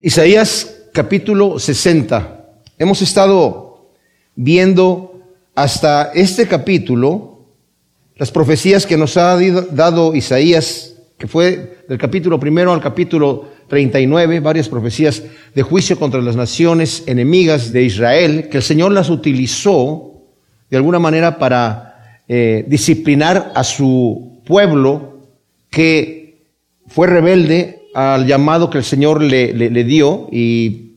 Isaías 0.00 0.84
capítulo 0.92 1.58
60. 1.58 2.46
Hemos 2.78 3.02
estado 3.02 3.90
viendo 4.36 5.20
hasta 5.56 6.12
este 6.14 6.46
capítulo 6.46 7.46
las 8.14 8.30
profecías 8.30 8.86
que 8.86 8.96
nos 8.96 9.16
ha 9.16 9.36
dado 9.72 10.14
Isaías, 10.14 10.94
que 11.18 11.26
fue 11.26 11.82
del 11.88 11.98
capítulo 11.98 12.38
primero 12.38 12.72
al 12.72 12.80
capítulo 12.80 13.48
39, 13.66 14.38
varias 14.38 14.68
profecías 14.68 15.20
de 15.52 15.62
juicio 15.62 15.98
contra 15.98 16.22
las 16.22 16.36
naciones 16.36 17.02
enemigas 17.06 17.72
de 17.72 17.82
Israel, 17.82 18.48
que 18.48 18.58
el 18.58 18.62
Señor 18.62 18.92
las 18.92 19.10
utilizó 19.10 20.22
de 20.70 20.76
alguna 20.76 21.00
manera 21.00 21.40
para 21.40 22.22
eh, 22.28 22.64
disciplinar 22.68 23.50
a 23.52 23.64
su 23.64 24.42
pueblo 24.46 25.24
que 25.70 26.44
fue 26.86 27.08
rebelde 27.08 27.77
al 27.98 28.26
llamado 28.26 28.70
que 28.70 28.78
el 28.78 28.84
Señor 28.84 29.20
le, 29.20 29.84
dio 29.84 30.28
y 30.30 30.92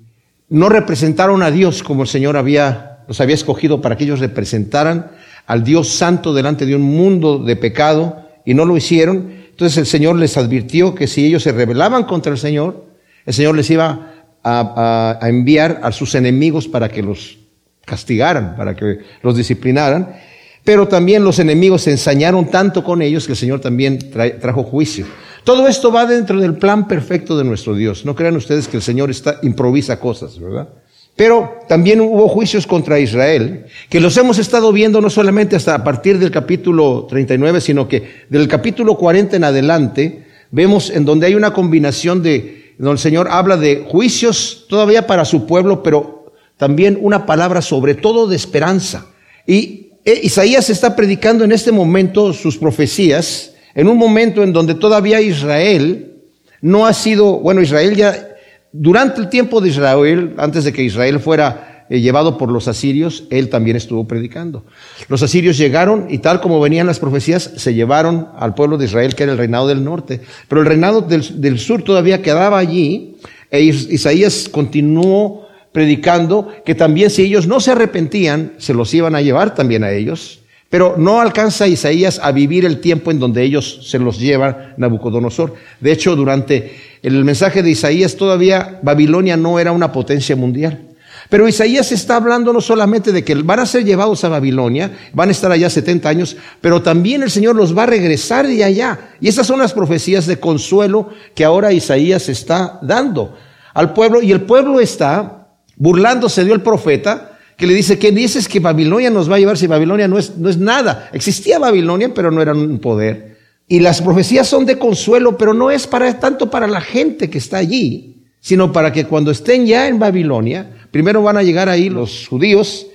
no 0.49 0.69
representaron 0.69 1.41
a 1.41 1.49
Dios 1.49 1.81
como 1.81 2.03
el 2.03 2.07
Señor 2.07 2.37
había, 2.37 2.99
los 3.07 3.19
había 3.19 3.33
escogido 3.33 3.81
para 3.81 3.97
que 3.97 4.03
ellos 4.03 4.19
representaran 4.19 5.09
al 5.47 5.63
Dios 5.63 5.89
santo 5.89 6.31
delante 6.31 6.67
de 6.67 6.75
un 6.75 6.83
mundo 6.83 7.39
de 7.39 7.55
pecado 7.55 8.21
y 8.45 8.53
no 8.53 8.65
lo 8.65 8.77
hicieron. 8.77 9.33
Entonces 9.49 9.79
el 9.79 9.87
Señor 9.87 10.17
les 10.17 10.37
advirtió 10.37 10.93
que 10.93 11.07
si 11.07 11.25
ellos 11.25 11.41
se 11.41 11.51
rebelaban 11.51 12.03
contra 12.03 12.31
el 12.31 12.37
Señor, 12.37 12.85
el 13.25 13.33
Señor 13.33 13.55
les 13.55 13.67
iba 13.71 14.13
a, 14.43 15.17
a, 15.19 15.27
enviar 15.27 15.79
a 15.81 15.91
sus 15.91 16.13
enemigos 16.13 16.67
para 16.67 16.87
que 16.87 17.01
los 17.01 17.39
castigaran, 17.83 18.55
para 18.55 18.75
que 18.75 18.99
los 19.23 19.35
disciplinaran. 19.35 20.17
Pero 20.63 20.87
también 20.87 21.23
los 21.23 21.39
enemigos 21.39 21.81
se 21.81 21.91
ensañaron 21.91 22.51
tanto 22.51 22.83
con 22.83 23.01
ellos 23.01 23.25
que 23.25 23.31
el 23.31 23.37
Señor 23.37 23.59
también 23.59 23.97
trajo 24.39 24.61
juicio. 24.61 25.07
Todo 25.43 25.67
esto 25.67 25.91
va 25.91 26.05
dentro 26.05 26.39
del 26.39 26.55
plan 26.55 26.87
perfecto 26.87 27.37
de 27.37 27.43
nuestro 27.43 27.73
Dios. 27.75 28.05
No 28.05 28.15
crean 28.15 28.35
ustedes 28.35 28.67
que 28.67 28.77
el 28.77 28.83
Señor 28.83 29.09
está, 29.09 29.39
improvisa 29.41 29.99
cosas, 29.99 30.39
¿verdad? 30.39 30.69
Pero 31.15 31.59
también 31.67 31.99
hubo 31.99 32.27
juicios 32.29 32.65
contra 32.65 32.99
Israel, 32.99 33.65
que 33.89 33.99
los 33.99 34.15
hemos 34.17 34.37
estado 34.37 34.71
viendo 34.71 35.01
no 35.01 35.09
solamente 35.09 35.55
hasta 35.55 35.75
a 35.75 35.83
partir 35.83 36.19
del 36.19 36.31
capítulo 36.31 37.05
39, 37.09 37.59
sino 37.61 37.87
que 37.87 38.25
del 38.29 38.47
capítulo 38.47 38.97
40 38.97 39.35
en 39.35 39.43
adelante, 39.43 40.25
vemos 40.51 40.89
en 40.89 41.05
donde 41.05 41.27
hay 41.27 41.35
una 41.35 41.53
combinación 41.53 42.23
de, 42.23 42.73
donde 42.77 42.93
el 42.93 42.99
Señor 42.99 43.27
habla 43.29 43.57
de 43.57 43.85
juicios 43.87 44.65
todavía 44.69 45.05
para 45.05 45.25
su 45.25 45.45
pueblo, 45.45 45.83
pero 45.83 46.33
también 46.57 46.97
una 47.01 47.25
palabra 47.25 47.61
sobre 47.61 47.95
todo 47.95 48.27
de 48.27 48.35
esperanza. 48.35 49.07
Y 49.45 49.91
eh, 50.05 50.19
Isaías 50.23 50.69
está 50.69 50.95
predicando 50.95 51.43
en 51.43 51.51
este 51.51 51.71
momento 51.71 52.33
sus 52.33 52.57
profecías, 52.57 53.50
en 53.75 53.87
un 53.87 53.97
momento 53.97 54.43
en 54.43 54.53
donde 54.53 54.75
todavía 54.75 55.21
Israel 55.21 56.13
no 56.61 56.85
ha 56.85 56.93
sido, 56.93 57.39
bueno, 57.39 57.61
Israel 57.61 57.95
ya, 57.95 58.27
durante 58.71 59.21
el 59.21 59.29
tiempo 59.29 59.61
de 59.61 59.69
Israel, 59.69 60.33
antes 60.37 60.63
de 60.63 60.73
que 60.73 60.83
Israel 60.83 61.19
fuera 61.19 61.85
eh, 61.89 61.99
llevado 61.99 62.37
por 62.37 62.51
los 62.51 62.67
asirios, 62.67 63.25
él 63.29 63.49
también 63.49 63.75
estuvo 63.75 64.07
predicando. 64.07 64.63
Los 65.09 65.23
asirios 65.23 65.57
llegaron 65.57 66.07
y 66.09 66.19
tal 66.19 66.39
como 66.39 66.59
venían 66.59 66.87
las 66.87 66.99
profecías, 66.99 67.51
se 67.57 67.73
llevaron 67.73 68.29
al 68.37 68.55
pueblo 68.55 68.77
de 68.77 68.85
Israel, 68.85 69.15
que 69.15 69.23
era 69.23 69.33
el 69.33 69.37
reinado 69.37 69.67
del 69.67 69.83
norte. 69.83 70.21
Pero 70.47 70.61
el 70.61 70.67
reinado 70.67 71.01
del, 71.01 71.41
del 71.41 71.59
sur 71.59 71.83
todavía 71.83 72.21
quedaba 72.21 72.57
allí, 72.57 73.17
e 73.49 73.61
Isaías 73.61 74.47
continuó 74.49 75.47
predicando 75.71 76.49
que 76.65 76.75
también 76.75 77.09
si 77.09 77.23
ellos 77.23 77.47
no 77.47 77.59
se 77.59 77.71
arrepentían, 77.71 78.53
se 78.57 78.73
los 78.73 78.93
iban 78.93 79.15
a 79.15 79.21
llevar 79.21 79.55
también 79.55 79.83
a 79.83 79.91
ellos. 79.91 80.40
Pero 80.71 80.95
no 80.97 81.19
alcanza 81.19 81.67
Isaías 81.67 82.17
a 82.23 82.31
vivir 82.31 82.63
el 82.63 82.79
tiempo 82.79 83.11
en 83.11 83.19
donde 83.19 83.43
ellos 83.43 83.81
se 83.83 83.99
los 83.99 84.17
lleva 84.17 84.73
Nabucodonosor. 84.77 85.53
De 85.81 85.91
hecho, 85.91 86.15
durante 86.15 86.79
el 87.03 87.25
mensaje 87.25 87.61
de 87.61 87.71
Isaías 87.71 88.15
todavía 88.15 88.79
Babilonia 88.81 89.35
no 89.35 89.59
era 89.59 89.73
una 89.73 89.91
potencia 89.91 90.33
mundial. 90.37 90.87
Pero 91.29 91.45
Isaías 91.45 91.91
está 91.91 92.15
hablando 92.15 92.53
no 92.53 92.61
solamente 92.61 93.11
de 93.11 93.21
que 93.25 93.35
van 93.35 93.59
a 93.59 93.65
ser 93.65 93.83
llevados 93.83 94.23
a 94.23 94.29
Babilonia, 94.29 94.97
van 95.11 95.27
a 95.27 95.33
estar 95.33 95.51
allá 95.51 95.69
70 95.69 96.07
años, 96.07 96.37
pero 96.61 96.81
también 96.81 97.21
el 97.21 97.31
Señor 97.31 97.57
los 97.57 97.77
va 97.77 97.83
a 97.83 97.87
regresar 97.87 98.47
de 98.47 98.63
allá. 98.63 99.11
Y 99.19 99.27
esas 99.27 99.47
son 99.47 99.59
las 99.59 99.73
profecías 99.73 100.25
de 100.25 100.39
consuelo 100.39 101.09
que 101.35 101.43
ahora 101.43 101.73
Isaías 101.73 102.29
está 102.29 102.79
dando 102.81 103.37
al 103.73 103.91
pueblo. 103.91 104.21
Y 104.21 104.31
el 104.31 104.43
pueblo 104.43 104.79
está 104.79 105.49
burlándose 105.75 106.45
de 106.45 106.53
el 106.53 106.61
profeta 106.61 107.30
que 107.61 107.67
le 107.67 107.75
dice, 107.75 107.99
¿quién 107.99 108.15
dices 108.15 108.47
que 108.47 108.59
Babilonia 108.59 109.11
nos 109.11 109.29
va 109.29 109.35
a 109.35 109.39
llevar 109.39 109.55
si 109.55 109.67
Babilonia 109.67 110.07
no 110.07 110.17
es, 110.17 110.35
no 110.35 110.49
es 110.49 110.57
nada? 110.57 111.11
Existía 111.13 111.59
Babilonia, 111.59 112.11
pero 112.11 112.31
no 112.31 112.41
era 112.41 112.53
un 112.53 112.79
poder. 112.79 113.37
Y 113.67 113.79
las 113.79 114.01
profecías 114.01 114.47
son 114.47 114.65
de 114.65 114.79
consuelo, 114.79 115.37
pero 115.37 115.53
no 115.53 115.69
es 115.69 115.85
para 115.85 116.19
tanto 116.19 116.49
para 116.49 116.65
la 116.65 116.81
gente 116.81 117.29
que 117.29 117.37
está 117.37 117.57
allí, 117.57 118.23
sino 118.39 118.73
para 118.73 118.91
que 118.91 119.05
cuando 119.05 119.29
estén 119.29 119.67
ya 119.67 119.87
en 119.87 119.99
Babilonia, 119.99 120.71
primero 120.89 121.21
van 121.21 121.37
a 121.37 121.43
llegar 121.43 121.69
ahí 121.69 121.89
los 121.91 122.27
judíos 122.27 122.87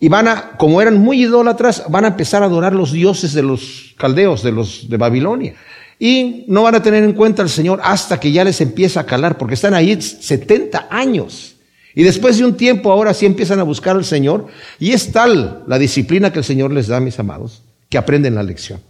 y 0.00 0.08
van 0.08 0.26
a, 0.26 0.50
como 0.58 0.82
eran 0.82 0.98
muy 0.98 1.22
idólatras, 1.22 1.84
van 1.88 2.04
a 2.04 2.08
empezar 2.08 2.42
a 2.42 2.46
adorar 2.46 2.74
los 2.74 2.90
dioses 2.90 3.32
de 3.34 3.44
los 3.44 3.94
caldeos, 3.96 4.42
de 4.42 4.50
los 4.50 4.90
de 4.90 4.96
Babilonia. 4.96 5.54
Y 6.00 6.44
no 6.48 6.64
van 6.64 6.74
a 6.74 6.82
tener 6.82 7.04
en 7.04 7.12
cuenta 7.12 7.42
al 7.42 7.50
Señor 7.50 7.80
hasta 7.84 8.18
que 8.18 8.32
ya 8.32 8.42
les 8.42 8.60
empieza 8.60 8.98
a 8.98 9.06
calar, 9.06 9.38
porque 9.38 9.54
están 9.54 9.74
ahí 9.74 10.02
70 10.02 10.88
años. 10.90 11.51
Y 11.94 12.02
después 12.02 12.38
de 12.38 12.44
un 12.44 12.56
tiempo 12.56 12.90
ahora 12.90 13.12
sí 13.12 13.26
empiezan 13.26 13.60
a 13.60 13.64
buscar 13.64 13.96
al 13.96 14.04
Señor 14.04 14.46
y 14.78 14.92
es 14.92 15.12
tal 15.12 15.64
la 15.66 15.78
disciplina 15.78 16.32
que 16.32 16.38
el 16.38 16.44
Señor 16.44 16.72
les 16.72 16.86
da, 16.86 17.00
mis 17.00 17.18
amados, 17.18 17.62
que 17.88 17.98
aprenden 17.98 18.34
la 18.34 18.42
lección. 18.42 18.80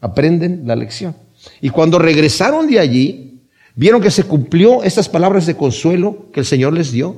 Aprenden 0.00 0.62
la 0.66 0.76
lección. 0.76 1.14
Y 1.60 1.70
cuando 1.70 1.98
regresaron 1.98 2.66
de 2.66 2.78
allí, 2.78 3.40
vieron 3.74 4.00
que 4.00 4.10
se 4.10 4.24
cumplió 4.24 4.82
estas 4.82 5.08
palabras 5.08 5.46
de 5.46 5.56
consuelo 5.56 6.26
que 6.32 6.40
el 6.40 6.46
Señor 6.46 6.72
les 6.72 6.90
dio. 6.90 7.16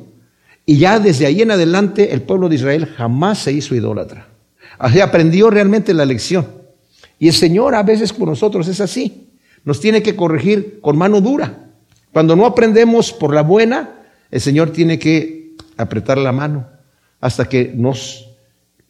Y 0.66 0.78
ya 0.78 0.98
desde 0.98 1.26
ahí 1.26 1.42
en 1.42 1.50
adelante 1.50 2.12
el 2.12 2.22
pueblo 2.22 2.48
de 2.48 2.56
Israel 2.56 2.86
jamás 2.86 3.38
se 3.38 3.52
hizo 3.52 3.74
idólatra. 3.74 4.26
Así 4.78 5.00
aprendió 5.00 5.50
realmente 5.50 5.94
la 5.94 6.04
lección. 6.04 6.46
Y 7.18 7.28
el 7.28 7.34
Señor 7.34 7.74
a 7.74 7.82
veces 7.82 8.12
con 8.12 8.28
nosotros 8.28 8.66
es 8.66 8.80
así. 8.80 9.28
Nos 9.64 9.78
tiene 9.78 10.02
que 10.02 10.16
corregir 10.16 10.80
con 10.80 10.96
mano 10.96 11.20
dura. 11.20 11.66
Cuando 12.12 12.34
no 12.34 12.46
aprendemos 12.46 13.12
por 13.12 13.34
la 13.34 13.42
buena, 13.42 13.99
el 14.30 14.40
Señor 14.40 14.70
tiene 14.70 14.98
que 14.98 15.56
apretar 15.76 16.18
la 16.18 16.32
mano 16.32 16.68
hasta 17.20 17.48
que 17.48 17.72
nos 17.74 18.28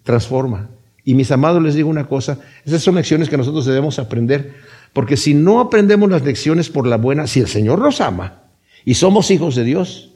transforma. 0.02 0.68
Y 1.04 1.14
mis 1.14 1.30
amados, 1.30 1.62
les 1.62 1.74
digo 1.74 1.88
una 1.88 2.06
cosa, 2.06 2.38
esas 2.64 2.82
son 2.82 2.94
lecciones 2.96 3.28
que 3.28 3.36
nosotros 3.36 3.64
debemos 3.64 3.98
aprender, 3.98 4.54
porque 4.92 5.16
si 5.16 5.34
no 5.34 5.60
aprendemos 5.60 6.10
las 6.10 6.22
lecciones 6.22 6.68
por 6.68 6.86
la 6.86 6.96
buena, 6.96 7.26
si 7.26 7.40
el 7.40 7.48
Señor 7.48 7.78
nos 7.78 8.00
ama 8.00 8.42
y 8.84 8.94
somos 8.94 9.30
hijos 9.30 9.54
de 9.54 9.64
Dios, 9.64 10.10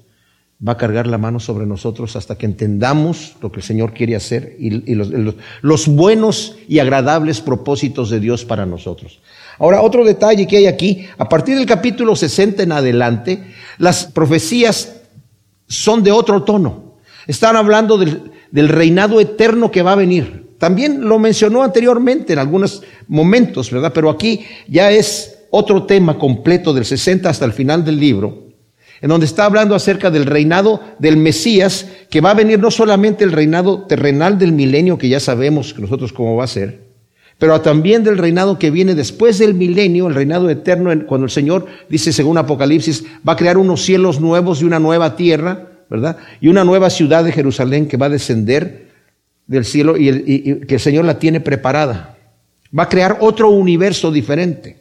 va 0.67 0.73
a 0.73 0.77
cargar 0.77 1.07
la 1.07 1.19
mano 1.19 1.41
sobre 1.41 1.67
nosotros 1.67 2.17
hasta 2.17 2.37
que 2.37 2.47
entendamos 2.47 3.37
lo 3.43 3.51
que 3.51 3.61
el 3.61 3.65
Señor 3.65 3.93
quiere 3.93 4.17
hacer 4.17 4.57
y, 4.59 4.71
los, 4.95 5.89
buenos 5.89 6.57
y 6.69 6.79
agradables 6.79 7.41
propósitos 7.41 8.11
de 8.11 8.21
Dios 8.21 8.45
para 8.45 8.65
nosotros. 8.65 9.21
Ahora, 9.59 9.83
otro 9.83 10.05
detalle 10.05 10.47
que 10.47 10.59
hay 10.59 10.67
aquí, 10.67 11.07
a 11.19 11.29
partir 11.29 11.57
del 11.57 11.67
capítulo 11.67 12.17
60 12.17 12.63
en 12.63 12.73
adelante, 12.73 13.43
las 13.79 14.07
profecías 14.07 15.03
son 15.75 16.03
de 16.03 16.13
otro 16.13 16.43
tono. 16.43 16.95
Están 17.27 17.57
hablando 17.57 17.99
del, 17.99 18.69
reinado 18.69 19.21
eterno 19.21 19.71
que 19.71 19.83
va 19.83 19.93
a 19.93 19.97
venir. 19.97 20.55
También 20.59 21.03
lo 21.03 21.19
mencionó 21.19 21.63
anteriormente 21.63 22.33
en 22.33 22.39
algunos 22.39 22.83
momentos, 23.09 23.71
¿verdad? 23.71 23.93
Pero 23.93 24.11
aquí 24.11 24.45
ya 24.69 24.91
es 24.91 25.39
otro 25.51 25.85
tema 25.85 26.19
completo 26.19 26.73
del 26.73 26.85
60 26.85 27.29
hasta 27.29 27.45
el 27.45 27.53
final 27.53 27.85
del 27.85 27.99
libro, 27.99 28.49
en 29.01 29.09
donde 29.09 29.27
está 29.27 29.45
hablando 29.45 29.75
acerca 29.75 30.11
del 30.11 30.27
reinado 30.27 30.81
del 30.99 31.17
Mesías, 31.17 31.87
que 32.11 32.21
va 32.21 32.31
a 32.31 32.35
venir 32.35 32.59
no 32.59 32.71
solamente 32.71 33.25
el 33.25 33.33
reinado 33.33 33.83
terrenal 33.87 34.39
del 34.39 34.53
milenio, 34.53 34.99
que 34.99 35.09
ya 35.09 35.21
sabemos 35.21 35.79
nosotros 35.79 36.13
cómo 36.13 36.37
va 36.37 36.45
a 36.45 36.49
ser, 36.49 36.84
pero 37.39 37.61
también 37.61 38.05
del 38.05 38.19
reinado 38.19 38.59
que 38.59 38.71
viene 38.71 38.95
después 38.95 39.39
del 39.39 39.55
milenio, 39.55 40.07
el 40.07 40.15
reinado 40.15 40.49
eterno, 40.51 40.91
cuando 41.07 41.25
el 41.25 41.31
Señor 41.31 41.67
dice, 41.89 42.13
según 42.13 42.39
Apocalipsis, 42.39 43.05
va 43.27 43.33
a 43.33 43.37
crear 43.37 43.59
unos 43.59 43.83
cielos 43.83 44.21
nuevos 44.21 44.63
y 44.63 44.65
una 44.65 44.79
nueva 44.79 45.17
tierra, 45.17 45.69
¿verdad? 45.91 46.17
Y 46.41 46.49
una 46.49 46.65
nueva 46.65 46.91
ciudad 46.91 47.25
de 47.25 47.33
Jerusalén 47.33 47.89
que 47.89 47.97
va 47.97 48.07
a 48.07 48.11
descender 48.11 48.89
del 49.47 49.65
cielo 49.65 49.97
y, 49.97 50.61
que 50.67 50.75
el 50.75 50.81
Señor 50.81 51.05
la 51.05 51.19
tiene 51.19 51.41
preparada. 51.41 52.17
Va 52.77 52.85
a 52.85 52.89
crear 52.89 53.19
otro 53.21 53.51
universo 53.51 54.11
diferente. 54.11 54.79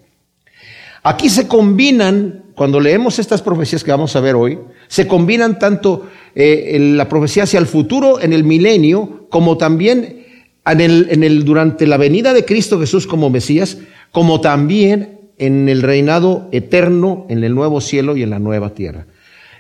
Aquí 1.02 1.30
se 1.30 1.48
combinan, 1.48 2.46
cuando 2.56 2.80
leemos 2.80 3.20
estas 3.20 3.42
profecías 3.42 3.84
que 3.84 3.92
vamos 3.92 4.16
a 4.16 4.22
ver 4.22 4.36
hoy, 4.36 4.60
se 4.88 5.06
combinan 5.06 5.60
tanto 5.60 6.08
eh, 6.34 6.78
la 6.80 7.10
profecía 7.10 7.44
hacia 7.44 7.60
el 7.60 7.68
futuro 7.68 8.22
en 8.22 8.32
el 8.32 8.44
milenio, 8.44 9.28
como 9.30 9.58
también 9.58 10.23
en 10.66 10.82
el, 10.82 11.08
en 11.10 11.24
el, 11.24 11.46
durante 11.46 11.88
la 11.88 11.98
venida 11.98 12.34
de 12.34 12.46
Cristo 12.46 12.80
Jesús 12.80 13.08
como 13.08 13.30
Mesías, 13.30 13.78
como 14.12 14.42
también 14.42 15.20
en 15.38 15.68
el 15.70 15.82
reinado 15.82 16.48
eterno, 16.52 17.26
en 17.30 17.44
el 17.44 17.54
nuevo 17.54 17.82
cielo 17.82 18.16
y 18.16 18.24
en 18.24 18.30
la 18.30 18.40
nueva 18.40 18.74
tierra. 18.74 19.08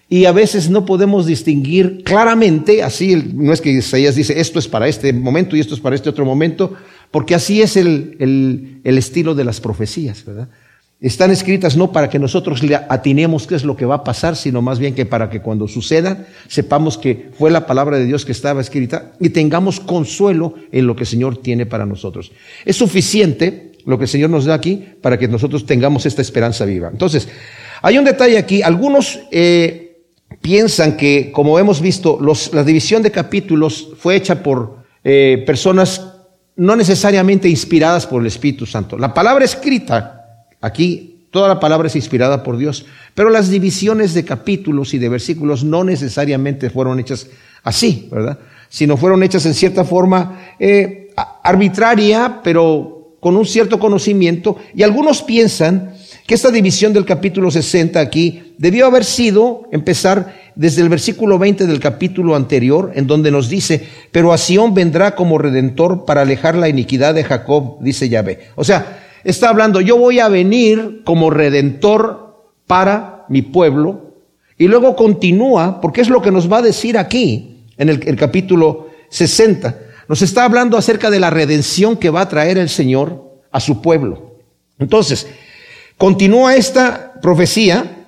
Y 0.09 0.25
a 0.25 0.31
veces 0.31 0.69
no 0.69 0.85
podemos 0.85 1.25
distinguir 1.25 2.03
claramente, 2.03 2.83
así 2.83 3.31
no 3.33 3.51
es 3.51 3.61
que 3.61 3.71
Isaías 3.71 4.15
dice 4.15 4.39
esto 4.39 4.59
es 4.59 4.67
para 4.67 4.87
este 4.87 5.11
momento 5.11 5.55
y 5.55 5.59
esto 5.59 5.73
es 5.73 5.79
para 5.79 5.95
este 5.95 6.09
otro 6.09 6.25
momento, 6.25 6.73
porque 7.09 7.35
así 7.35 7.61
es 7.61 7.77
el, 7.77 8.15
el, 8.19 8.81
el 8.83 8.97
estilo 8.97 9.33
de 9.33 9.43
las 9.43 9.59
profecías, 9.59 10.23
¿verdad? 10.25 10.49
Están 11.03 11.31
escritas 11.31 11.75
no 11.75 11.91
para 11.91 12.09
que 12.09 12.17
nosotros 12.17 12.63
le 12.63 12.75
atinemos 12.75 13.45
qué 13.45 13.55
es 13.55 13.65
lo 13.65 13.75
que 13.75 13.85
va 13.85 13.95
a 13.95 14.03
pasar, 14.05 14.37
sino 14.37 14.61
más 14.61 14.79
bien 14.79 14.95
que 14.95 15.05
para 15.05 15.29
que 15.29 15.41
cuando 15.41 15.67
suceda 15.67 16.25
sepamos 16.47 16.97
que 16.97 17.29
fue 17.37 17.51
la 17.51 17.65
palabra 17.65 17.97
de 17.97 18.05
Dios 18.05 18.23
que 18.23 18.31
estaba 18.31 18.61
escrita 18.61 19.11
y 19.19 19.29
tengamos 19.29 19.81
consuelo 19.81 20.55
en 20.71 20.87
lo 20.87 20.95
que 20.95 21.03
el 21.03 21.07
Señor 21.07 21.37
tiene 21.37 21.65
para 21.65 21.85
nosotros. 21.85 22.31
Es 22.63 22.77
suficiente 22.77 23.73
lo 23.85 23.97
que 23.97 24.05
el 24.05 24.09
Señor 24.09 24.29
nos 24.29 24.45
da 24.45 24.53
aquí 24.53 24.81
para 25.01 25.19
que 25.19 25.27
nosotros 25.27 25.65
tengamos 25.65 26.05
esta 26.05 26.21
esperanza 26.21 26.63
viva. 26.63 26.87
Entonces, 26.89 27.27
hay 27.81 27.97
un 27.97 28.05
detalle 28.05 28.37
aquí. 28.37 28.61
Algunos 28.61 29.19
eh, 29.29 30.05
piensan 30.41 30.95
que, 30.95 31.33
como 31.33 31.59
hemos 31.59 31.81
visto, 31.81 32.17
la 32.53 32.63
división 32.63 33.03
de 33.03 33.11
capítulos 33.11 33.89
fue 33.97 34.15
hecha 34.15 34.41
por 34.41 34.77
eh, 35.03 35.43
personas 35.45 36.13
no 36.55 36.77
necesariamente 36.77 37.49
inspiradas 37.49 38.07
por 38.07 38.21
el 38.21 38.27
Espíritu 38.27 38.65
Santo. 38.65 38.97
La 38.97 39.13
palabra 39.13 39.43
escrita 39.43 40.22
Aquí 40.63 41.25
toda 41.29 41.49
la 41.49 41.59
palabra 41.59 41.89
es 41.89 41.95
inspirada 41.97 42.41
por 42.41 42.55
Dios, 42.55 42.85
pero 43.13 43.29
las 43.29 43.49
divisiones 43.49 44.13
de 44.13 44.23
capítulos 44.23 44.93
y 44.93 44.97
de 44.97 45.09
versículos 45.09 45.65
no 45.65 45.83
necesariamente 45.83 46.69
fueron 46.69 47.01
hechas 47.01 47.27
así, 47.63 48.07
¿verdad? 48.09 48.39
Sino 48.69 48.95
fueron 48.95 49.23
hechas 49.23 49.45
en 49.45 49.55
cierta 49.55 49.83
forma 49.83 50.39
eh, 50.57 51.11
arbitraria, 51.43 52.39
pero 52.41 53.17
con 53.19 53.35
un 53.35 53.45
cierto 53.45 53.77
conocimiento. 53.77 54.55
Y 54.73 54.83
algunos 54.83 55.21
piensan 55.21 55.93
que 56.25 56.33
esta 56.33 56.49
división 56.49 56.93
del 56.93 57.03
capítulo 57.03 57.51
60 57.51 57.99
aquí 57.99 58.53
debió 58.57 58.85
haber 58.85 59.03
sido 59.03 59.67
empezar 59.73 60.33
desde 60.55 60.81
el 60.81 60.87
versículo 60.87 61.37
20 61.39 61.67
del 61.67 61.81
capítulo 61.81 62.37
anterior, 62.37 62.93
en 62.95 63.05
donde 63.05 63.31
nos 63.31 63.49
dice, 63.49 63.85
pero 64.13 64.31
a 64.31 64.37
Sión 64.37 64.73
vendrá 64.73 65.13
como 65.13 65.37
redentor 65.37 66.05
para 66.05 66.21
alejar 66.21 66.55
la 66.55 66.69
iniquidad 66.69 67.13
de 67.13 67.25
Jacob, 67.25 67.79
dice 67.81 68.07
Yahvé. 68.07 68.47
O 68.55 68.63
sea, 68.63 69.03
está 69.23 69.49
hablando, 69.49 69.81
yo 69.81 69.97
voy 69.97 70.19
a 70.19 70.29
venir 70.29 71.01
como 71.03 71.29
redentor 71.29 72.45
para 72.67 73.25
mi 73.29 73.41
pueblo. 73.41 74.13
Y 74.57 74.67
luego 74.67 74.95
continúa, 74.95 75.81
porque 75.81 76.01
es 76.01 76.09
lo 76.09 76.21
que 76.21 76.31
nos 76.31 76.51
va 76.51 76.59
a 76.59 76.61
decir 76.61 76.97
aquí, 76.97 77.65
en 77.77 77.89
el, 77.89 78.15
capítulo 78.15 78.89
60. 79.09 79.77
Nos 80.07 80.21
está 80.21 80.45
hablando 80.45 80.77
acerca 80.77 81.09
de 81.09 81.19
la 81.19 81.29
redención 81.29 81.97
que 81.97 82.09
va 82.09 82.21
a 82.21 82.29
traer 82.29 82.57
el 82.57 82.69
Señor 82.69 83.41
a 83.51 83.59
su 83.59 83.81
pueblo. 83.81 84.37
Entonces, 84.79 85.27
continúa 85.97 86.55
esta 86.55 87.13
profecía 87.21 88.07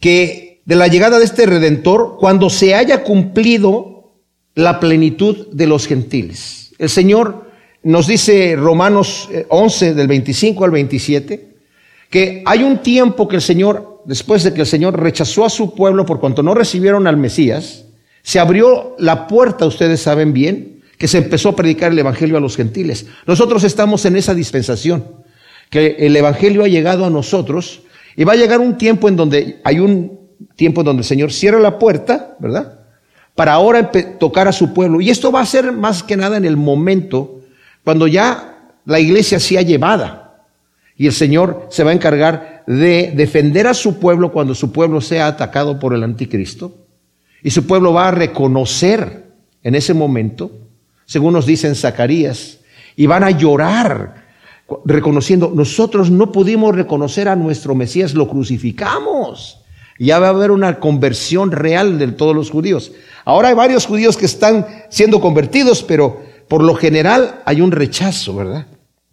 que 0.00 0.62
de 0.64 0.76
la 0.76 0.86
llegada 0.86 1.18
de 1.18 1.24
este 1.24 1.46
redentor 1.46 2.16
cuando 2.18 2.48
se 2.48 2.74
haya 2.74 3.02
cumplido 3.02 4.12
la 4.54 4.80
plenitud 4.80 5.48
de 5.52 5.66
los 5.66 5.86
gentiles. 5.86 6.72
El 6.78 6.88
Señor 6.88 7.50
nos 7.84 8.06
dice 8.06 8.56
Romanos 8.56 9.28
11 9.48 9.88
eh, 9.88 9.94
del 9.94 10.08
25 10.08 10.64
al 10.64 10.70
27, 10.70 11.54
que 12.10 12.42
hay 12.46 12.62
un 12.62 12.78
tiempo 12.78 13.28
que 13.28 13.36
el 13.36 13.42
Señor, 13.42 14.02
después 14.06 14.42
de 14.42 14.54
que 14.54 14.62
el 14.62 14.66
Señor 14.66 14.98
rechazó 14.98 15.44
a 15.44 15.50
su 15.50 15.74
pueblo 15.74 16.06
por 16.06 16.18
cuanto 16.18 16.42
no 16.42 16.54
recibieron 16.54 17.06
al 17.06 17.16
Mesías, 17.16 17.84
se 18.22 18.40
abrió 18.40 18.96
la 18.98 19.26
puerta, 19.26 19.66
ustedes 19.66 20.00
saben 20.00 20.32
bien, 20.32 20.82
que 20.96 21.08
se 21.08 21.18
empezó 21.18 21.50
a 21.50 21.56
predicar 21.56 21.92
el 21.92 21.98
Evangelio 21.98 22.38
a 22.38 22.40
los 22.40 22.56
gentiles. 22.56 23.06
Nosotros 23.26 23.64
estamos 23.64 24.06
en 24.06 24.16
esa 24.16 24.34
dispensación, 24.34 25.04
que 25.68 25.96
el 25.98 26.16
Evangelio 26.16 26.64
ha 26.64 26.68
llegado 26.68 27.04
a 27.04 27.10
nosotros 27.10 27.82
y 28.16 28.24
va 28.24 28.32
a 28.32 28.36
llegar 28.36 28.60
un 28.60 28.78
tiempo 28.78 29.08
en 29.08 29.16
donde 29.16 29.60
hay 29.64 29.80
un 29.80 30.20
tiempo 30.56 30.80
en 30.80 30.86
donde 30.86 31.00
el 31.00 31.06
Señor 31.06 31.32
cierra 31.32 31.60
la 31.60 31.78
puerta, 31.78 32.36
¿verdad? 32.38 32.80
Para 33.34 33.52
ahora 33.52 33.90
tocar 34.18 34.46
a 34.48 34.52
su 34.52 34.72
pueblo. 34.72 35.00
Y 35.00 35.10
esto 35.10 35.32
va 35.32 35.40
a 35.40 35.46
ser 35.46 35.72
más 35.72 36.02
que 36.02 36.16
nada 36.16 36.36
en 36.36 36.44
el 36.44 36.56
momento 36.56 37.33
cuando 37.84 38.06
ya 38.06 38.72
la 38.84 38.98
iglesia 38.98 39.38
sea 39.38 39.62
llevada 39.62 40.44
y 40.96 41.06
el 41.06 41.12
Señor 41.12 41.66
se 41.70 41.84
va 41.84 41.90
a 41.90 41.94
encargar 41.94 42.64
de 42.66 43.12
defender 43.14 43.66
a 43.66 43.74
su 43.74 43.98
pueblo 43.98 44.32
cuando 44.32 44.54
su 44.54 44.72
pueblo 44.72 45.00
sea 45.00 45.26
atacado 45.26 45.78
por 45.78 45.94
el 45.94 46.02
anticristo, 46.02 46.72
y 47.42 47.50
su 47.50 47.66
pueblo 47.66 47.92
va 47.92 48.08
a 48.08 48.12
reconocer 48.12 49.24
en 49.62 49.74
ese 49.74 49.92
momento, 49.92 50.50
según 51.04 51.34
nos 51.34 51.44
dice 51.44 51.68
en 51.68 51.74
Zacarías, 51.74 52.60
y 52.96 53.06
van 53.06 53.22
a 53.22 53.30
llorar 53.30 54.24
reconociendo, 54.86 55.52
nosotros 55.54 56.10
no 56.10 56.32
pudimos 56.32 56.74
reconocer 56.74 57.28
a 57.28 57.36
nuestro 57.36 57.74
Mesías, 57.74 58.14
lo 58.14 58.28
crucificamos. 58.28 59.60
Ya 59.98 60.18
va 60.18 60.28
a 60.28 60.30
haber 60.30 60.50
una 60.50 60.80
conversión 60.80 61.52
real 61.52 61.98
de 61.98 62.08
todos 62.08 62.34
los 62.34 62.50
judíos. 62.50 62.92
Ahora 63.24 63.48
hay 63.48 63.54
varios 63.54 63.86
judíos 63.86 64.16
que 64.16 64.26
están 64.26 64.66
siendo 64.88 65.20
convertidos, 65.20 65.82
pero 65.82 66.22
por 66.48 66.62
lo 66.62 66.74
general 66.74 67.42
hay 67.44 67.60
un 67.60 67.72
rechazo, 67.72 68.36
¿verdad? 68.36 68.66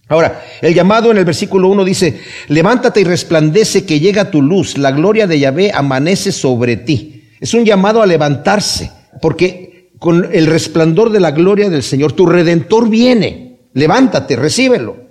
Ahora, 0.08 0.44
el 0.62 0.74
llamado 0.74 1.10
en 1.10 1.18
el 1.18 1.26
versículo 1.26 1.70
1 1.70 1.86
dice, 1.86 2.20
levántate 2.50 3.00
y 3.00 3.06
resplandece 3.06 3.86
que 3.86 4.02
llega 4.02 4.30
tu 4.30 4.42
luz, 4.42 4.78
la 4.78 4.92
gloria 4.92 5.26
de 5.26 5.40
Yahvé 5.40 5.72
amanece 5.74 6.34
sobre 6.34 6.76
ti. 6.76 7.30
Es 7.40 7.54
un 7.54 7.64
llamado 7.64 8.02
a 8.02 8.06
levantarse, 8.06 8.92
porque 9.22 9.92
con 10.00 10.28
el 10.34 10.48
resplandor 10.48 11.12
de 11.12 11.22
la 11.22 11.32
gloria 11.32 11.70
del 11.70 11.84
Señor, 11.84 12.12
tu 12.12 12.26
redentor 12.26 12.90
viene. 12.90 13.60
Levántate, 13.74 14.36
recíbelo. 14.36 15.11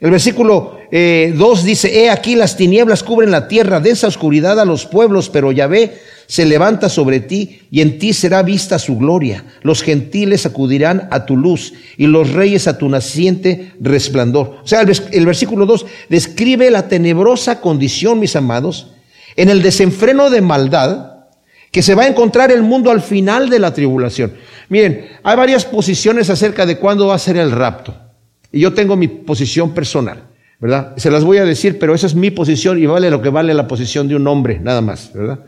El 0.00 0.12
versículo 0.12 0.78
2 0.90 0.90
eh, 0.92 1.34
dice, 1.64 2.04
he 2.04 2.08
aquí 2.08 2.36
las 2.36 2.56
tinieblas 2.56 3.02
cubren 3.02 3.32
la 3.32 3.48
tierra, 3.48 3.80
densa 3.80 4.06
oscuridad 4.06 4.60
a 4.60 4.64
los 4.64 4.86
pueblos, 4.86 5.28
pero 5.28 5.50
Yahvé 5.50 5.98
se 6.28 6.46
levanta 6.46 6.88
sobre 6.88 7.18
ti 7.18 7.62
y 7.72 7.80
en 7.80 7.98
ti 7.98 8.12
será 8.12 8.42
vista 8.42 8.78
su 8.78 8.96
gloria. 8.96 9.44
Los 9.62 9.82
gentiles 9.82 10.46
acudirán 10.46 11.08
a 11.10 11.26
tu 11.26 11.36
luz 11.36 11.72
y 11.96 12.06
los 12.06 12.32
reyes 12.32 12.68
a 12.68 12.78
tu 12.78 12.88
naciente 12.88 13.72
resplandor. 13.80 14.58
O 14.62 14.66
sea, 14.68 14.82
el, 14.82 15.26
versículo 15.26 15.66
2 15.66 15.86
describe 16.08 16.70
la 16.70 16.86
tenebrosa 16.86 17.60
condición, 17.60 18.20
mis 18.20 18.36
amados, 18.36 18.92
en 19.34 19.48
el 19.48 19.62
desenfreno 19.62 20.30
de 20.30 20.42
maldad 20.42 21.24
que 21.72 21.82
se 21.82 21.96
va 21.96 22.04
a 22.04 22.08
encontrar 22.08 22.52
el 22.52 22.62
mundo 22.62 22.92
al 22.92 23.02
final 23.02 23.50
de 23.50 23.58
la 23.58 23.74
tribulación. 23.74 24.34
Miren, 24.68 25.08
hay 25.24 25.36
varias 25.36 25.64
posiciones 25.64 26.30
acerca 26.30 26.66
de 26.66 26.78
cuándo 26.78 27.08
va 27.08 27.16
a 27.16 27.18
ser 27.18 27.36
el 27.36 27.50
rapto. 27.50 28.07
Y 28.52 28.60
yo 28.60 28.72
tengo 28.72 28.96
mi 28.96 29.08
posición 29.08 29.74
personal, 29.74 30.24
¿verdad? 30.60 30.96
Se 30.96 31.10
las 31.10 31.24
voy 31.24 31.38
a 31.38 31.44
decir, 31.44 31.78
pero 31.78 31.94
esa 31.94 32.06
es 32.06 32.14
mi 32.14 32.30
posición 32.30 32.78
y 32.78 32.86
vale 32.86 33.10
lo 33.10 33.20
que 33.20 33.28
vale 33.28 33.54
la 33.54 33.68
posición 33.68 34.08
de 34.08 34.16
un 34.16 34.26
hombre, 34.26 34.58
nada 34.60 34.80
más, 34.80 35.12
¿verdad? 35.12 35.40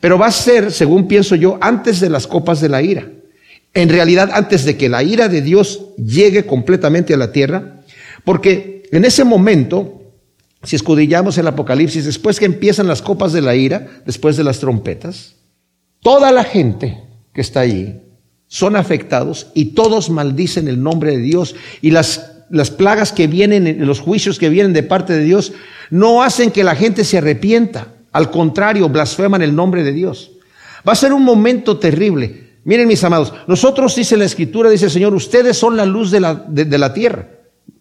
Pero 0.00 0.18
va 0.18 0.26
a 0.26 0.32
ser, 0.32 0.72
según 0.72 1.08
pienso 1.08 1.34
yo, 1.34 1.58
antes 1.60 2.00
de 2.00 2.08
las 2.08 2.26
copas 2.26 2.60
de 2.60 2.68
la 2.68 2.82
ira. 2.82 3.08
En 3.74 3.88
realidad, 3.88 4.30
antes 4.32 4.64
de 4.64 4.76
que 4.76 4.88
la 4.88 5.02
ira 5.02 5.28
de 5.28 5.42
Dios 5.42 5.88
llegue 5.96 6.46
completamente 6.46 7.14
a 7.14 7.18
la 7.18 7.32
tierra, 7.32 7.82
porque 8.24 8.84
en 8.90 9.04
ese 9.04 9.24
momento, 9.24 10.02
si 10.62 10.76
escudillamos 10.76 11.36
el 11.38 11.46
Apocalipsis, 11.46 12.04
después 12.04 12.38
que 12.38 12.46
empiezan 12.46 12.86
las 12.86 13.02
copas 13.02 13.32
de 13.32 13.42
la 13.42 13.54
ira, 13.54 13.86
después 14.06 14.36
de 14.36 14.44
las 14.44 14.60
trompetas, 14.60 15.34
toda 16.00 16.32
la 16.32 16.44
gente 16.44 17.02
que 17.32 17.40
está 17.40 17.60
allí 17.60 18.00
son 18.46 18.76
afectados 18.76 19.48
y 19.54 19.66
todos 19.66 20.10
maldicen 20.10 20.68
el 20.68 20.82
nombre 20.82 21.12
de 21.12 21.22
Dios 21.22 21.54
y 21.82 21.90
las, 21.90 22.37
las 22.50 22.70
plagas 22.70 23.12
que 23.12 23.26
vienen, 23.26 23.86
los 23.86 24.00
juicios 24.00 24.38
que 24.38 24.48
vienen 24.48 24.72
de 24.72 24.82
parte 24.82 25.12
de 25.12 25.24
Dios, 25.24 25.52
no 25.90 26.22
hacen 26.22 26.50
que 26.50 26.64
la 26.64 26.74
gente 26.74 27.04
se 27.04 27.18
arrepienta. 27.18 27.88
Al 28.12 28.30
contrario, 28.30 28.88
blasfeman 28.88 29.42
el 29.42 29.54
nombre 29.54 29.82
de 29.82 29.92
Dios. 29.92 30.32
Va 30.86 30.92
a 30.92 30.96
ser 30.96 31.12
un 31.12 31.24
momento 31.24 31.78
terrible. 31.78 32.48
Miren 32.64 32.88
mis 32.88 33.02
amados, 33.04 33.32
nosotros 33.46 33.94
dice 33.94 34.16
la 34.16 34.24
escritura, 34.24 34.70
dice 34.70 34.86
el 34.86 34.90
Señor, 34.90 35.14
ustedes 35.14 35.56
son 35.56 35.76
la 35.76 35.86
luz 35.86 36.10
de 36.10 36.20
la, 36.20 36.34
de 36.34 36.78
la 36.78 36.92
tierra, 36.92 37.28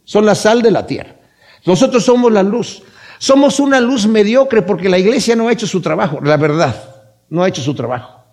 son 0.03 0.25
la 0.25 0.35
sal 0.35 0.61
de 0.61 0.71
la 0.71 0.85
tierra. 0.85 1.15
Nosotros 1.65 2.05
somos 2.05 2.31
la 2.31 2.43
luz. 2.43 2.83
Somos 3.19 3.59
una 3.59 3.79
luz 3.79 4.07
mediocre 4.07 4.61
porque 4.61 4.89
la 4.89 4.99
iglesia 4.99 5.35
no 5.35 5.47
ha 5.47 5.51
hecho 5.51 5.67
su 5.67 5.81
trabajo, 5.81 6.19
la 6.21 6.37
verdad, 6.37 6.75
no 7.29 7.43
ha 7.43 7.47
hecho 7.47 7.61
su 7.61 7.73
trabajo. 7.73 8.23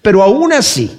Pero 0.00 0.22
aún 0.22 0.52
así, 0.52 0.90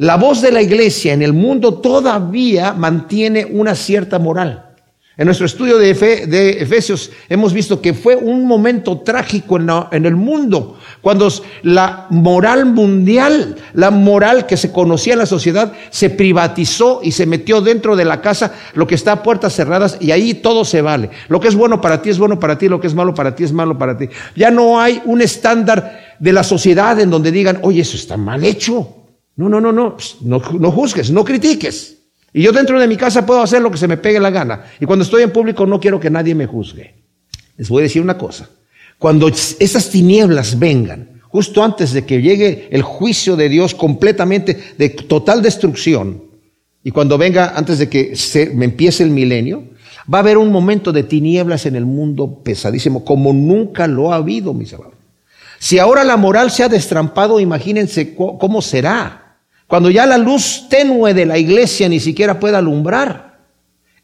la 0.00 0.16
voz 0.16 0.40
de 0.40 0.50
la 0.50 0.62
iglesia 0.62 1.12
en 1.12 1.20
el 1.20 1.34
mundo 1.34 1.74
todavía 1.74 2.72
mantiene 2.72 3.44
una 3.44 3.74
cierta 3.74 4.18
moral. 4.18 4.70
En 5.18 5.26
nuestro 5.26 5.44
estudio 5.44 5.76
de, 5.76 5.90
Efesios 5.90 7.10
hemos 7.28 7.52
visto 7.52 7.82
que 7.82 7.92
fue 7.92 8.16
un 8.16 8.46
momento 8.46 9.00
trágico 9.00 9.58
en, 9.58 10.06
el 10.06 10.16
mundo, 10.16 10.78
cuando 11.02 11.28
la 11.64 12.06
moral 12.08 12.64
mundial, 12.64 13.56
la 13.74 13.90
moral 13.90 14.46
que 14.46 14.56
se 14.56 14.72
conocía 14.72 15.12
en 15.12 15.18
la 15.18 15.26
sociedad, 15.26 15.74
se 15.90 16.08
privatizó 16.08 17.00
y 17.02 17.12
se 17.12 17.26
metió 17.26 17.60
dentro 17.60 17.94
de 17.94 18.06
la 18.06 18.22
casa, 18.22 18.54
lo 18.72 18.86
que 18.86 18.94
está 18.94 19.12
a 19.12 19.22
puertas 19.22 19.54
cerradas, 19.54 19.98
y 20.00 20.12
ahí 20.12 20.32
todo 20.32 20.64
se 20.64 20.80
vale. 20.80 21.10
Lo 21.28 21.40
que 21.40 21.48
es 21.48 21.54
bueno 21.54 21.82
para 21.82 22.00
ti 22.00 22.08
es 22.08 22.18
bueno 22.18 22.40
para 22.40 22.56
ti, 22.56 22.70
lo 22.70 22.80
que 22.80 22.86
es 22.86 22.94
malo 22.94 23.12
para 23.12 23.34
ti 23.34 23.44
es 23.44 23.52
malo 23.52 23.76
para 23.76 23.98
ti. 23.98 24.08
Ya 24.34 24.50
no 24.50 24.80
hay 24.80 25.02
un 25.04 25.20
estándar 25.20 26.16
de 26.18 26.32
la 26.32 26.42
sociedad 26.42 26.98
en 26.98 27.10
donde 27.10 27.30
digan, 27.30 27.58
oye, 27.60 27.82
eso 27.82 27.98
está 27.98 28.16
mal 28.16 28.42
hecho. 28.44 28.96
No, 29.40 29.48
no, 29.48 29.58
no, 29.58 29.72
no, 29.72 29.96
no, 30.20 30.42
no 30.58 30.70
juzgues, 30.70 31.10
no 31.10 31.24
critiques. 31.24 31.96
Y 32.30 32.42
yo 32.42 32.52
dentro 32.52 32.78
de 32.78 32.86
mi 32.86 32.98
casa 32.98 33.24
puedo 33.24 33.40
hacer 33.40 33.62
lo 33.62 33.70
que 33.70 33.78
se 33.78 33.88
me 33.88 33.96
pegue 33.96 34.20
la 34.20 34.28
gana. 34.28 34.64
Y 34.78 34.84
cuando 34.84 35.02
estoy 35.02 35.22
en 35.22 35.32
público 35.32 35.64
no 35.64 35.80
quiero 35.80 35.98
que 35.98 36.10
nadie 36.10 36.34
me 36.34 36.44
juzgue. 36.44 36.94
Les 37.56 37.70
voy 37.70 37.80
a 37.80 37.84
decir 37.84 38.02
una 38.02 38.18
cosa. 38.18 38.50
Cuando 38.98 39.28
esas 39.28 39.88
tinieblas 39.88 40.58
vengan, 40.58 41.22
justo 41.28 41.64
antes 41.64 41.94
de 41.94 42.04
que 42.04 42.20
llegue 42.20 42.68
el 42.70 42.82
juicio 42.82 43.34
de 43.34 43.48
Dios 43.48 43.74
completamente 43.74 44.74
de 44.76 44.90
total 44.90 45.40
destrucción, 45.40 46.22
y 46.84 46.90
cuando 46.90 47.16
venga, 47.16 47.54
antes 47.56 47.78
de 47.78 47.88
que 47.88 48.16
se, 48.16 48.50
me 48.50 48.66
empiece 48.66 49.04
el 49.04 49.10
milenio, 49.10 49.64
va 50.12 50.18
a 50.18 50.20
haber 50.20 50.36
un 50.36 50.52
momento 50.52 50.92
de 50.92 51.04
tinieblas 51.04 51.64
en 51.64 51.76
el 51.76 51.86
mundo 51.86 52.42
pesadísimo, 52.44 53.06
como 53.06 53.32
nunca 53.32 53.86
lo 53.86 54.12
ha 54.12 54.16
habido, 54.16 54.52
mis 54.52 54.74
amados. 54.74 54.96
Si 55.58 55.78
ahora 55.78 56.04
la 56.04 56.18
moral 56.18 56.50
se 56.50 56.62
ha 56.62 56.68
destrampado, 56.68 57.40
imagínense 57.40 58.14
cómo 58.14 58.60
será. 58.60 59.29
Cuando 59.70 59.88
ya 59.88 60.04
la 60.04 60.18
luz 60.18 60.66
tenue 60.68 61.14
de 61.14 61.24
la 61.24 61.38
iglesia 61.38 61.88
ni 61.88 62.00
siquiera 62.00 62.40
pueda 62.40 62.58
alumbrar. 62.58 63.38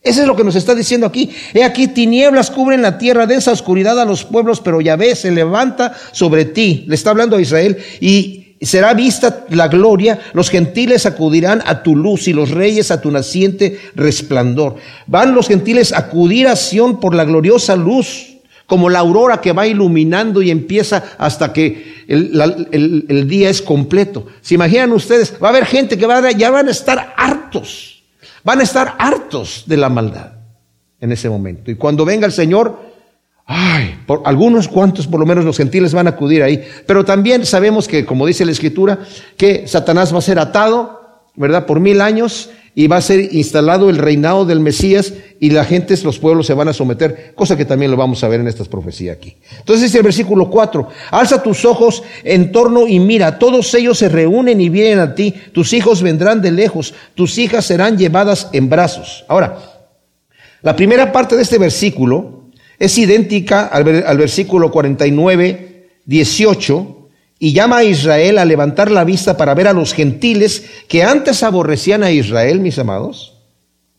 Eso 0.00 0.20
es 0.20 0.28
lo 0.28 0.36
que 0.36 0.44
nos 0.44 0.54
está 0.54 0.76
diciendo 0.76 1.08
aquí. 1.08 1.28
He 1.52 1.64
aquí 1.64 1.88
tinieblas 1.88 2.52
cubren 2.52 2.82
la 2.82 2.98
tierra, 2.98 3.26
densa 3.26 3.50
oscuridad 3.50 4.00
a 4.00 4.04
los 4.04 4.22
pueblos, 4.22 4.60
pero 4.60 4.80
Yahvé 4.80 5.16
se 5.16 5.32
levanta 5.32 5.92
sobre 6.12 6.44
ti. 6.44 6.84
Le 6.86 6.94
está 6.94 7.10
hablando 7.10 7.36
a 7.36 7.40
Israel 7.40 7.78
y 7.98 8.54
será 8.60 8.94
vista 8.94 9.44
la 9.50 9.66
gloria, 9.66 10.20
los 10.34 10.50
gentiles 10.50 11.04
acudirán 11.04 11.64
a 11.66 11.82
tu 11.82 11.96
luz 11.96 12.28
y 12.28 12.32
los 12.32 12.52
reyes 12.52 12.92
a 12.92 13.00
tu 13.00 13.10
naciente 13.10 13.80
resplandor. 13.96 14.76
Van 15.08 15.34
los 15.34 15.48
gentiles 15.48 15.92
a 15.92 15.98
acudir 15.98 16.46
a 16.46 16.54
Sión 16.54 17.00
por 17.00 17.12
la 17.12 17.24
gloriosa 17.24 17.74
luz, 17.74 18.36
como 18.66 18.88
la 18.88 19.00
aurora 19.00 19.40
que 19.40 19.52
va 19.52 19.66
iluminando 19.66 20.42
y 20.42 20.50
empieza 20.52 21.02
hasta 21.18 21.52
que 21.52 21.95
el, 22.08 23.26
día 23.28 23.50
es 23.50 23.62
completo. 23.62 24.26
¿Se 24.40 24.54
imaginan 24.54 24.92
ustedes? 24.92 25.34
Va 25.42 25.48
a 25.48 25.50
haber 25.50 25.66
gente 25.66 25.98
que 25.98 26.06
va 26.06 26.30
ya 26.30 26.50
van 26.50 26.68
a 26.68 26.70
estar 26.70 27.14
hartos, 27.16 28.02
van 28.44 28.60
a 28.60 28.62
estar 28.62 28.94
hartos 28.98 29.64
de 29.66 29.76
la 29.76 29.88
maldad 29.88 30.32
en 31.00 31.12
ese 31.12 31.28
momento. 31.28 31.70
Y 31.70 31.76
cuando 31.76 32.04
venga 32.04 32.26
el 32.26 32.32
Señor, 32.32 32.86
Ay, 33.48 34.00
por 34.06 34.22
algunos 34.24 34.66
cuantos, 34.66 35.06
por 35.06 35.20
lo 35.20 35.26
menos 35.26 35.44
los 35.44 35.56
gentiles 35.56 35.94
van 35.94 36.08
a 36.08 36.10
acudir 36.10 36.42
ahí. 36.42 36.66
Pero 36.84 37.04
también 37.04 37.46
sabemos 37.46 37.86
que, 37.86 38.04
como 38.04 38.26
dice 38.26 38.44
la 38.44 38.50
Escritura, 38.50 38.98
que 39.36 39.68
Satanás 39.68 40.12
va 40.12 40.18
a 40.18 40.22
ser 40.22 40.40
atado, 40.40 41.05
¿verdad? 41.36 41.66
Por 41.66 41.80
mil 41.80 42.00
años 42.00 42.50
y 42.74 42.88
va 42.88 42.98
a 42.98 43.00
ser 43.00 43.32
instalado 43.32 43.88
el 43.88 43.96
reinado 43.96 44.44
del 44.44 44.60
Mesías 44.60 45.14
y 45.40 45.48
la 45.48 45.64
gente, 45.64 45.96
los 46.02 46.18
pueblos 46.18 46.46
se 46.46 46.52
van 46.52 46.68
a 46.68 46.74
someter, 46.74 47.32
cosa 47.34 47.56
que 47.56 47.64
también 47.64 47.90
lo 47.90 47.96
vamos 47.96 48.22
a 48.22 48.28
ver 48.28 48.40
en 48.40 48.48
estas 48.48 48.68
profecías 48.68 49.16
aquí. 49.16 49.36
Entonces 49.58 49.84
dice 49.84 49.98
el 49.98 50.04
versículo 50.04 50.50
4, 50.50 50.88
alza 51.10 51.42
tus 51.42 51.64
ojos 51.64 52.02
en 52.22 52.52
torno 52.52 52.86
y 52.86 53.00
mira, 53.00 53.38
todos 53.38 53.72
ellos 53.74 53.96
se 53.96 54.10
reúnen 54.10 54.60
y 54.60 54.68
vienen 54.68 54.98
a 54.98 55.14
ti, 55.14 55.34
tus 55.52 55.72
hijos 55.72 56.02
vendrán 56.02 56.42
de 56.42 56.52
lejos, 56.52 56.92
tus 57.14 57.38
hijas 57.38 57.64
serán 57.64 57.96
llevadas 57.96 58.50
en 58.52 58.68
brazos. 58.68 59.24
Ahora, 59.26 59.58
la 60.60 60.76
primera 60.76 61.12
parte 61.12 61.34
de 61.34 61.42
este 61.42 61.58
versículo 61.58 62.50
es 62.78 62.98
idéntica 62.98 63.66
al, 63.66 63.84
versículo 64.18 64.70
49, 64.70 65.88
18, 66.04 66.95
y 67.38 67.52
llama 67.52 67.78
a 67.78 67.84
Israel 67.84 68.38
a 68.38 68.44
levantar 68.44 68.90
la 68.90 69.04
vista 69.04 69.36
para 69.36 69.54
ver 69.54 69.68
a 69.68 69.72
los 69.72 69.92
gentiles 69.92 70.64
que 70.88 71.02
antes 71.02 71.42
aborrecían 71.42 72.02
a 72.02 72.10
Israel, 72.10 72.60
mis 72.60 72.78
amados. 72.78 73.34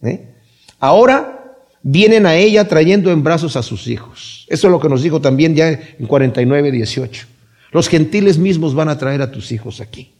¿eh? 0.01 0.33
Ahora 0.79 1.55
vienen 1.83 2.25
a 2.25 2.35
ella 2.35 2.67
trayendo 2.67 3.11
en 3.11 3.23
brazos 3.23 3.55
a 3.55 3.63
sus 3.63 3.87
hijos. 3.87 4.45
Eso 4.49 4.67
es 4.67 4.71
lo 4.71 4.79
que 4.79 4.89
nos 4.89 5.03
dijo 5.03 5.21
también 5.21 5.55
ya 5.55 5.69
en 5.69 6.07
49, 6.07 6.71
18. 6.71 7.27
Los 7.71 7.89
gentiles 7.89 8.37
mismos 8.37 8.73
van 8.73 8.89
a 8.89 8.97
traer 8.97 9.21
a 9.21 9.31
tus 9.31 9.51
hijos 9.51 9.81
aquí. 9.81 10.11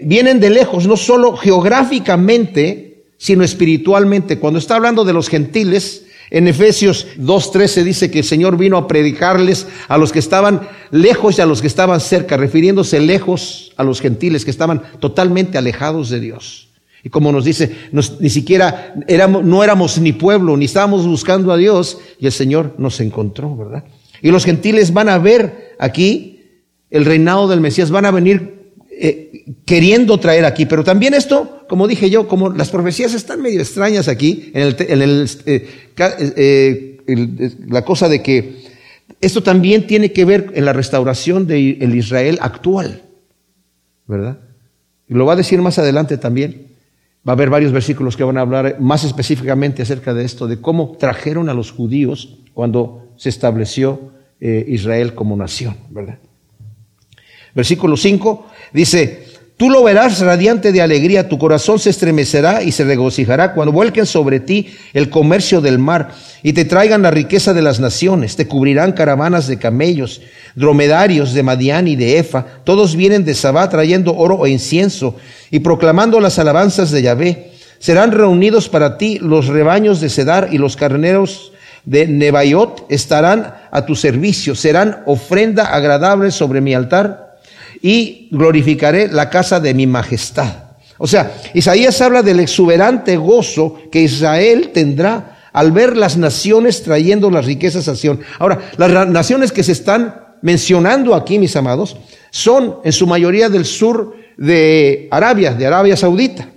Vienen 0.00 0.40
de 0.40 0.50
lejos, 0.50 0.86
no 0.86 0.96
solo 0.96 1.36
geográficamente, 1.36 3.04
sino 3.18 3.44
espiritualmente. 3.44 4.38
Cuando 4.38 4.58
está 4.58 4.76
hablando 4.76 5.04
de 5.04 5.12
los 5.12 5.28
gentiles, 5.28 6.06
en 6.32 6.48
Efesios 6.48 7.06
2.13 7.18 7.82
dice 7.84 8.10
que 8.10 8.20
el 8.20 8.24
Señor 8.24 8.56
vino 8.56 8.78
a 8.78 8.88
predicarles 8.88 9.66
a 9.86 9.98
los 9.98 10.12
que 10.12 10.18
estaban 10.18 10.62
lejos 10.90 11.36
y 11.36 11.42
a 11.42 11.46
los 11.46 11.60
que 11.60 11.66
estaban 11.66 12.00
cerca, 12.00 12.38
refiriéndose 12.38 13.00
lejos 13.00 13.72
a 13.76 13.84
los 13.84 14.00
gentiles 14.00 14.46
que 14.46 14.50
estaban 14.50 14.80
totalmente 14.98 15.58
alejados 15.58 16.08
de 16.08 16.20
Dios. 16.20 16.68
Y 17.04 17.10
como 17.10 17.32
nos 17.32 17.44
dice, 17.44 17.76
ni 18.18 18.30
siquiera 18.30 18.94
éramos, 19.08 19.44
no 19.44 19.62
éramos 19.62 19.98
ni 19.98 20.14
pueblo, 20.14 20.56
ni 20.56 20.64
estábamos 20.64 21.06
buscando 21.06 21.52
a 21.52 21.58
Dios, 21.58 21.98
y 22.18 22.24
el 22.24 22.32
Señor 22.32 22.76
nos 22.78 22.98
encontró, 23.00 23.54
¿verdad? 23.54 23.84
Y 24.22 24.30
los 24.30 24.46
gentiles 24.46 24.94
van 24.94 25.10
a 25.10 25.18
ver 25.18 25.74
aquí 25.78 26.40
el 26.88 27.04
reinado 27.04 27.46
del 27.46 27.60
Mesías, 27.60 27.90
van 27.90 28.06
a 28.06 28.10
venir 28.10 28.61
eh, 29.04 29.46
queriendo 29.64 30.20
traer 30.20 30.44
aquí. 30.44 30.64
Pero 30.64 30.84
también 30.84 31.12
esto, 31.12 31.66
como 31.68 31.88
dije 31.88 32.08
yo, 32.08 32.28
como 32.28 32.50
las 32.50 32.70
profecías 32.70 33.14
están 33.14 33.42
medio 33.42 33.60
extrañas 33.60 34.06
aquí, 34.06 34.52
en, 34.54 34.62
el, 34.62 35.28
eh, 35.44 35.90
eh, 35.98 37.50
la 37.66 37.84
cosa 37.84 38.08
de 38.08 38.22
que 38.22 38.62
esto 39.20 39.42
también 39.42 39.88
tiene 39.88 40.12
que 40.12 40.24
ver 40.24 40.52
en 40.54 40.64
la 40.64 40.72
restauración 40.72 41.48
del 41.48 41.96
Israel 41.96 42.38
actual, 42.42 43.02
¿verdad? 44.06 44.38
Y 45.08 45.14
lo 45.14 45.26
va 45.26 45.32
a 45.32 45.36
decir 45.36 45.60
más 45.60 45.80
adelante 45.80 46.16
también. 46.16 46.68
Va 47.26 47.32
a 47.32 47.34
haber 47.34 47.50
varios 47.50 47.72
versículos 47.72 48.16
que 48.16 48.22
van 48.22 48.38
a 48.38 48.42
hablar 48.42 48.76
más 48.78 49.02
específicamente 49.02 49.82
acerca 49.82 50.14
de 50.14 50.24
esto, 50.24 50.46
de 50.46 50.60
cómo 50.60 50.96
trajeron 50.96 51.48
a 51.48 51.54
los 51.54 51.72
judíos 51.72 52.38
cuando 52.54 53.08
se 53.16 53.30
estableció 53.30 54.12
Israel 54.40 55.16
como 55.16 55.36
nación, 55.36 55.76
¿verdad? 55.90 56.18
Versículo 57.54 57.96
5 57.96 58.46
dice, 58.72 59.24
tú 59.56 59.70
lo 59.70 59.82
verás 59.82 60.20
radiante 60.20 60.72
de 60.72 60.82
alegría, 60.82 61.28
tu 61.28 61.38
corazón 61.38 61.78
se 61.78 61.90
estremecerá 61.90 62.62
y 62.62 62.72
se 62.72 62.84
regocijará 62.84 63.54
cuando 63.54 63.72
vuelquen 63.72 64.06
sobre 64.06 64.40
ti 64.40 64.74
el 64.92 65.08
comercio 65.08 65.60
del 65.60 65.78
mar 65.78 66.10
y 66.42 66.52
te 66.52 66.64
traigan 66.64 67.02
la 67.02 67.10
riqueza 67.10 67.54
de 67.54 67.62
las 67.62 67.78
naciones, 67.78 68.36
te 68.36 68.48
cubrirán 68.48 68.92
caravanas 68.92 69.46
de 69.46 69.58
camellos, 69.58 70.22
dromedarios 70.54 71.32
de 71.32 71.42
Madián 71.42 71.86
y 71.88 71.96
de 71.96 72.18
Efa, 72.18 72.44
todos 72.64 72.96
vienen 72.96 73.24
de 73.24 73.34
Sabá 73.34 73.68
trayendo 73.68 74.16
oro 74.16 74.44
e 74.46 74.50
incienso 74.50 75.16
y 75.50 75.60
proclamando 75.60 76.20
las 76.20 76.38
alabanzas 76.38 76.90
de 76.90 77.02
Yahvé. 77.02 77.52
Serán 77.78 78.12
reunidos 78.12 78.68
para 78.68 78.96
ti 78.96 79.18
los 79.20 79.48
rebaños 79.48 80.00
de 80.00 80.08
Cedar 80.08 80.48
y 80.52 80.58
los 80.58 80.76
carneros 80.76 81.52
de 81.84 82.06
Nebaiot 82.06 82.86
estarán 82.88 83.54
a 83.70 83.86
tu 83.86 83.96
servicio, 83.96 84.54
serán 84.54 85.02
ofrenda 85.06 85.74
agradable 85.74 86.30
sobre 86.30 86.60
mi 86.60 86.74
altar 86.74 87.31
y 87.82 88.28
glorificaré 88.30 89.08
la 89.08 89.28
casa 89.28 89.60
de 89.60 89.74
mi 89.74 89.86
majestad. 89.86 90.72
O 90.98 91.08
sea, 91.08 91.34
Isaías 91.52 92.00
habla 92.00 92.22
del 92.22 92.38
exuberante 92.38 93.16
gozo 93.16 93.76
que 93.90 94.02
Israel 94.02 94.70
tendrá 94.72 95.48
al 95.52 95.72
ver 95.72 95.96
las 95.96 96.16
naciones 96.16 96.84
trayendo 96.84 97.28
las 97.28 97.44
riquezas 97.44 97.88
a 97.88 97.96
Sion. 97.96 98.20
Ahora, 98.38 98.70
las 98.78 99.08
naciones 99.08 99.50
que 99.50 99.64
se 99.64 99.72
están 99.72 100.36
mencionando 100.42 101.14
aquí, 101.14 101.40
mis 101.40 101.56
amados, 101.56 101.96
son 102.30 102.76
en 102.84 102.92
su 102.92 103.06
mayoría 103.06 103.48
del 103.48 103.64
sur 103.64 104.16
de 104.36 105.08
Arabia, 105.10 105.52
de 105.52 105.66
Arabia 105.66 105.96
Saudita. 105.96 106.48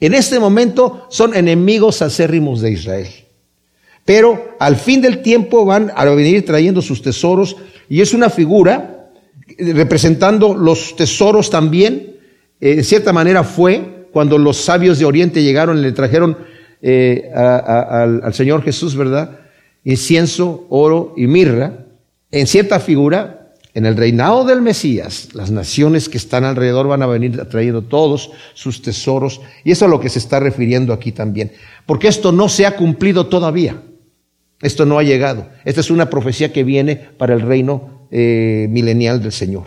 En 0.00 0.14
este 0.14 0.38
momento 0.38 1.06
son 1.08 1.34
enemigos 1.34 2.02
acérrimos 2.02 2.60
de 2.60 2.72
Israel. 2.72 3.08
Pero 4.04 4.54
al 4.60 4.76
fin 4.76 5.00
del 5.00 5.22
tiempo 5.22 5.64
van 5.64 5.92
a 5.94 6.04
venir 6.04 6.44
trayendo 6.44 6.82
sus 6.82 7.02
tesoros 7.02 7.56
y 7.88 8.02
es 8.02 8.14
una 8.14 8.30
figura 8.30 8.95
representando 9.58 10.54
los 10.54 10.96
tesoros 10.96 11.50
también. 11.50 12.16
Eh, 12.60 12.72
en 12.72 12.84
cierta 12.84 13.12
manera 13.12 13.44
fue 13.44 14.08
cuando 14.12 14.38
los 14.38 14.56
sabios 14.56 14.98
de 14.98 15.04
Oriente 15.04 15.42
llegaron 15.42 15.78
y 15.78 15.82
le 15.82 15.92
trajeron 15.92 16.36
eh, 16.82 17.30
al, 17.34 18.32
Señor 18.34 18.62
Jesús, 18.62 18.96
¿verdad? 18.96 19.40
Incienso, 19.84 20.66
oro 20.68 21.14
y 21.16 21.26
mirra. 21.26 21.86
En 22.30 22.46
cierta 22.46 22.80
figura, 22.80 23.52
en 23.74 23.86
el 23.86 23.96
reinado 23.96 24.44
del 24.44 24.62
Mesías, 24.62 25.28
las 25.34 25.50
naciones 25.50 26.08
que 26.08 26.16
están 26.16 26.44
alrededor 26.44 26.88
van 26.88 27.02
a 27.02 27.06
venir 27.06 27.36
trayendo 27.48 27.82
todos 27.82 28.30
sus 28.54 28.82
tesoros. 28.82 29.40
Y 29.64 29.70
eso 29.70 29.84
es 29.84 29.88
a 29.88 29.90
lo 29.90 30.00
que 30.00 30.08
se 30.08 30.18
está 30.18 30.40
refiriendo 30.40 30.92
aquí 30.92 31.12
también. 31.12 31.52
Porque 31.84 32.08
esto 32.08 32.32
no 32.32 32.48
se 32.48 32.66
ha 32.66 32.76
cumplido 32.76 33.26
todavía. 33.26 33.82
Esto 34.60 34.86
no 34.86 34.98
ha 34.98 35.02
llegado. 35.02 35.48
Esta 35.64 35.82
es 35.82 35.90
una 35.90 36.08
profecía 36.08 36.52
que 36.52 36.64
viene 36.64 36.96
para 36.96 37.34
el 37.34 37.42
reino 37.42 37.95
eh, 38.10 38.66
milenial 38.70 39.22
del 39.22 39.32
Señor. 39.32 39.64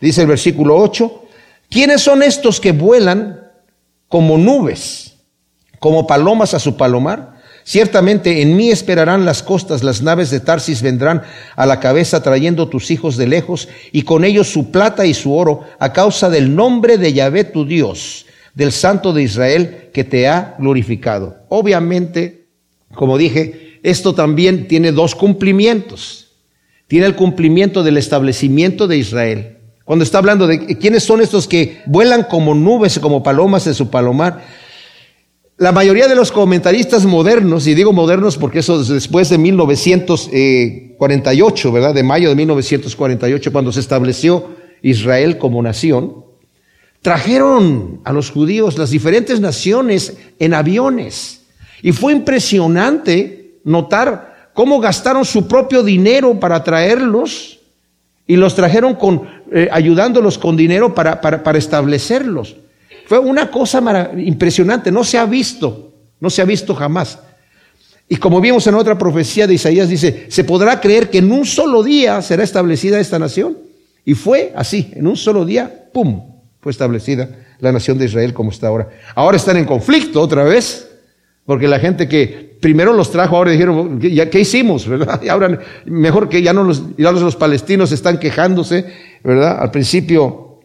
Dice 0.00 0.22
el 0.22 0.28
versículo 0.28 0.76
8, 0.76 1.24
¿quiénes 1.68 2.00
son 2.00 2.22
estos 2.22 2.60
que 2.60 2.72
vuelan 2.72 3.40
como 4.08 4.38
nubes, 4.38 5.16
como 5.78 6.06
palomas 6.06 6.54
a 6.54 6.58
su 6.58 6.76
palomar? 6.76 7.40
Ciertamente 7.64 8.40
en 8.42 8.56
mí 8.56 8.70
esperarán 8.70 9.24
las 9.24 9.42
costas, 9.42 9.82
las 9.82 10.02
naves 10.02 10.30
de 10.30 10.40
Tarsis 10.40 10.82
vendrán 10.82 11.22
a 11.54 11.66
la 11.66 11.78
cabeza 11.78 12.22
trayendo 12.22 12.68
tus 12.68 12.90
hijos 12.90 13.16
de 13.16 13.26
lejos 13.26 13.68
y 13.92 14.02
con 14.02 14.24
ellos 14.24 14.48
su 14.50 14.70
plata 14.70 15.04
y 15.04 15.14
su 15.14 15.34
oro 15.34 15.64
a 15.78 15.92
causa 15.92 16.30
del 16.30 16.54
nombre 16.56 16.96
de 16.96 17.12
Yahvé 17.12 17.44
tu 17.44 17.66
Dios, 17.66 18.26
del 18.54 18.72
Santo 18.72 19.12
de 19.12 19.22
Israel 19.22 19.90
que 19.92 20.04
te 20.04 20.26
ha 20.26 20.56
glorificado. 20.58 21.44
Obviamente, 21.48 22.46
como 22.94 23.18
dije, 23.18 23.78
esto 23.82 24.14
también 24.14 24.66
tiene 24.66 24.90
dos 24.92 25.14
cumplimientos 25.14 26.29
tiene 26.90 27.06
el 27.06 27.14
cumplimiento 27.14 27.82
del 27.84 27.96
establecimiento 27.98 28.88
de 28.88 28.96
Israel. 28.96 29.58
Cuando 29.84 30.02
está 30.02 30.18
hablando 30.18 30.48
de 30.48 30.76
quiénes 30.76 31.04
son 31.04 31.20
estos 31.20 31.46
que 31.46 31.82
vuelan 31.86 32.24
como 32.24 32.52
nubes, 32.52 32.98
como 32.98 33.22
palomas 33.22 33.68
en 33.68 33.74
su 33.74 33.90
palomar, 33.90 34.44
la 35.56 35.70
mayoría 35.70 36.08
de 36.08 36.16
los 36.16 36.32
comentaristas 36.32 37.06
modernos, 37.06 37.68
y 37.68 37.76
digo 37.76 37.92
modernos 37.92 38.36
porque 38.36 38.58
eso 38.58 38.80
es 38.80 38.88
después 38.88 39.28
de 39.28 39.38
1948, 39.38 41.70
¿verdad? 41.70 41.94
De 41.94 42.02
mayo 42.02 42.28
de 42.28 42.34
1948, 42.34 43.52
cuando 43.52 43.70
se 43.70 43.78
estableció 43.78 44.56
Israel 44.82 45.38
como 45.38 45.62
nación, 45.62 46.24
trajeron 47.02 48.00
a 48.02 48.12
los 48.12 48.32
judíos 48.32 48.78
las 48.78 48.90
diferentes 48.90 49.38
naciones 49.38 50.16
en 50.40 50.54
aviones. 50.54 51.42
Y 51.82 51.92
fue 51.92 52.14
impresionante 52.14 53.60
notar 53.62 54.29
cómo 54.60 54.78
gastaron 54.78 55.24
su 55.24 55.48
propio 55.48 55.82
dinero 55.82 56.38
para 56.38 56.62
traerlos 56.62 57.60
y 58.26 58.36
los 58.36 58.54
trajeron 58.54 58.94
con, 58.94 59.22
eh, 59.50 59.70
ayudándolos 59.72 60.36
con 60.36 60.54
dinero 60.54 60.94
para, 60.94 61.18
para, 61.18 61.56
establecerlos. 61.56 62.56
Fue 63.06 63.18
una 63.18 63.50
cosa 63.50 64.10
impresionante, 64.18 64.92
no 64.92 65.02
se 65.02 65.16
ha 65.16 65.24
visto, 65.24 65.94
no 66.20 66.28
se 66.28 66.42
ha 66.42 66.44
visto 66.44 66.74
jamás. 66.74 67.20
Y 68.06 68.16
como 68.16 68.38
vimos 68.38 68.66
en 68.66 68.74
otra 68.74 68.98
profecía 68.98 69.46
de 69.46 69.54
Isaías, 69.54 69.88
dice, 69.88 70.26
se 70.28 70.44
podrá 70.44 70.78
creer 70.78 71.08
que 71.08 71.16
en 71.16 71.32
un 71.32 71.46
solo 71.46 71.82
día 71.82 72.20
será 72.20 72.44
establecida 72.44 73.00
esta 73.00 73.18
nación. 73.18 73.56
Y 74.04 74.12
fue 74.12 74.52
así, 74.54 74.90
en 74.94 75.06
un 75.06 75.16
solo 75.16 75.46
día, 75.46 75.86
¡pum!, 75.90 76.20
fue 76.60 76.70
establecida 76.70 77.30
la 77.60 77.72
nación 77.72 77.96
de 77.96 78.04
Israel 78.04 78.34
como 78.34 78.50
está 78.50 78.68
ahora. 78.68 78.90
Ahora 79.14 79.38
están 79.38 79.56
en 79.56 79.64
conflicto 79.64 80.20
otra 80.20 80.44
vez, 80.44 80.89
porque 81.50 81.66
la 81.66 81.80
gente 81.80 82.06
que 82.06 82.56
primero 82.60 82.92
los 82.92 83.10
trajo, 83.10 83.36
ahora 83.36 83.50
dijeron, 83.50 83.98
¿qué 83.98 84.38
hicimos? 84.38 84.86
¿verdad? 84.86 85.20
Y 85.24 85.28
ahora 85.28 85.58
mejor 85.84 86.28
que 86.28 86.42
ya 86.42 86.52
no 86.52 86.62
los, 86.62 86.96
ya 86.96 87.10
los, 87.10 87.34
palestinos 87.34 87.90
están 87.90 88.20
quejándose, 88.20 88.86
¿verdad? 89.24 89.58
Al 89.60 89.72
principio 89.72 90.60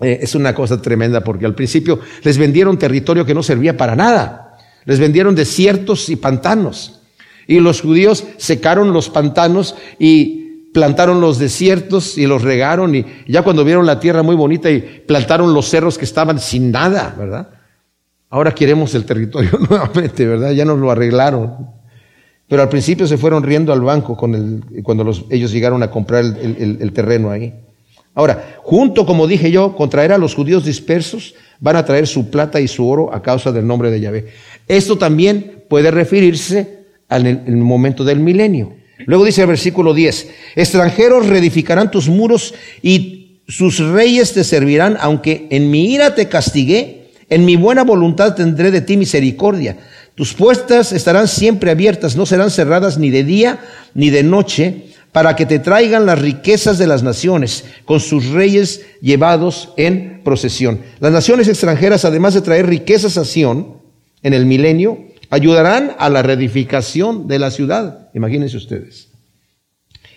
eh, 0.00 0.20
es 0.22 0.34
una 0.34 0.54
cosa 0.54 0.80
tremenda, 0.80 1.20
porque 1.20 1.44
al 1.44 1.54
principio 1.54 2.00
les 2.22 2.38
vendieron 2.38 2.78
territorio 2.78 3.26
que 3.26 3.34
no 3.34 3.42
servía 3.42 3.76
para 3.76 3.94
nada. 3.94 4.56
Les 4.86 4.98
vendieron 4.98 5.34
desiertos 5.34 6.08
y 6.08 6.16
pantanos. 6.16 7.02
Y 7.46 7.60
los 7.60 7.82
judíos 7.82 8.24
secaron 8.38 8.94
los 8.94 9.10
pantanos 9.10 9.74
y 9.98 10.70
plantaron 10.72 11.20
los 11.20 11.38
desiertos 11.38 12.16
y 12.16 12.26
los 12.26 12.40
regaron 12.40 12.94
y 12.94 13.04
ya 13.28 13.42
cuando 13.42 13.66
vieron 13.66 13.84
la 13.84 14.00
tierra 14.00 14.22
muy 14.22 14.34
bonita 14.34 14.70
y 14.70 14.80
plantaron 14.80 15.52
los 15.52 15.68
cerros 15.68 15.98
que 15.98 16.06
estaban 16.06 16.38
sin 16.38 16.70
nada, 16.70 17.14
¿verdad? 17.18 17.61
Ahora 18.32 18.54
queremos 18.54 18.94
el 18.94 19.04
territorio 19.04 19.50
nuevamente, 19.68 20.26
¿verdad? 20.26 20.52
Ya 20.52 20.64
nos 20.64 20.78
lo 20.78 20.90
arreglaron. 20.90 21.68
Pero 22.48 22.62
al 22.62 22.70
principio 22.70 23.06
se 23.06 23.18
fueron 23.18 23.42
riendo 23.42 23.74
al 23.74 23.82
banco 23.82 24.16
cuando 24.16 25.04
los, 25.04 25.26
ellos 25.28 25.52
llegaron 25.52 25.82
a 25.82 25.90
comprar 25.90 26.24
el, 26.24 26.92
terreno 26.94 27.30
ahí. 27.30 27.52
Ahora, 28.14 28.56
junto, 28.62 29.04
como 29.04 29.26
dije 29.26 29.50
yo, 29.50 29.76
con 29.76 29.90
traer 29.90 30.12
a 30.12 30.18
los 30.18 30.34
judíos 30.34 30.64
dispersos, 30.64 31.34
van 31.60 31.76
a 31.76 31.84
traer 31.84 32.06
su 32.06 32.30
plata 32.30 32.58
y 32.58 32.68
su 32.68 32.88
oro 32.88 33.14
a 33.14 33.20
causa 33.20 33.52
del 33.52 33.66
nombre 33.66 33.90
de 33.90 34.00
Yahvé. 34.00 34.28
Esto 34.66 34.96
también 34.96 35.64
puede 35.68 35.90
referirse 35.90 36.86
al 37.10 37.46
momento 37.48 38.02
del 38.02 38.20
milenio. 38.20 38.74
Luego 39.04 39.26
dice 39.26 39.42
el 39.42 39.48
versículo 39.48 39.92
10, 39.92 40.30
extranjeros 40.56 41.26
reedificarán 41.26 41.90
tus 41.90 42.08
muros 42.08 42.54
y 42.80 43.42
sus 43.46 43.78
reyes 43.78 44.32
te 44.32 44.42
servirán, 44.42 44.96
aunque 45.00 45.48
en 45.50 45.70
mi 45.70 45.92
ira 45.92 46.14
te 46.14 46.28
castigué, 46.28 47.01
en 47.34 47.46
mi 47.46 47.56
buena 47.56 47.82
voluntad 47.82 48.34
tendré 48.34 48.70
de 48.70 48.82
ti 48.82 48.98
misericordia. 48.98 49.78
Tus 50.14 50.34
puertas 50.34 50.92
estarán 50.92 51.28
siempre 51.28 51.70
abiertas, 51.70 52.14
no 52.14 52.26
serán 52.26 52.50
cerradas 52.50 52.98
ni 52.98 53.08
de 53.08 53.24
día 53.24 53.58
ni 53.94 54.10
de 54.10 54.22
noche, 54.22 54.88
para 55.12 55.34
que 55.34 55.46
te 55.46 55.58
traigan 55.58 56.04
las 56.04 56.18
riquezas 56.18 56.76
de 56.76 56.86
las 56.86 57.02
naciones, 57.02 57.64
con 57.86 58.00
sus 58.00 58.28
reyes 58.28 58.82
llevados 59.00 59.70
en 59.78 60.20
procesión. 60.24 60.80
Las 61.00 61.12
naciones 61.12 61.48
extranjeras, 61.48 62.04
además 62.04 62.34
de 62.34 62.42
traer 62.42 62.66
riquezas 62.66 63.16
a 63.16 63.24
Sion 63.24 63.78
en 64.22 64.34
el 64.34 64.44
milenio, 64.44 64.98
ayudarán 65.30 65.96
a 65.98 66.10
la 66.10 66.22
reedificación 66.22 67.28
de 67.28 67.38
la 67.38 67.50
ciudad. 67.50 68.10
Imagínense 68.12 68.58
ustedes. 68.58 69.08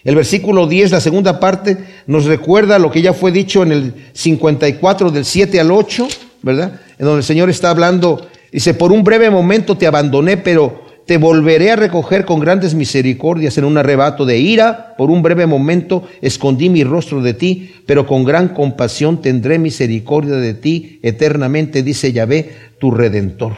El 0.04 0.16
versículo 0.16 0.68
10, 0.68 0.92
la 0.92 1.02
segunda 1.02 1.40
parte, 1.40 1.78
nos 2.08 2.26
recuerda 2.26 2.78
lo 2.78 2.92
que 2.92 3.02
ya 3.02 3.14
fue 3.14 3.32
dicho 3.32 3.64
en 3.64 3.72
el 3.72 3.94
54 4.14 5.12
del 5.12 5.26
7 5.26 5.60
al 5.60 5.72
8, 5.72 6.08
¿verdad? 6.46 6.80
En 6.98 7.06
donde 7.06 7.20
el 7.20 7.26
Señor 7.26 7.50
está 7.50 7.72
hablando, 7.72 8.26
dice, 8.54 8.74
por 8.74 8.94
un 8.94 9.04
breve 9.04 9.30
momento 9.30 9.76
te 9.76 9.86
abandoné, 9.86 10.38
pero 10.38 10.86
te 11.06 11.18
volveré 11.18 11.72
a 11.72 11.76
recoger 11.76 12.24
con 12.24 12.40
grandes 12.40 12.74
misericordias 12.74 13.58
en 13.58 13.66
un 13.66 13.78
arrebato 13.78 14.26
de 14.26 14.38
ira. 14.40 14.96
Por 14.98 15.12
un 15.12 15.22
breve 15.22 15.46
momento 15.46 16.08
escondí 16.22 16.70
mi 16.70 16.86
rostro 16.86 17.22
de 17.22 17.34
ti, 17.34 17.76
pero 17.86 18.08
con 18.08 18.24
gran 18.24 18.48
compasión 18.50 19.22
tendré 19.22 19.60
misericordia 19.60 20.36
de 20.36 20.54
ti 20.54 21.02
eternamente, 21.04 21.84
dice 21.84 22.14
Yahvé, 22.14 22.50
tu 22.80 22.92
redentor. 22.92 23.54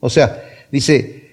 O 0.00 0.10
sea, 0.10 0.42
Dice, 0.72 1.28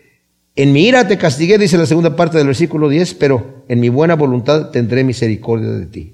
en 0.57 0.73
mi 0.73 0.85
ira 0.85 1.07
te 1.07 1.17
castigué, 1.17 1.57
dice 1.57 1.77
la 1.77 1.85
segunda 1.85 2.15
parte 2.17 2.37
del 2.37 2.47
versículo 2.47 2.89
10, 2.89 3.13
pero 3.13 3.63
en 3.69 3.79
mi 3.79 3.87
buena 3.87 4.15
voluntad 4.15 4.69
tendré 4.69 5.05
misericordia 5.05 5.69
de 5.69 5.85
ti. 5.85 6.13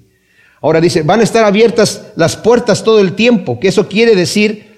Ahora 0.61 0.79
dice, 0.79 1.01
van 1.01 1.19
a 1.19 1.23
estar 1.23 1.43
abiertas 1.43 2.13
las 2.15 2.37
puertas 2.37 2.83
todo 2.83 3.01
el 3.01 3.13
tiempo, 3.13 3.59
que 3.59 3.67
eso 3.67 3.87
quiere 3.89 4.15
decir 4.15 4.74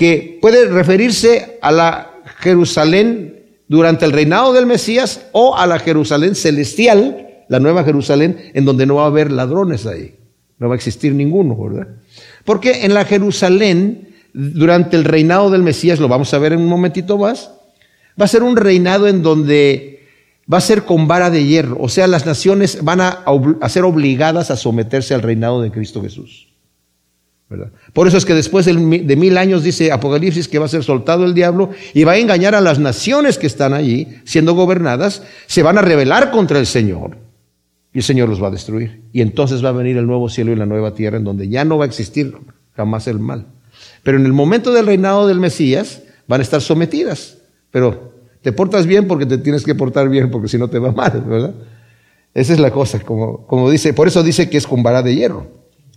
que 0.00 0.38
puede 0.40 0.64
referirse 0.64 1.58
a 1.60 1.70
la 1.70 2.22
Jerusalén 2.38 3.44
durante 3.68 4.06
el 4.06 4.12
reinado 4.12 4.54
del 4.54 4.64
Mesías 4.64 5.26
o 5.32 5.58
a 5.58 5.66
la 5.66 5.78
Jerusalén 5.78 6.34
celestial, 6.34 7.44
la 7.50 7.60
nueva 7.60 7.84
Jerusalén, 7.84 8.50
en 8.54 8.64
donde 8.64 8.86
no 8.86 8.94
va 8.94 9.02
a 9.02 9.08
haber 9.08 9.30
ladrones 9.30 9.84
ahí. 9.84 10.14
No 10.58 10.68
va 10.68 10.74
a 10.74 10.76
existir 10.76 11.14
ninguno, 11.14 11.54
¿verdad? 11.54 11.88
Porque 12.46 12.86
en 12.86 12.94
la 12.94 13.04
Jerusalén, 13.04 14.14
durante 14.32 14.96
el 14.96 15.04
reinado 15.04 15.50
del 15.50 15.62
Mesías, 15.62 16.00
lo 16.00 16.08
vamos 16.08 16.32
a 16.32 16.38
ver 16.38 16.54
en 16.54 16.60
un 16.60 16.68
momentito 16.68 17.18
más, 17.18 17.50
Va 18.18 18.24
a 18.24 18.28
ser 18.28 18.42
un 18.42 18.56
reinado 18.56 19.06
en 19.06 19.22
donde 19.22 20.08
va 20.50 20.58
a 20.58 20.62
ser 20.62 20.84
con 20.84 21.06
vara 21.06 21.30
de 21.30 21.44
hierro. 21.44 21.76
O 21.78 21.90
sea, 21.90 22.06
las 22.06 22.24
naciones 22.24 22.82
van 22.82 23.02
a, 23.02 23.22
ser 23.68 23.84
obligadas 23.84 24.50
a 24.50 24.56
someterse 24.56 25.14
al 25.14 25.20
reinado 25.20 25.60
de 25.60 25.70
Cristo 25.70 26.02
Jesús. 26.02 26.49
Por 27.92 28.06
eso 28.06 28.16
es 28.16 28.24
que 28.24 28.34
después 28.34 28.66
de 28.66 29.16
mil 29.16 29.36
años 29.36 29.64
dice 29.64 29.90
Apocalipsis 29.90 30.46
que 30.46 30.60
va 30.60 30.66
a 30.66 30.68
ser 30.68 30.84
soltado 30.84 31.24
el 31.24 31.34
diablo 31.34 31.70
y 31.94 32.04
va 32.04 32.12
a 32.12 32.18
engañar 32.18 32.54
a 32.54 32.60
las 32.60 32.78
naciones 32.78 33.38
que 33.38 33.48
están 33.48 33.74
allí 33.74 34.06
siendo 34.24 34.54
gobernadas, 34.54 35.24
se 35.46 35.64
van 35.64 35.76
a 35.76 35.82
rebelar 35.82 36.30
contra 36.30 36.60
el 36.60 36.66
Señor 36.66 37.18
y 37.92 37.98
el 37.98 38.04
Señor 38.04 38.28
los 38.28 38.40
va 38.40 38.48
a 38.48 38.52
destruir. 38.52 39.02
Y 39.12 39.20
entonces 39.20 39.64
va 39.64 39.70
a 39.70 39.72
venir 39.72 39.96
el 39.96 40.06
nuevo 40.06 40.28
cielo 40.28 40.52
y 40.52 40.56
la 40.56 40.66
nueva 40.66 40.94
tierra 40.94 41.16
en 41.16 41.24
donde 41.24 41.48
ya 41.48 41.64
no 41.64 41.76
va 41.76 41.86
a 41.86 41.88
existir 41.88 42.36
jamás 42.76 43.08
el 43.08 43.18
mal. 43.18 43.46
Pero 44.04 44.16
en 44.16 44.26
el 44.26 44.32
momento 44.32 44.72
del 44.72 44.86
reinado 44.86 45.26
del 45.26 45.40
Mesías 45.40 46.02
van 46.28 46.40
a 46.40 46.44
estar 46.44 46.60
sometidas. 46.60 47.38
Pero 47.72 48.12
te 48.42 48.52
portas 48.52 48.86
bien 48.86 49.08
porque 49.08 49.26
te 49.26 49.38
tienes 49.38 49.64
que 49.64 49.74
portar 49.74 50.08
bien, 50.08 50.30
porque 50.30 50.46
si 50.46 50.56
no 50.56 50.68
te 50.68 50.78
va 50.78 50.92
mal, 50.92 51.24
¿verdad? 51.26 51.54
Esa 52.32 52.52
es 52.52 52.60
la 52.60 52.70
cosa, 52.70 53.00
como, 53.00 53.44
como 53.46 53.68
dice, 53.68 53.92
por 53.92 54.06
eso 54.06 54.22
dice 54.22 54.48
que 54.48 54.56
es 54.56 54.66
con 54.68 54.84
vara 54.84 55.02
de 55.02 55.16
hierro. 55.16 55.48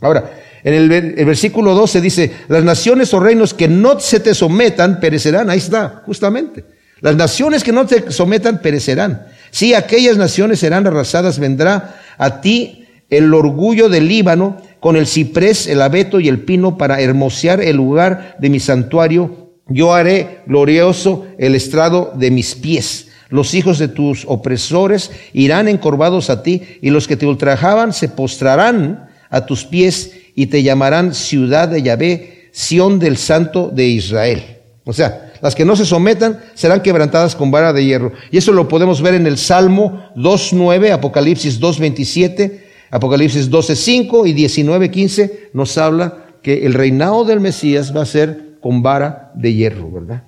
Ahora, 0.01 0.31
en 0.63 0.73
el, 0.73 0.91
el, 0.91 1.25
versículo 1.25 1.75
12 1.75 2.01
dice, 2.01 2.31
las 2.47 2.63
naciones 2.63 3.13
o 3.13 3.19
reinos 3.19 3.53
que 3.53 3.67
no 3.67 3.99
se 3.99 4.19
te 4.19 4.33
sometan 4.33 4.99
perecerán. 4.99 5.49
Ahí 5.49 5.57
está, 5.57 6.01
justamente. 6.05 6.63
Las 7.01 7.15
naciones 7.15 7.63
que 7.63 7.73
no 7.73 7.85
te 7.85 8.11
sometan 8.11 8.61
perecerán. 8.61 9.27
Sí, 9.51 9.73
aquellas 9.73 10.17
naciones 10.17 10.59
serán 10.59 10.87
arrasadas, 10.87 11.39
vendrá 11.39 12.01
a 12.17 12.41
ti 12.41 12.85
el 13.09 13.33
orgullo 13.33 13.89
del 13.89 14.07
Líbano 14.07 14.61
con 14.79 14.95
el 14.95 15.05
ciprés, 15.05 15.67
el 15.67 15.81
abeto 15.81 16.19
y 16.19 16.29
el 16.29 16.39
pino 16.39 16.77
para 16.77 17.01
hermosear 17.01 17.61
el 17.61 17.75
lugar 17.75 18.37
de 18.39 18.49
mi 18.49 18.59
santuario 18.59 19.43
yo 19.67 19.93
haré 19.93 20.41
glorioso 20.45 21.25
el 21.37 21.55
estrado 21.55 22.13
de 22.15 22.31
mis 22.31 22.55
pies. 22.55 23.09
Los 23.29 23.53
hijos 23.53 23.79
de 23.79 23.87
tus 23.87 24.25
opresores 24.27 25.11
irán 25.31 25.67
encorvados 25.67 26.29
a 26.29 26.43
ti, 26.43 26.61
y 26.81 26.89
los 26.89 27.07
que 27.07 27.17
te 27.17 27.25
ultrajaban 27.25 27.93
se 27.93 28.09
postrarán 28.09 29.09
a 29.29 29.45
tus 29.45 29.65
pies 29.65 30.11
y 30.35 30.47
te 30.47 30.63
llamarán 30.63 31.13
ciudad 31.13 31.67
de 31.69 31.81
Yahvé, 31.81 32.49
Sión 32.51 32.99
del 32.99 33.17
Santo 33.17 33.69
de 33.73 33.87
Israel. 33.87 34.43
O 34.85 34.93
sea, 34.93 35.33
las 35.41 35.55
que 35.55 35.65
no 35.65 35.75
se 35.75 35.85
sometan 35.85 36.39
serán 36.53 36.81
quebrantadas 36.81 37.35
con 37.35 37.51
vara 37.51 37.73
de 37.73 37.85
hierro. 37.85 38.13
Y 38.31 38.37
eso 38.37 38.51
lo 38.51 38.67
podemos 38.67 39.01
ver 39.01 39.15
en 39.15 39.27
el 39.27 39.37
Salmo 39.37 40.09
2.9, 40.15 40.91
Apocalipsis 40.91 41.59
2.27, 41.59 42.59
Apocalipsis 42.91 43.49
12.5 43.49 44.27
y 44.27 44.33
19.15 44.33 45.31
nos 45.53 45.77
habla 45.77 46.25
que 46.41 46.65
el 46.65 46.73
reinado 46.73 47.25
del 47.25 47.39
Mesías 47.39 47.95
va 47.95 48.03
a 48.03 48.05
ser 48.05 48.57
con 48.61 48.81
vara 48.83 49.31
de 49.35 49.53
hierro, 49.53 49.89
¿verdad? 49.89 50.23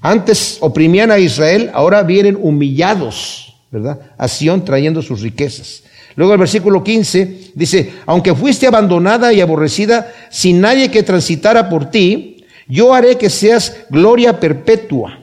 Antes 0.00 0.58
oprimían 0.60 1.10
a 1.10 1.18
Israel, 1.18 1.70
ahora 1.74 2.02
vienen 2.02 2.38
humillados, 2.40 3.56
¿verdad? 3.70 3.98
A 4.16 4.28
Sion 4.28 4.64
trayendo 4.64 5.02
sus 5.02 5.22
riquezas. 5.22 5.82
Luego 6.18 6.32
el 6.32 6.40
versículo 6.40 6.82
15 6.82 7.52
dice, 7.54 7.92
aunque 8.04 8.34
fuiste 8.34 8.66
abandonada 8.66 9.32
y 9.32 9.40
aborrecida, 9.40 10.12
sin 10.30 10.60
nadie 10.60 10.90
que 10.90 11.04
transitara 11.04 11.68
por 11.68 11.92
ti, 11.92 12.44
yo 12.66 12.92
haré 12.92 13.16
que 13.16 13.30
seas 13.30 13.84
gloria 13.88 14.40
perpetua, 14.40 15.20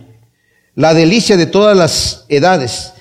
la 0.73 0.93
delicia 0.93 1.35
de 1.35 1.47
todas 1.47 1.75
las 1.75 2.25
edades. 2.29 2.93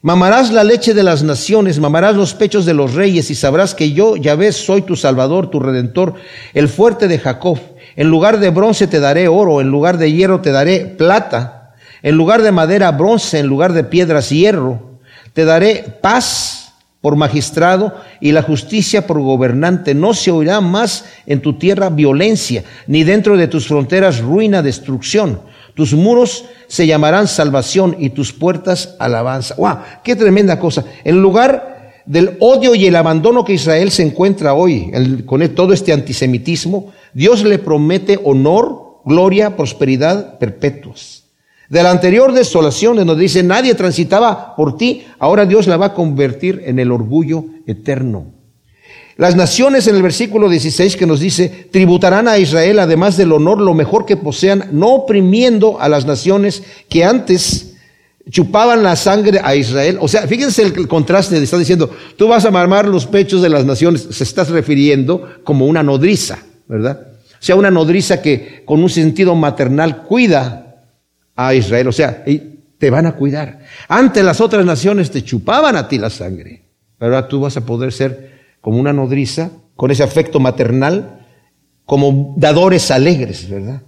Mamarás 0.00 0.50
la 0.50 0.64
leche 0.64 0.94
de 0.94 1.02
las 1.02 1.24
naciones, 1.24 1.78
mamarás 1.78 2.16
los 2.16 2.32
pechos 2.32 2.64
de 2.64 2.72
los 2.72 2.94
reyes 2.94 3.30
y 3.30 3.34
sabrás 3.34 3.74
que 3.74 3.92
yo, 3.92 4.16
Yahvé, 4.16 4.50
soy 4.52 4.80
tu 4.80 4.96
Salvador, 4.96 5.50
tu 5.50 5.60
Redentor, 5.60 6.14
el 6.54 6.70
fuerte 6.70 7.06
de 7.06 7.18
Jacob. 7.18 7.58
En 7.96 8.08
lugar 8.08 8.40
de 8.40 8.48
bronce 8.48 8.86
te 8.86 8.98
daré 8.98 9.28
oro, 9.28 9.60
en 9.60 9.68
lugar 9.68 9.98
de 9.98 10.10
hierro 10.10 10.40
te 10.40 10.52
daré 10.52 10.86
plata, 10.86 11.74
en 12.02 12.16
lugar 12.16 12.40
de 12.40 12.50
madera 12.50 12.92
bronce, 12.92 13.40
en 13.40 13.46
lugar 13.46 13.74
de 13.74 13.84
piedras 13.84 14.30
hierro. 14.30 14.98
Te 15.34 15.44
daré 15.44 15.84
paz 16.00 16.51
por 17.02 17.16
magistrado 17.16 17.94
y 18.20 18.32
la 18.32 18.42
justicia 18.42 19.06
por 19.06 19.20
gobernante. 19.20 19.92
No 19.92 20.14
se 20.14 20.30
oirá 20.30 20.62
más 20.62 21.04
en 21.26 21.42
tu 21.42 21.58
tierra 21.58 21.90
violencia, 21.90 22.64
ni 22.86 23.04
dentro 23.04 23.36
de 23.36 23.48
tus 23.48 23.66
fronteras 23.66 24.20
ruina, 24.20 24.62
destrucción. 24.62 25.40
Tus 25.74 25.92
muros 25.92 26.46
se 26.68 26.86
llamarán 26.86 27.28
salvación 27.28 27.96
y 27.98 28.10
tus 28.10 28.32
puertas 28.32 28.94
alabanza. 28.98 29.56
¡Wow! 29.56 29.78
¡Qué 30.04 30.16
tremenda 30.16 30.58
cosa! 30.58 30.84
En 31.04 31.20
lugar 31.20 32.02
del 32.06 32.36
odio 32.40 32.74
y 32.74 32.86
el 32.86 32.96
abandono 32.96 33.44
que 33.44 33.54
Israel 33.54 33.90
se 33.90 34.02
encuentra 34.02 34.54
hoy 34.54 34.92
con 35.26 35.46
todo 35.54 35.72
este 35.72 35.92
antisemitismo, 35.92 36.92
Dios 37.12 37.42
le 37.42 37.58
promete 37.58 38.18
honor, 38.22 39.00
gloria, 39.04 39.56
prosperidad 39.56 40.38
perpetuos 40.38 41.21
de 41.72 41.82
la 41.82 41.90
anterior 41.90 42.34
desolación, 42.34 42.98
donde 42.98 43.16
dice, 43.16 43.42
nadie 43.42 43.74
transitaba 43.74 44.54
por 44.56 44.76
ti, 44.76 45.06
ahora 45.18 45.46
Dios 45.46 45.66
la 45.66 45.78
va 45.78 45.86
a 45.86 45.94
convertir 45.94 46.60
en 46.66 46.78
el 46.78 46.92
orgullo 46.92 47.46
eterno. 47.66 48.26
Las 49.16 49.36
naciones 49.36 49.86
en 49.86 49.96
el 49.96 50.02
versículo 50.02 50.50
16 50.50 50.98
que 50.98 51.06
nos 51.06 51.20
dice, 51.20 51.68
tributarán 51.70 52.28
a 52.28 52.36
Israel 52.36 52.78
además 52.78 53.16
del 53.16 53.32
honor 53.32 53.58
lo 53.58 53.72
mejor 53.72 54.04
que 54.04 54.18
posean, 54.18 54.68
no 54.72 54.88
oprimiendo 54.88 55.80
a 55.80 55.88
las 55.88 56.04
naciones 56.04 56.62
que 56.90 57.06
antes 57.06 57.76
chupaban 58.28 58.82
la 58.82 58.94
sangre 58.94 59.40
a 59.42 59.56
Israel. 59.56 59.96
O 60.02 60.08
sea, 60.08 60.26
fíjense 60.26 60.60
el 60.60 60.86
contraste, 60.86 61.42
está 61.42 61.56
diciendo, 61.56 61.88
tú 62.18 62.28
vas 62.28 62.44
a 62.44 62.50
marmar 62.50 62.86
los 62.86 63.06
pechos 63.06 63.40
de 63.40 63.48
las 63.48 63.64
naciones, 63.64 64.08
se 64.10 64.24
estás 64.24 64.50
refiriendo 64.50 65.26
como 65.42 65.64
una 65.64 65.82
nodriza, 65.82 66.38
¿verdad? 66.68 67.00
O 67.32 67.42
sea, 67.42 67.56
una 67.56 67.70
nodriza 67.70 68.20
que 68.20 68.62
con 68.66 68.82
un 68.82 68.90
sentido 68.90 69.34
maternal 69.34 70.02
cuida 70.02 70.71
a 71.36 71.54
Israel. 71.54 71.88
O 71.88 71.92
sea, 71.92 72.24
te 72.78 72.90
van 72.90 73.06
a 73.06 73.12
cuidar. 73.12 73.60
Antes 73.88 74.24
las 74.24 74.40
otras 74.40 74.64
naciones 74.64 75.10
te 75.10 75.22
chupaban 75.22 75.76
a 75.76 75.88
ti 75.88 75.98
la 75.98 76.10
sangre. 76.10 76.62
Pero 76.98 77.14
ahora 77.14 77.28
tú 77.28 77.40
vas 77.40 77.56
a 77.56 77.66
poder 77.66 77.92
ser 77.92 78.32
como 78.60 78.78
una 78.78 78.92
nodriza, 78.92 79.50
con 79.76 79.90
ese 79.90 80.02
afecto 80.02 80.38
maternal, 80.38 81.26
como 81.84 82.34
dadores 82.36 82.90
alegres, 82.90 83.48
¿verdad? 83.48 83.82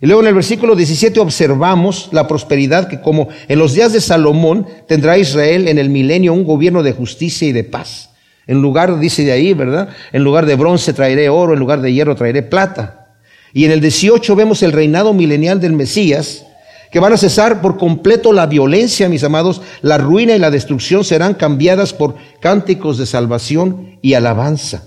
Y 0.00 0.06
luego 0.06 0.22
en 0.22 0.28
el 0.28 0.34
versículo 0.34 0.76
17 0.76 1.18
observamos 1.18 2.08
la 2.12 2.28
prosperidad 2.28 2.88
que 2.88 3.00
como 3.00 3.28
en 3.48 3.58
los 3.58 3.74
días 3.74 3.92
de 3.92 4.00
Salomón 4.00 4.66
tendrá 4.86 5.18
Israel 5.18 5.66
en 5.66 5.78
el 5.78 5.90
milenio 5.90 6.32
un 6.32 6.44
gobierno 6.44 6.82
de 6.82 6.92
justicia 6.92 7.48
y 7.48 7.52
de 7.52 7.64
paz. 7.64 8.10
En 8.46 8.62
lugar, 8.62 8.98
dice 8.98 9.24
de 9.24 9.32
ahí, 9.32 9.52
¿verdad? 9.52 9.88
En 10.12 10.22
lugar 10.24 10.46
de 10.46 10.54
bronce 10.54 10.92
traeré 10.92 11.28
oro, 11.28 11.52
en 11.52 11.58
lugar 11.58 11.80
de 11.80 11.92
hierro 11.92 12.16
traeré 12.16 12.42
plata. 12.42 13.16
Y 13.52 13.64
en 13.64 13.72
el 13.72 13.80
18 13.80 14.36
vemos 14.36 14.62
el 14.62 14.72
reinado 14.72 15.12
milenial 15.12 15.60
del 15.60 15.72
Mesías, 15.72 16.46
que 16.90 17.00
van 17.00 17.12
a 17.12 17.16
cesar 17.16 17.60
por 17.60 17.76
completo 17.76 18.32
la 18.32 18.46
violencia, 18.46 19.08
mis 19.08 19.24
amados, 19.24 19.60
la 19.82 19.98
ruina 19.98 20.34
y 20.34 20.38
la 20.38 20.50
destrucción 20.50 21.04
serán 21.04 21.34
cambiadas 21.34 21.92
por 21.92 22.16
cánticos 22.40 22.98
de 22.98 23.06
salvación 23.06 23.98
y 24.02 24.14
alabanza. 24.14 24.84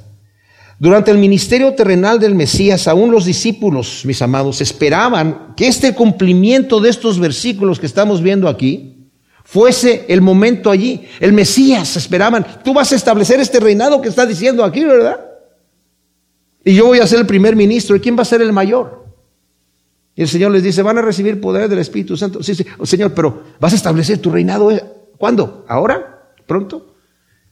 Durante 0.79 1.11
el 1.11 1.19
ministerio 1.19 1.75
terrenal 1.75 2.19
del 2.19 2.33
Mesías, 2.33 2.87
aún 2.87 3.11
los 3.11 3.25
discípulos, 3.25 4.01
mis 4.03 4.19
amados, 4.23 4.61
esperaban 4.61 5.53
que 5.55 5.67
este 5.67 5.93
cumplimiento 5.93 6.79
de 6.79 6.89
estos 6.89 7.19
versículos 7.19 7.79
que 7.79 7.85
estamos 7.85 8.23
viendo 8.23 8.47
aquí 8.47 9.09
fuese 9.43 10.05
el 10.07 10.21
momento 10.21 10.71
allí. 10.71 11.07
El 11.19 11.33
Mesías 11.33 11.97
esperaban, 11.97 12.63
tú 12.63 12.73
vas 12.73 12.91
a 12.91 12.95
establecer 12.95 13.39
este 13.39 13.59
reinado 13.59 14.01
que 14.01 14.09
está 14.09 14.25
diciendo 14.25 14.63
aquí, 14.63 14.83
¿verdad? 14.83 15.19
Y 16.63 16.73
yo 16.73 16.87
voy 16.87 16.99
a 16.99 17.05
ser 17.05 17.19
el 17.19 17.27
primer 17.27 17.55
ministro. 17.55 17.95
¿Y 17.95 17.99
quién 17.99 18.17
va 18.17 18.21
a 18.21 18.25
ser 18.25 18.41
el 18.41 18.51
mayor? 18.51 19.00
Y 20.15 20.21
el 20.21 20.27
Señor 20.27 20.51
les 20.51 20.63
dice, 20.63 20.81
van 20.81 20.97
a 20.97 21.01
recibir 21.01 21.39
poder 21.39 21.69
del 21.69 21.79
Espíritu 21.79 22.17
Santo. 22.17 22.43
Sí, 22.43 22.55
sí, 22.55 22.65
oh, 22.77 22.85
Señor, 22.85 23.13
pero 23.13 23.43
vas 23.59 23.73
a 23.73 23.77
establecer 23.77 24.17
tu 24.19 24.29
reinado. 24.29 24.71
Eh, 24.71 24.83
¿Cuándo? 25.17 25.65
¿Ahora? 25.67 26.33
¿Pronto? 26.45 26.95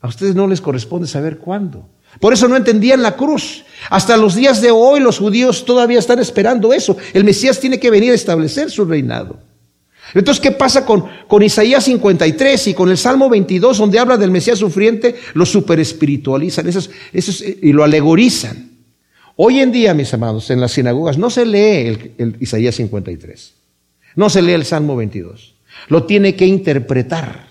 A 0.01 0.07
ustedes 0.07 0.35
no 0.35 0.47
les 0.47 0.61
corresponde 0.61 1.07
saber 1.07 1.37
cuándo. 1.37 1.89
Por 2.19 2.33
eso 2.33 2.47
no 2.47 2.55
entendían 2.57 3.01
la 3.01 3.15
cruz. 3.15 3.63
Hasta 3.89 4.17
los 4.17 4.35
días 4.35 4.61
de 4.61 4.71
hoy 4.71 4.99
los 4.99 5.19
judíos 5.19 5.65
todavía 5.65 5.99
están 5.99 6.19
esperando 6.19 6.73
eso. 6.73 6.97
El 7.13 7.23
Mesías 7.23 7.59
tiene 7.59 7.79
que 7.79 7.91
venir 7.91 8.11
a 8.11 8.15
establecer 8.15 8.71
su 8.71 8.85
reinado. 8.85 9.39
Entonces, 10.13 10.41
¿qué 10.41 10.51
pasa 10.51 10.85
con, 10.85 11.05
con 11.27 11.43
Isaías 11.43 11.83
53 11.83 12.67
y 12.67 12.73
con 12.73 12.89
el 12.89 12.97
Salmo 12.97 13.29
22, 13.29 13.77
donde 13.77 13.99
habla 13.99 14.17
del 14.17 14.31
Mesías 14.31 14.57
sufriente? 14.57 15.15
Lo 15.35 15.45
superespiritualizan 15.45 16.67
esos, 16.67 16.89
esos, 17.13 17.41
eh, 17.41 17.59
y 17.61 17.71
lo 17.73 17.83
alegorizan. 17.83 18.78
Hoy 19.41 19.61
en 19.61 19.71
día, 19.71 19.93
mis 19.93 20.13
amados, 20.13 20.51
en 20.51 20.59
las 20.59 20.73
sinagogas 20.73 21.17
no 21.17 21.29
se 21.29 21.45
lee 21.45 22.13
el, 22.17 22.35
Isaías 22.41 22.75
53, 22.75 23.53
no 24.17 24.29
se 24.29 24.41
lee 24.41 24.51
el 24.51 24.65
Salmo 24.65 24.97
22, 24.97 25.55
lo 25.87 26.03
tiene 26.03 26.35
que 26.35 26.45
interpretar 26.45 27.47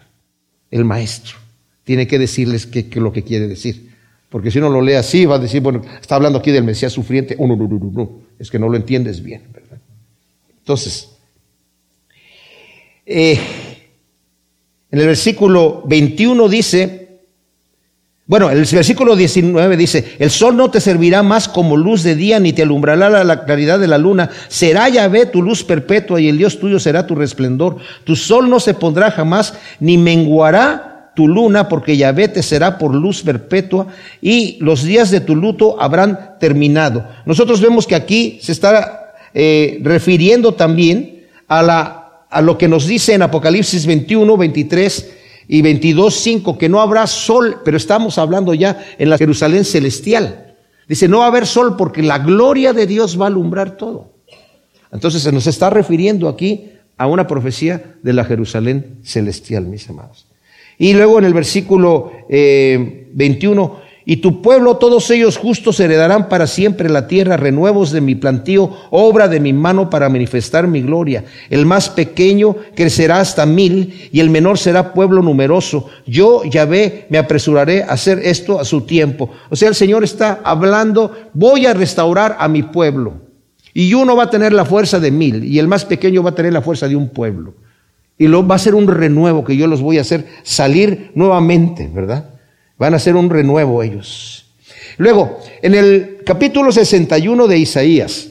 el 0.71 0.85
maestro, 0.85 1.39
tiene 1.85 2.07
que 2.07 2.19
decirles 2.19 2.67
qué 2.67 2.91
lo 2.97 3.11
que 3.11 3.23
quiere 3.23 3.49
decir. 3.49 3.89
Porque 4.29 4.51
si 4.51 4.59
uno 4.59 4.69
lo 4.69 4.83
lee 4.83 4.97
así, 4.97 5.25
va 5.25 5.37
a 5.37 5.39
decir, 5.39 5.63
bueno, 5.63 5.81
está 5.99 6.17
hablando 6.17 6.41
aquí 6.41 6.51
del 6.51 6.63
Mesías 6.63 6.93
sufriente. 6.93 7.37
Oh, 7.39 7.47
no, 7.47 7.57
no, 7.57 7.67
no, 7.67 7.91
no, 7.91 8.21
es 8.39 8.51
que 8.51 8.59
no 8.59 8.69
lo 8.69 8.77
entiendes 8.77 9.23
bien, 9.23 9.45
¿verdad? 9.51 9.79
Entonces, 10.59 11.09
eh, 13.07 13.41
en 14.91 14.99
el 14.99 15.07
versículo 15.07 15.85
21 15.87 16.49
dice, 16.51 16.98
bueno, 18.29 18.51
el 18.51 18.67
versículo 18.67 19.17
19 19.17 19.79
dice, 19.79 20.17
el 20.19 20.31
sol 20.31 20.55
no 20.55 20.71
te 20.71 20.83
servirá 20.83 21.23
más 21.23 21.49
como 21.49 21.79
luz 21.79 22.03
de 22.03 22.15
día, 22.15 22.39
ni 22.39 22.53
te 22.53 22.61
alumbrará 22.61 23.25
la 23.25 23.45
claridad 23.47 23.79
de 23.79 23.89
la 23.89 23.97
luna. 23.97 24.29
Será 24.49 24.91
Yahvé 24.91 25.25
tu 25.25 25.41
luz 25.41 25.65
perpetua 25.65 26.21
y 26.21 26.29
el 26.29 26.37
Dios 26.37 26.61
tuyo 26.61 26.79
será 26.79 27.07
tu 27.07 27.15
resplendor. 27.15 27.79
Tu 28.05 28.17
sol 28.17 28.51
no 28.51 28.61
se 28.61 28.75
pondrá 28.75 29.11
jamás, 29.11 29.55
ni 29.81 29.97
menguará 29.97 31.13
tu 31.17 31.27
luna, 31.27 31.71
porque 31.71 31.97
Yahvé 31.97 32.29
te 32.29 32.43
será 32.43 32.77
por 32.77 32.95
luz 32.95 33.23
perpetua 33.23 33.87
y 34.21 34.59
los 34.61 34.83
días 34.83 35.11
de 35.11 35.23
tu 35.23 35.35
luto 35.35 35.81
habrán 35.81 36.37
terminado. 36.39 37.09
Nosotros 37.25 37.63
vemos 37.63 37.87
que 37.87 37.95
aquí 37.95 38.41
se 38.43 38.53
está 38.53 39.15
eh, 39.33 39.81
refiriendo 39.83 40.53
también 40.53 41.25
a, 41.49 41.63
la, 41.63 42.25
a 42.29 42.43
lo 42.43 42.59
que 42.59 42.69
nos 42.69 42.87
dice 42.87 43.15
en 43.15 43.23
Apocalipsis 43.23 43.87
21, 43.87 44.37
23 44.37 45.18
y 45.49 45.63
22.5, 45.63 46.59
que 46.59 46.69
no 46.69 46.81
habrá 46.81 47.07
sol, 47.07 47.63
pero 47.65 47.79
estamos 47.79 48.19
hablando 48.19 48.53
ya 48.53 48.85
en 48.99 49.09
la 49.09 49.17
Jerusalén 49.17 49.65
celestial. 49.65 50.55
Dice, 50.87 51.09
no 51.09 51.19
va 51.19 51.25
a 51.25 51.29
haber 51.29 51.47
sol 51.47 51.77
porque 51.77 52.03
la 52.03 52.19
gloria 52.19 52.73
de 52.73 52.87
Dios 52.87 53.19
va 53.21 53.25
a 53.25 53.29
alumbrar 53.29 53.77
todo. 53.77 54.13
Entonces 54.93 55.23
se 55.23 55.33
nos 55.33 55.47
está 55.47 55.71
refiriendo 55.71 56.29
aquí 56.29 56.73
a 56.97 57.07
una 57.07 57.27
profecía 57.27 57.97
de 58.03 58.13
la 58.13 58.25
Jerusalén 58.25 58.99
celestial, 59.03 59.65
mis 59.65 59.89
amados. 59.89 60.27
Y 60.79 60.93
luego 60.93 61.19
en 61.19 61.25
el 61.25 61.35
versículo 61.35 62.13
eh, 62.29 63.09
21, 63.13 63.81
y 64.11 64.17
tu 64.17 64.41
pueblo, 64.41 64.79
todos 64.79 65.11
ellos 65.11 65.37
justos, 65.37 65.79
heredarán 65.81 66.31
para 66.31 66.47
siempre 66.47 66.89
la 66.89 67.07
tierra, 67.09 67.37
renuevos 67.37 67.93
de 67.93 68.01
mi 68.01 68.15
plantío, 68.15 68.71
obra 68.89 69.29
de 69.29 69.39
mi 69.39 69.53
mano 69.53 69.91
para 69.91 70.09
manifestar 70.09 70.67
mi 70.67 70.81
gloria. 70.81 71.27
El 71.51 71.67
más 71.67 71.91
pequeño 71.91 72.57
crecerá 72.75 73.21
hasta 73.21 73.45
mil 73.45 74.09
y 74.11 74.21
el 74.21 74.31
menor 74.31 74.57
será 74.57 74.95
pueblo 74.95 75.21
numeroso. 75.21 75.91
Yo, 76.07 76.43
Yahvé, 76.45 77.05
me 77.11 77.19
apresuraré 77.19 77.83
a 77.83 77.89
hacer 77.89 78.21
esto 78.21 78.59
a 78.59 78.65
su 78.65 78.81
tiempo. 78.87 79.29
O 79.51 79.57
sea, 79.57 79.69
el 79.69 79.75
Señor 79.75 80.03
está 80.05 80.41
hablando, 80.43 81.13
voy 81.35 81.67
a 81.67 81.75
restaurar 81.75 82.35
a 82.39 82.49
mi 82.49 82.63
pueblo. 82.63 83.13
Y 83.75 83.93
uno 83.93 84.17
va 84.17 84.23
a 84.23 84.31
tener 84.31 84.55
la 84.55 84.65
fuerza 84.65 84.99
de 84.99 85.11
mil 85.11 85.45
y 85.45 85.59
el 85.59 85.69
más 85.69 85.85
pequeño 85.85 86.23
va 86.23 86.31
a 86.31 86.35
tener 86.35 86.55
la 86.55 86.63
fuerza 86.63 86.89
de 86.89 86.97
un 86.97 87.11
pueblo. 87.11 87.57
Y 88.17 88.27
lo, 88.27 88.47
va 88.47 88.55
a 88.55 88.59
ser 88.59 88.75
un 88.75 88.89
renuevo 88.89 89.45
que 89.45 89.55
yo 89.55 89.67
los 89.67 89.83
voy 89.83 89.99
a 89.99 90.01
hacer 90.01 90.29
salir 90.45 91.11
nuevamente, 91.15 91.91
¿verdad? 91.93 92.38
Van 92.79 92.95
a 92.95 92.99
ser 92.99 93.17
un 93.17 93.29
renuevo 93.29 93.83
ellos. 93.83 94.47
Luego, 94.99 95.41
en 95.63 95.75
el 95.75 96.19
capítulo 96.25 96.71
61 96.73 97.47
de 97.49 97.59
Isaías, 97.59 98.29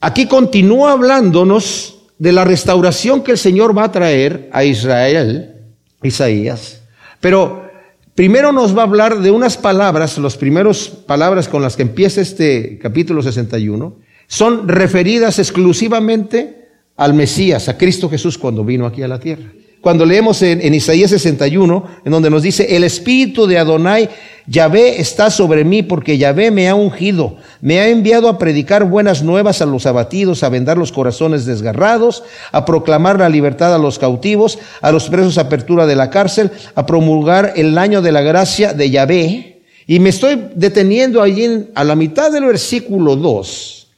aquí 0.00 0.26
continúa 0.26 0.92
hablándonos 0.92 1.98
de 2.18 2.32
la 2.32 2.44
restauración 2.44 3.22
que 3.22 3.32
el 3.32 3.38
Señor 3.38 3.76
va 3.76 3.84
a 3.84 3.92
traer 3.92 4.50
a 4.52 4.64
Israel, 4.64 5.54
Isaías. 6.02 6.82
Pero 7.20 7.68
primero 8.14 8.52
nos 8.52 8.76
va 8.76 8.82
a 8.82 8.86
hablar 8.86 9.20
de 9.20 9.30
unas 9.30 9.56
palabras, 9.56 10.18
las 10.18 10.36
primeras 10.36 10.88
palabras 10.88 11.48
con 11.48 11.62
las 11.62 11.76
que 11.76 11.82
empieza 11.82 12.20
este 12.20 12.78
capítulo 12.78 13.22
61, 13.22 13.96
son 14.26 14.68
referidas 14.68 15.38
exclusivamente 15.38 16.68
al 16.96 17.14
Mesías, 17.14 17.68
a 17.68 17.78
Cristo 17.78 18.10
Jesús 18.10 18.36
cuando 18.36 18.64
vino 18.64 18.84
aquí 18.84 19.02
a 19.02 19.08
la 19.08 19.20
tierra 19.20 19.50
cuando 19.80 20.04
leemos 20.04 20.42
en, 20.42 20.74
Isaías 20.74 21.10
61, 21.10 21.84
en 22.04 22.10
donde 22.10 22.30
nos 22.30 22.42
dice, 22.42 22.76
el 22.76 22.82
espíritu 22.82 23.46
de 23.46 23.58
Adonai, 23.58 24.08
Yahvé 24.48 25.00
está 25.00 25.30
sobre 25.30 25.64
mí 25.64 25.82
porque 25.82 26.18
Yahvé 26.18 26.50
me 26.50 26.68
ha 26.68 26.74
ungido, 26.74 27.36
me 27.60 27.78
ha 27.78 27.88
enviado 27.88 28.28
a 28.28 28.38
predicar 28.38 28.84
buenas 28.84 29.22
nuevas 29.22 29.62
a 29.62 29.66
los 29.66 29.86
abatidos, 29.86 30.42
a 30.42 30.48
vendar 30.48 30.78
los 30.78 30.90
corazones 30.90 31.44
desgarrados, 31.44 32.24
a 32.50 32.64
proclamar 32.64 33.20
la 33.20 33.28
libertad 33.28 33.72
a 33.72 33.78
los 33.78 34.00
cautivos, 34.00 34.58
a 34.80 34.90
los 34.90 35.08
presos 35.08 35.38
apertura 35.38 35.86
de 35.86 35.94
la 35.96 36.10
cárcel, 36.10 36.50
a 36.74 36.84
promulgar 36.84 37.52
el 37.54 37.78
año 37.78 38.02
de 38.02 38.12
la 38.12 38.22
gracia 38.22 38.72
de 38.72 38.90
Yahvé. 38.90 39.62
Y 39.86 40.00
me 40.00 40.08
estoy 40.08 40.48
deteniendo 40.54 41.22
allí 41.22 41.68
a 41.74 41.84
la 41.84 41.94
mitad 41.94 42.32
del 42.32 42.44
versículo 42.44 43.14
2, 43.14 43.88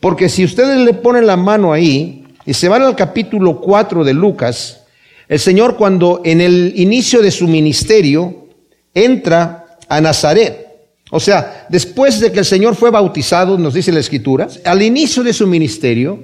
porque 0.00 0.28
si 0.28 0.44
ustedes 0.44 0.78
le 0.78 0.92
ponen 0.92 1.26
la 1.26 1.36
mano 1.36 1.72
ahí 1.72 2.26
y 2.44 2.52
se 2.52 2.68
van 2.68 2.82
al 2.82 2.94
capítulo 2.94 3.60
4 3.60 4.04
de 4.04 4.12
Lucas, 4.14 4.79
el 5.30 5.38
Señor 5.38 5.76
cuando 5.76 6.22
en 6.24 6.40
el 6.40 6.72
inicio 6.74 7.22
de 7.22 7.30
su 7.30 7.46
ministerio 7.46 8.48
entra 8.92 9.78
a 9.88 10.00
Nazaret. 10.00 10.66
O 11.12 11.20
sea, 11.20 11.68
después 11.68 12.18
de 12.18 12.32
que 12.32 12.40
el 12.40 12.44
Señor 12.44 12.74
fue 12.74 12.90
bautizado, 12.90 13.56
nos 13.56 13.74
dice 13.74 13.92
la 13.92 14.00
Escritura, 14.00 14.48
al 14.64 14.82
inicio 14.82 15.22
de 15.22 15.32
su 15.32 15.46
ministerio, 15.46 16.18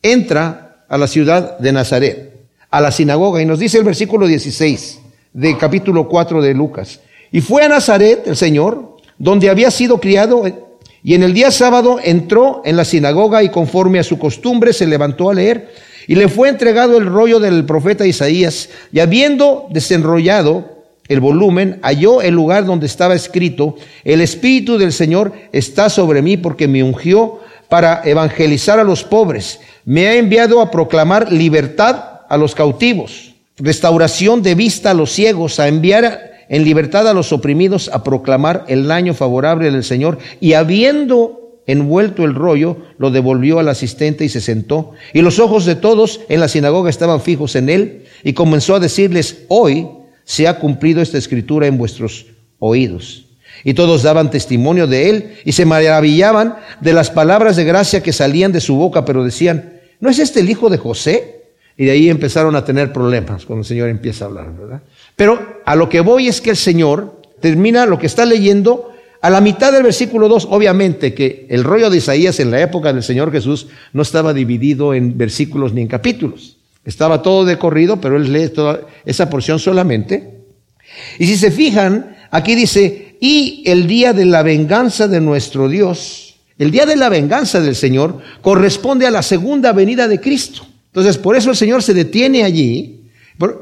entra 0.00 0.86
a 0.88 0.96
la 0.96 1.06
ciudad 1.06 1.58
de 1.58 1.70
Nazaret, 1.70 2.48
a 2.70 2.80
la 2.80 2.90
sinagoga, 2.90 3.42
y 3.42 3.44
nos 3.44 3.58
dice 3.58 3.76
el 3.76 3.84
versículo 3.84 4.26
16 4.26 5.00
del 5.34 5.58
capítulo 5.58 6.08
4 6.08 6.40
de 6.40 6.54
Lucas. 6.54 7.00
Y 7.30 7.42
fue 7.42 7.62
a 7.62 7.68
Nazaret 7.68 8.22
el 8.24 8.36
Señor, 8.36 8.96
donde 9.18 9.50
había 9.50 9.70
sido 9.70 10.00
criado, 10.00 10.44
y 11.06 11.14
en 11.14 11.22
el 11.22 11.34
día 11.34 11.52
sábado 11.52 12.00
entró 12.02 12.62
en 12.64 12.76
la 12.76 12.84
sinagoga 12.84 13.44
y 13.44 13.48
conforme 13.48 14.00
a 14.00 14.02
su 14.02 14.18
costumbre 14.18 14.72
se 14.72 14.88
levantó 14.88 15.30
a 15.30 15.34
leer, 15.34 15.72
y 16.08 16.16
le 16.16 16.26
fue 16.26 16.48
entregado 16.48 16.98
el 16.98 17.06
rollo 17.06 17.38
del 17.38 17.64
profeta 17.64 18.04
Isaías, 18.04 18.70
y 18.92 18.98
habiendo 18.98 19.68
desenrollado 19.70 20.82
el 21.06 21.20
volumen, 21.20 21.78
halló 21.82 22.22
el 22.22 22.34
lugar 22.34 22.64
donde 22.64 22.86
estaba 22.86 23.14
escrito, 23.14 23.76
el 24.02 24.20
Espíritu 24.20 24.78
del 24.78 24.92
Señor 24.92 25.32
está 25.52 25.90
sobre 25.90 26.22
mí 26.22 26.36
porque 26.38 26.66
me 26.66 26.82
ungió 26.82 27.38
para 27.68 28.02
evangelizar 28.04 28.80
a 28.80 28.84
los 28.84 29.04
pobres, 29.04 29.60
me 29.84 30.08
ha 30.08 30.16
enviado 30.16 30.60
a 30.60 30.72
proclamar 30.72 31.30
libertad 31.30 32.22
a 32.28 32.36
los 32.36 32.52
cautivos, 32.56 33.36
restauración 33.58 34.42
de 34.42 34.56
vista 34.56 34.90
a 34.90 34.94
los 34.94 35.12
ciegos, 35.12 35.60
a 35.60 35.68
enviar 35.68 36.35
en 36.48 36.64
libertad 36.64 37.08
a 37.08 37.14
los 37.14 37.32
oprimidos, 37.32 37.90
a 37.92 38.04
proclamar 38.04 38.64
el 38.68 38.90
año 38.90 39.14
favorable 39.14 39.70
del 39.70 39.84
Señor, 39.84 40.18
y 40.40 40.52
habiendo 40.54 41.60
envuelto 41.66 42.24
el 42.24 42.34
rollo, 42.34 42.76
lo 42.98 43.10
devolvió 43.10 43.58
al 43.58 43.68
asistente 43.68 44.24
y 44.24 44.28
se 44.28 44.40
sentó. 44.40 44.92
Y 45.12 45.22
los 45.22 45.38
ojos 45.38 45.66
de 45.66 45.74
todos 45.74 46.20
en 46.28 46.40
la 46.40 46.48
sinagoga 46.48 46.90
estaban 46.90 47.20
fijos 47.20 47.56
en 47.56 47.68
él, 47.68 48.04
y 48.22 48.32
comenzó 48.32 48.74
a 48.74 48.80
decirles, 48.80 49.44
hoy 49.48 49.88
se 50.24 50.48
ha 50.48 50.58
cumplido 50.58 51.00
esta 51.00 51.18
escritura 51.18 51.66
en 51.66 51.78
vuestros 51.78 52.26
oídos. 52.58 53.26
Y 53.64 53.74
todos 53.74 54.02
daban 54.02 54.30
testimonio 54.30 54.86
de 54.86 55.08
él 55.08 55.32
y 55.44 55.52
se 55.52 55.64
maravillaban 55.64 56.56
de 56.80 56.92
las 56.92 57.10
palabras 57.10 57.56
de 57.56 57.64
gracia 57.64 58.02
que 58.02 58.12
salían 58.12 58.52
de 58.52 58.60
su 58.60 58.76
boca, 58.76 59.04
pero 59.04 59.24
decían, 59.24 59.80
¿no 59.98 60.10
es 60.10 60.18
este 60.18 60.40
el 60.40 60.50
hijo 60.50 60.68
de 60.68 60.78
José? 60.78 61.42
Y 61.76 61.84
de 61.84 61.92
ahí 61.92 62.10
empezaron 62.10 62.54
a 62.56 62.64
tener 62.64 62.92
problemas 62.92 63.44
cuando 63.44 63.60
el 63.60 63.66
Señor 63.66 63.88
empieza 63.88 64.24
a 64.24 64.28
hablar, 64.28 64.54
¿verdad? 64.56 64.82
Pero 65.16 65.62
a 65.64 65.74
lo 65.74 65.88
que 65.88 66.00
voy 66.00 66.28
es 66.28 66.40
que 66.40 66.50
el 66.50 66.56
Señor 66.56 67.20
termina 67.40 67.86
lo 67.86 67.98
que 67.98 68.06
está 68.06 68.24
leyendo 68.24 68.92
a 69.22 69.30
la 69.30 69.40
mitad 69.40 69.72
del 69.72 69.82
versículo 69.82 70.28
2, 70.28 70.48
obviamente 70.50 71.14
que 71.14 71.46
el 71.50 71.64
rollo 71.64 71.90
de 71.90 71.96
Isaías 71.96 72.38
en 72.38 72.50
la 72.50 72.60
época 72.60 72.92
del 72.92 73.02
Señor 73.02 73.32
Jesús 73.32 73.66
no 73.92 74.02
estaba 74.02 74.32
dividido 74.32 74.94
en 74.94 75.18
versículos 75.18 75.72
ni 75.72 75.82
en 75.82 75.88
capítulos. 75.88 76.58
Estaba 76.84 77.22
todo 77.22 77.44
de 77.44 77.58
corrido, 77.58 78.00
pero 78.00 78.16
él 78.16 78.32
lee 78.32 78.48
toda 78.48 78.82
esa 79.04 79.28
porción 79.28 79.58
solamente. 79.58 80.36
Y 81.18 81.26
si 81.26 81.36
se 81.36 81.50
fijan, 81.50 82.16
aquí 82.30 82.54
dice, 82.54 83.16
y 83.20 83.64
el 83.66 83.86
día 83.86 84.12
de 84.12 84.26
la 84.26 84.42
venganza 84.42 85.08
de 85.08 85.20
nuestro 85.20 85.68
Dios, 85.68 86.36
el 86.58 86.70
día 86.70 86.86
de 86.86 86.96
la 86.96 87.08
venganza 87.08 87.60
del 87.60 87.74
Señor 87.74 88.20
corresponde 88.42 89.06
a 89.06 89.10
la 89.10 89.22
segunda 89.22 89.72
venida 89.72 90.06
de 90.08 90.20
Cristo. 90.20 90.66
Entonces, 90.86 91.18
por 91.18 91.36
eso 91.36 91.50
el 91.50 91.56
Señor 91.56 91.82
se 91.82 91.92
detiene 91.92 92.44
allí. 92.44 92.95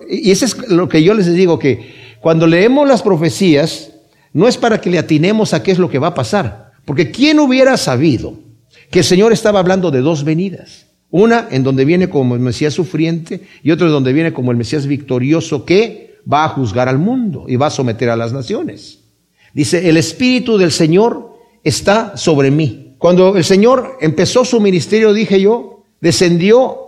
Y 0.08 0.30
eso 0.30 0.44
es 0.44 0.68
lo 0.68 0.88
que 0.88 1.02
yo 1.02 1.14
les 1.14 1.32
digo, 1.32 1.58
que 1.58 1.94
cuando 2.20 2.46
leemos 2.46 2.88
las 2.88 3.02
profecías, 3.02 3.90
no 4.32 4.48
es 4.48 4.56
para 4.56 4.80
que 4.80 4.90
le 4.90 4.98
atinemos 4.98 5.54
a 5.54 5.62
qué 5.62 5.72
es 5.72 5.78
lo 5.78 5.88
que 5.88 5.98
va 5.98 6.08
a 6.08 6.14
pasar. 6.14 6.72
Porque 6.84 7.10
¿quién 7.10 7.38
hubiera 7.38 7.76
sabido 7.76 8.34
que 8.90 9.00
el 9.00 9.04
Señor 9.04 9.32
estaba 9.32 9.60
hablando 9.60 9.90
de 9.90 10.00
dos 10.00 10.24
venidas? 10.24 10.86
Una 11.10 11.48
en 11.50 11.62
donde 11.62 11.84
viene 11.84 12.08
como 12.08 12.34
el 12.34 12.40
Mesías 12.40 12.74
sufriente 12.74 13.42
y 13.62 13.70
otra 13.70 13.86
en 13.86 13.92
donde 13.92 14.12
viene 14.12 14.32
como 14.32 14.50
el 14.50 14.56
Mesías 14.56 14.86
victorioso 14.86 15.64
que 15.64 16.16
va 16.30 16.44
a 16.44 16.48
juzgar 16.48 16.88
al 16.88 16.98
mundo 16.98 17.44
y 17.48 17.56
va 17.56 17.68
a 17.68 17.70
someter 17.70 18.10
a 18.10 18.16
las 18.16 18.32
naciones. 18.32 19.00
Dice, 19.52 19.88
el 19.88 19.96
Espíritu 19.96 20.58
del 20.58 20.72
Señor 20.72 21.34
está 21.62 22.16
sobre 22.16 22.50
mí. 22.50 22.96
Cuando 22.98 23.36
el 23.36 23.44
Señor 23.44 23.98
empezó 24.00 24.44
su 24.44 24.60
ministerio, 24.60 25.12
dije 25.12 25.40
yo, 25.40 25.84
descendió 26.00 26.83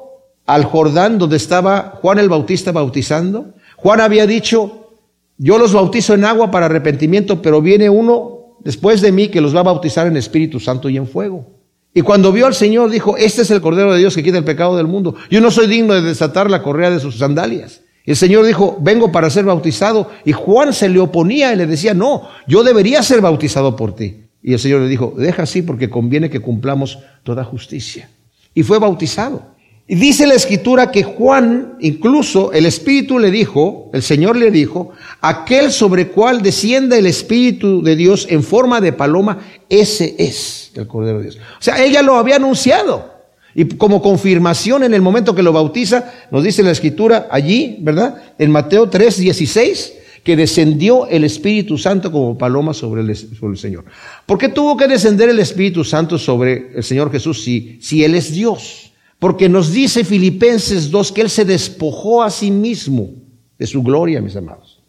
al 0.47 0.65
Jordán 0.65 1.19
donde 1.19 1.37
estaba 1.37 1.99
Juan 2.01 2.19
el 2.19 2.29
Bautista 2.29 2.73
bautizando. 2.73 3.55
Juan 3.77 4.01
había 4.01 4.27
dicho, 4.27 4.91
yo 5.39 5.59
los 5.59 5.73
bautizo 5.73 6.15
en 6.15 6.25
agua 6.25 6.51
para 6.51 6.67
arrepentimiento, 6.67 7.43
pero 7.43 7.61
viene 7.61 7.91
uno 7.91 8.57
después 8.65 9.01
de 9.01 9.13
mí 9.13 9.29
que 9.29 9.41
los 9.41 9.55
va 9.55 9.61
a 9.61 9.65
bautizar 9.65 10.07
en 10.07 10.17
Espíritu 10.17 10.61
Santo 10.61 10.89
y 10.89 10.97
en 10.97 11.07
fuego. 11.07 11.47
Y 11.93 12.03
cuando 12.03 12.31
vio 12.31 12.47
al 12.47 12.55
Señor 12.55 12.91
dijo, 12.91 13.17
este 13.17 13.43
es 13.43 13.51
el 13.51 13.61
Cordero 13.61 13.93
de 13.93 13.99
Dios 13.99 14.15
que 14.15 14.23
quita 14.23 14.39
el 14.39 14.45
pecado 14.45 14.77
del 14.77 14.87
mundo. 14.87 15.15
Yo 15.31 15.41
no 15.41 15.51
soy 15.51 15.67
digno 15.67 15.95
de 15.95 16.03
desatar 16.03 16.51
la 16.51 16.63
correa 16.63 16.91
de 16.91 17.01
sus 17.01 17.19
sandalias. 17.19 17.81
El 18.05 18.17
Señor 18.17 18.45
dijo, 18.45 18.77
vengo 18.81 19.11
para 19.11 19.31
ser 19.31 19.45
bautizado. 19.45 20.11
Y 20.25 20.33
Juan 20.33 20.73
se 20.73 20.89
le 20.89 21.01
oponía 21.01 21.53
y 21.53 21.57
le 21.57 21.67
decía, 21.67 21.95
no, 21.95 22.29
yo 22.47 22.63
debería 22.63 23.03
ser 23.03 23.21
bautizado 23.21 23.77
por 23.77 23.95
ti. 23.95 24.25
Y 24.43 24.53
el 24.53 24.59
Señor 24.59 24.83
le 24.83 24.89
dijo, 24.89 25.15
deja 25.17 25.45
así 25.45 25.63
porque 25.63 25.89
conviene 25.89 26.31
que 26.31 26.41
cumplamos 26.41 26.99
toda 27.25 27.45
justicia. 27.45 28.11
Y 28.55 28.63
fue 28.63 28.79
bautizado. 28.79 29.56
Y 29.89 29.95
dice 29.95 30.27
la 30.27 30.35
escritura 30.35 30.91
que 30.91 31.05
Juan, 31.05 31.77
incluso 31.81 32.53
el 32.53 32.67
Espíritu 32.67 33.21
le 33.21 33.31
dijo, 33.31 33.89
el 33.93 34.03
Señor 34.03 34.35
le 34.35 34.51
dijo, 34.51 34.91
aquel 35.21 35.71
sobre 35.71 36.09
cual 36.09 36.43
descienda 36.43 36.99
el 36.99 37.07
Espíritu 37.07 37.83
de 37.83 37.95
Dios 37.95 38.27
en 38.29 38.43
forma 38.43 38.81
de 38.81 38.93
paloma, 38.93 39.39
ese 39.69 40.17
es 40.19 40.73
el 40.75 40.89
Cordero 40.89 41.19
de 41.19 41.25
Dios. 41.25 41.37
O 41.37 41.63
sea, 41.63 41.85
ella 41.85 42.03
lo 42.03 42.17
había 42.17 42.37
anunciado. 42.37 43.15
Y 43.55 43.65
como 43.65 44.03
confirmación 44.03 44.83
en 44.83 44.93
el 44.93 45.03
momento 45.03 45.37
que 45.37 45.45
lo 45.45 45.53
bautiza, 45.53 46.13
nos 46.33 46.43
dice 46.43 46.65
la 46.65 46.73
escritura 46.73 47.29
allí, 47.31 47.79
¿verdad? 47.81 48.35
En 48.39 48.51
Mateo 48.51 48.91
3, 48.91 49.19
16, 49.19 49.95
que 50.25 50.35
descendió 50.35 51.07
el 51.07 51.23
Espíritu 51.23 51.79
Santo 51.79 52.11
como 52.11 52.37
paloma 52.37 52.75
sobre 52.75 53.03
el, 53.03 53.15
sobre 53.15 53.53
el 53.53 53.59
Señor. 53.59 53.85
¿Por 54.27 54.37
qué 54.37 54.49
tuvo 54.49 54.77
que 54.77 54.89
descender 54.89 55.29
el 55.29 55.39
Espíritu 55.39 55.85
Santo 55.85 56.19
sobre 56.19 56.73
el 56.75 56.83
Señor 56.83 57.13
Jesús 57.13 57.45
si, 57.45 57.79
si 57.81 58.03
Él 58.03 58.17
es 58.17 58.33
Dios? 58.33 58.86
Porque 59.19 59.49
nos 59.49 59.73
dice 59.73 60.05
Filipenses 60.05 60.91
2 60.91 61.13
que 61.13 61.23
Él 61.23 61.31
se 61.31 61.45
despojó 61.45 62.23
a 62.23 62.31
sí 62.31 62.51
mismo 62.51 63.11
de 63.59 63.67
su 63.67 63.83
gloria, 63.83 64.21
mis 64.21 64.37
amados. 64.37 64.81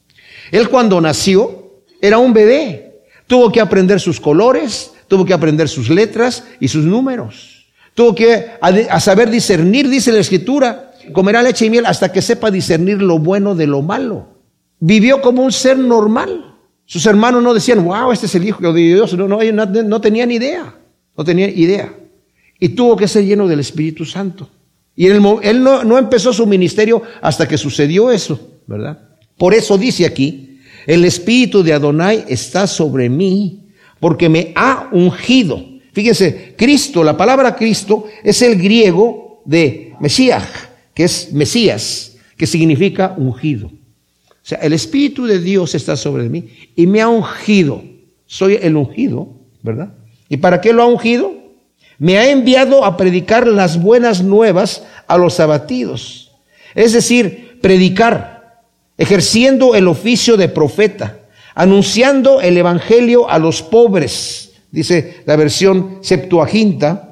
Él 0.51 0.69
cuando 0.69 0.99
nació 0.99 1.81
era 2.01 2.17
un 2.17 2.33
bebé. 2.33 3.01
Tuvo 3.25 3.51
que 3.51 3.61
aprender 3.61 3.99
sus 3.99 4.19
colores, 4.19 4.91
tuvo 5.07 5.25
que 5.25 5.33
aprender 5.33 5.67
sus 5.67 5.89
letras 5.89 6.43
y 6.59 6.67
sus 6.67 6.85
números. 6.85 7.67
Tuvo 7.93 8.13
que 8.13 8.51
a, 8.61 8.99
saber 8.99 9.29
discernir, 9.29 9.89
dice 9.89 10.11
la 10.11 10.19
escritura, 10.19 10.93
comerá 11.13 11.41
leche 11.41 11.65
y 11.65 11.69
miel 11.69 11.85
hasta 11.85 12.11
que 12.11 12.21
sepa 12.21 12.51
discernir 12.51 13.01
lo 13.01 13.19
bueno 13.19 13.55
de 13.55 13.67
lo 13.67 13.81
malo. 13.81 14.27
Vivió 14.79 15.21
como 15.21 15.41
un 15.41 15.51
ser 15.51 15.77
normal. 15.77 16.55
Sus 16.85 17.05
hermanos 17.05 17.43
no 17.43 17.53
decían, 17.53 17.83
wow, 17.83 18.11
este 18.11 18.27
es 18.27 18.35
el 18.35 18.47
hijo 18.47 18.61
de 18.61 18.79
Dios. 18.79 19.13
No, 19.17 19.27
no, 19.27 19.39
no, 19.41 19.65
no 19.65 20.01
tenían 20.01 20.31
idea. 20.31 20.75
No 21.17 21.23
tenían 21.23 21.51
idea 21.55 21.91
y 22.59 22.69
tuvo 22.69 22.95
que 22.95 23.07
ser 23.07 23.25
lleno 23.25 23.47
del 23.47 23.59
Espíritu 23.59 24.05
Santo. 24.05 24.49
Y 24.95 25.05
él, 25.05 25.21
no, 25.21 25.83
no 25.83 25.97
empezó 25.97 26.33
su 26.33 26.47
ministerio 26.47 27.03
hasta 27.21 27.47
que 27.47 27.57
sucedió 27.57 28.11
eso, 28.11 28.59
¿verdad? 28.65 28.99
Por 29.37 29.53
eso 29.53 29.77
dice 29.77 30.05
aquí, 30.05 30.59
el 30.87 31.05
Espíritu 31.05 31.61
de 31.61 31.73
Adonai 31.73 32.25
está 32.27 32.65
sobre 32.65 33.09
mí 33.09 33.67
porque 33.99 34.29
me 34.29 34.53
ha 34.55 34.89
ungido. 34.91 35.63
Fíjense, 35.93 36.55
Cristo, 36.57 37.03
la 37.03 37.15
palabra 37.15 37.55
Cristo 37.55 38.05
es 38.23 38.41
el 38.41 38.57
griego 38.61 39.41
de 39.45 39.93
Mesías, 39.99 40.47
que 40.93 41.03
es 41.03 41.31
Mesías, 41.31 42.17
que 42.35 42.47
significa 42.47 43.13
ungido. 43.17 43.67
O 43.67 44.49
sea, 44.49 44.59
el 44.59 44.73
Espíritu 44.73 45.25
de 45.25 45.39
Dios 45.39 45.75
está 45.75 45.95
sobre 45.95 46.29
mí 46.29 46.49
y 46.75 46.87
me 46.87 47.01
ha 47.01 47.09
ungido. 47.09 47.83
Soy 48.25 48.57
el 48.61 48.75
ungido, 48.75 49.29
¿verdad? 49.61 49.93
¿Y 50.29 50.37
para 50.37 50.61
qué 50.61 50.73
lo 50.73 50.83
ha 50.83 50.87
ungido? 50.87 51.36
Me 51.99 52.17
ha 52.17 52.29
enviado 52.29 52.85
a 52.85 52.97
predicar 52.97 53.47
las 53.47 53.81
buenas 53.81 54.23
nuevas 54.23 54.83
a 55.07 55.17
los 55.17 55.39
abatidos. 55.39 56.31
Es 56.75 56.93
decir, 56.93 57.59
predicar, 57.61 58.61
ejerciendo 58.97 59.75
el 59.75 59.87
oficio 59.87 60.37
de 60.37 60.49
profeta, 60.49 61.19
anunciando 61.55 62.41
el 62.41 62.57
Evangelio 62.57 63.29
a 63.29 63.39
los 63.39 63.63
pobres, 63.63 64.53
dice 64.71 65.21
la 65.25 65.35
versión 65.35 65.99
Septuaginta. 66.01 67.03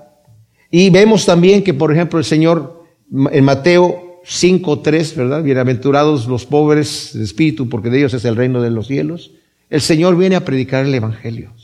Y 0.69 0.89
vemos 0.89 1.25
también 1.25 1.63
que, 1.63 1.73
por 1.73 1.91
ejemplo, 1.91 2.19
el 2.19 2.25
Señor 2.25 2.83
en 3.31 3.43
Mateo 3.43 4.21
5.3, 4.25 5.15
¿verdad? 5.15 5.43
Bienaventurados 5.43 6.27
los 6.27 6.45
pobres 6.45 7.11
de 7.13 7.23
espíritu, 7.23 7.69
porque 7.69 7.89
de 7.89 7.99
ellos 7.99 8.13
es 8.13 8.25
el 8.25 8.35
reino 8.35 8.61
de 8.61 8.71
los 8.71 8.87
cielos. 8.87 9.31
El 9.69 9.81
Señor 9.81 10.17
viene 10.17 10.35
a 10.35 10.45
predicar 10.45 10.85
el 10.85 10.93
Evangelio 10.93 11.54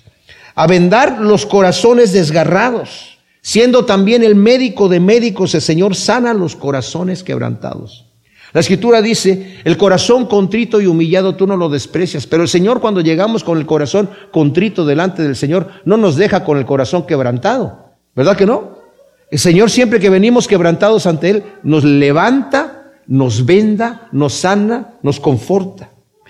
a 0.56 0.68
vendar 0.68 1.20
los 1.22 1.46
corazones 1.46 2.14
desgarrados. 2.14 3.20
Siendo 3.42 3.86
también 3.86 4.24
el 4.24 4.36
médico 4.36 4.88
de 4.88 5.00
médicos, 5.00 5.56
el 5.56 5.62
Señor 5.62 5.96
sana 5.96 6.34
los 6.34 6.56
corazones 6.56 7.24
quebrantados. 7.24 8.06
La 8.54 8.60
escritura 8.60 9.02
dice, 9.02 9.60
el 9.64 9.78
corazón 9.78 10.26
contrito 10.26 10.82
y 10.82 10.86
humillado 10.86 11.36
tú 11.36 11.48
no 11.48 11.56
lo 11.56 11.70
desprecias, 11.70 12.28
pero 12.28 12.44
el 12.44 12.50
Señor 12.50 12.82
cuando 12.82 13.00
llegamos 13.00 13.44
con 13.44 13.58
el 13.58 13.66
corazón 13.66 14.10
contrito 14.32 14.86
delante 14.86 15.24
del 15.24 15.38
Señor, 15.38 15.70
no 15.86 15.96
nos 15.96 16.18
deja 16.18 16.44
con 16.44 16.58
el 16.58 16.66
corazón 16.66 17.06
quebrantado. 17.08 17.96
¿Verdad 18.14 18.36
que 18.36 18.46
no? 18.46 18.78
El 19.32 19.40
Señor 19.40 19.72
siempre 19.72 20.02
que 20.02 20.10
venimos 20.10 20.50
quebrantados 20.50 21.08
ante 21.08 21.30
Él, 21.30 21.44
nos 21.64 21.86
levanta, 21.86 22.92
nos 23.08 23.46
venda, 23.46 24.10
nos 24.12 24.34
sana, 24.34 24.96
nos 25.02 25.20
conforta. 25.20 25.90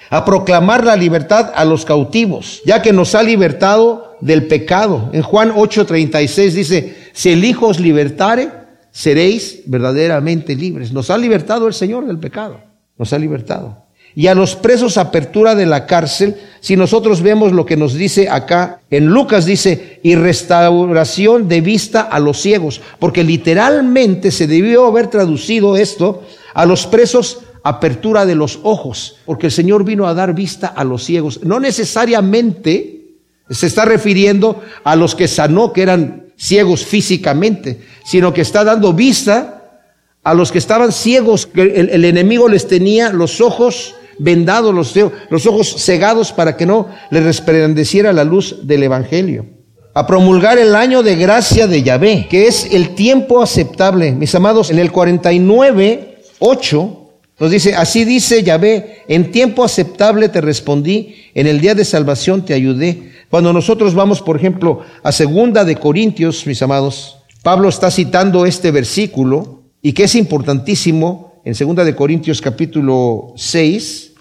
a 0.10 0.26
proclamar 0.26 0.84
la 0.84 0.96
libertad 0.96 1.52
a 1.56 1.64
los 1.64 1.86
cautivos, 1.86 2.62
ya 2.66 2.82
que 2.82 2.92
nos 2.92 3.16
ha 3.16 3.24
libertado 3.24 4.01
del 4.22 4.48
pecado. 4.48 5.10
En 5.14 5.22
Juan 5.22 5.52
8:36 5.52 6.52
dice, 6.52 6.96
si 7.14 7.30
el 7.30 7.44
Hijo 7.44 7.68
os 7.68 7.80
libertare, 7.80 8.50
seréis 8.92 9.62
verdaderamente 9.66 10.56
libres. 10.56 10.94
Nos 10.94 11.10
ha 11.10 11.18
libertado 11.18 11.68
el 11.68 11.74
Señor 11.74 12.06
del 12.06 12.20
pecado, 12.20 12.60
nos 12.98 13.12
ha 13.14 13.20
libertado. 13.20 13.82
Y 14.14 14.28
a 14.28 14.36
los 14.36 14.56
presos 14.56 14.98
apertura 14.98 15.56
de 15.56 15.66
la 15.66 15.86
cárcel, 15.86 16.36
si 16.60 16.76
nosotros 16.76 17.22
vemos 17.22 17.54
lo 17.54 17.66
que 17.66 17.78
nos 17.78 17.94
dice 17.94 18.30
acá, 18.30 18.82
en 18.90 19.08
Lucas 19.08 19.46
dice, 19.46 20.00
y 20.04 20.16
restauración 20.16 21.48
de 21.48 21.62
vista 21.62 22.02
a 22.02 22.20
los 22.20 22.42
ciegos, 22.42 22.82
porque 23.00 23.24
literalmente 23.24 24.32
se 24.32 24.48
debió 24.48 24.86
haber 24.86 25.08
traducido 25.08 25.78
esto 25.78 26.24
a 26.54 26.66
los 26.66 26.88
presos 26.88 27.40
apertura 27.64 28.26
de 28.26 28.36
los 28.36 28.60
ojos, 28.64 29.18
porque 29.26 29.48
el 29.48 29.52
Señor 29.52 29.86
vino 29.86 30.08
a 30.08 30.14
dar 30.14 30.34
vista 30.34 30.68
a 30.68 30.84
los 30.84 31.06
ciegos. 31.06 31.42
No 31.44 31.60
necesariamente 31.60 33.01
se 33.52 33.68
está 33.68 33.86
refiriendo 33.86 34.62
a 34.84 34.96
los 34.96 35.16
que 35.16 35.28
sanó, 35.28 35.74
que 35.74 35.82
eran 35.82 36.32
ciegos 36.38 36.86
físicamente, 36.86 37.82
sino 38.04 38.34
que 38.34 38.42
está 38.42 38.64
dando 38.64 38.94
vista 38.94 39.80
a 40.24 40.34
los 40.34 40.52
que 40.52 40.58
estaban 40.58 40.92
ciegos, 40.92 41.46
que 41.46 41.62
el, 41.62 42.06
enemigo 42.06 42.48
les 42.48 42.68
tenía 42.68 43.12
los 43.12 43.42
ojos 43.42 43.96
vendados, 44.20 44.74
los, 44.74 44.94
los 45.30 45.46
ojos 45.46 45.76
cegados 45.84 46.32
para 46.32 46.56
que 46.56 46.66
no 46.66 46.90
les 47.10 47.24
resplandeciera 47.24 48.14
la 48.14 48.24
luz 48.24 48.68
del 48.68 48.84
Evangelio. 48.84 49.46
A 49.94 50.08
promulgar 50.08 50.58
el 50.58 50.76
año 50.76 51.04
de 51.04 51.16
gracia 51.16 51.68
de 51.68 51.84
Yahvé, 51.84 52.28
que 52.30 52.48
es 52.48 52.72
el 52.72 52.96
tiempo 52.96 53.42
aceptable. 53.42 54.14
Mis 54.14 54.34
amados, 54.36 54.70
en 54.70 54.80
el 54.80 54.92
49, 54.92 56.20
8, 56.40 57.01
nos 57.42 57.50
dice, 57.50 57.74
así 57.74 58.06
dice 58.06 58.44
Yahvé, 58.44 59.02
en 59.08 59.32
tiempo 59.32 59.64
aceptable 59.64 60.30
te 60.30 60.42
respondí, 60.42 61.16
en 61.34 61.48
el 61.48 61.60
día 61.60 61.74
de 61.74 61.84
salvación 61.84 62.46
te 62.46 62.54
ayudé. 62.54 63.14
Cuando 63.32 63.52
nosotros 63.52 63.96
vamos, 63.96 64.22
por 64.22 64.38
ejemplo, 64.38 64.82
a 65.02 65.12
segunda 65.12 65.66
de 65.66 65.76
Corintios, 65.76 66.46
mis 66.46 66.62
amados, 66.62 67.18
Pablo 67.42 67.68
está 67.68 67.90
citando 67.90 68.46
este 68.46 68.70
versículo 68.70 69.64
y 69.82 69.94
que 69.94 70.04
es 70.04 70.14
importantísimo 70.14 71.42
en 71.44 71.56
segunda 71.56 71.84
de 71.84 71.96
Corintios 71.96 72.42
capítulo 72.42 73.34
6, 73.36 74.14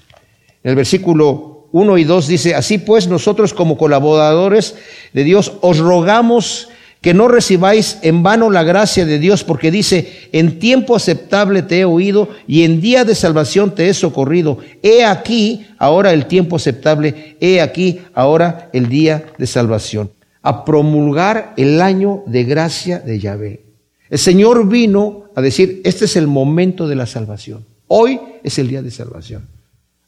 en 0.62 0.70
el 0.70 0.76
versículo 0.76 1.68
1 1.72 1.98
y 1.98 2.04
2 2.04 2.26
dice, 2.26 2.54
así 2.54 2.78
pues 2.78 3.06
nosotros 3.06 3.52
como 3.52 3.76
colaboradores 3.76 4.76
de 5.12 5.24
Dios 5.24 5.52
os 5.60 5.76
rogamos 5.76 6.69
que 7.00 7.14
no 7.14 7.28
recibáis 7.28 7.98
en 8.02 8.22
vano 8.22 8.50
la 8.50 8.62
gracia 8.62 9.06
de 9.06 9.18
Dios, 9.18 9.42
porque 9.42 9.70
dice, 9.70 10.28
en 10.32 10.58
tiempo 10.58 10.94
aceptable 10.94 11.62
te 11.62 11.80
he 11.80 11.84
oído 11.84 12.28
y 12.46 12.64
en 12.64 12.80
día 12.80 13.04
de 13.04 13.14
salvación 13.14 13.74
te 13.74 13.88
he 13.88 13.94
socorrido. 13.94 14.58
He 14.82 15.04
aquí 15.04 15.66
ahora 15.78 16.12
el 16.12 16.26
tiempo 16.26 16.56
aceptable, 16.56 17.36
he 17.40 17.60
aquí 17.60 18.00
ahora 18.12 18.68
el 18.74 18.88
día 18.88 19.24
de 19.38 19.46
salvación. 19.46 20.10
A 20.42 20.64
promulgar 20.64 21.54
el 21.56 21.80
año 21.80 22.22
de 22.26 22.44
gracia 22.44 22.98
de 22.98 23.18
Yahvé. 23.18 23.62
El 24.10 24.18
Señor 24.18 24.68
vino 24.68 25.24
a 25.34 25.40
decir, 25.40 25.80
este 25.84 26.04
es 26.04 26.16
el 26.16 26.26
momento 26.26 26.86
de 26.86 26.96
la 26.96 27.06
salvación. 27.06 27.64
Hoy 27.86 28.20
es 28.42 28.58
el 28.58 28.68
día 28.68 28.82
de 28.82 28.90
salvación. 28.90 29.46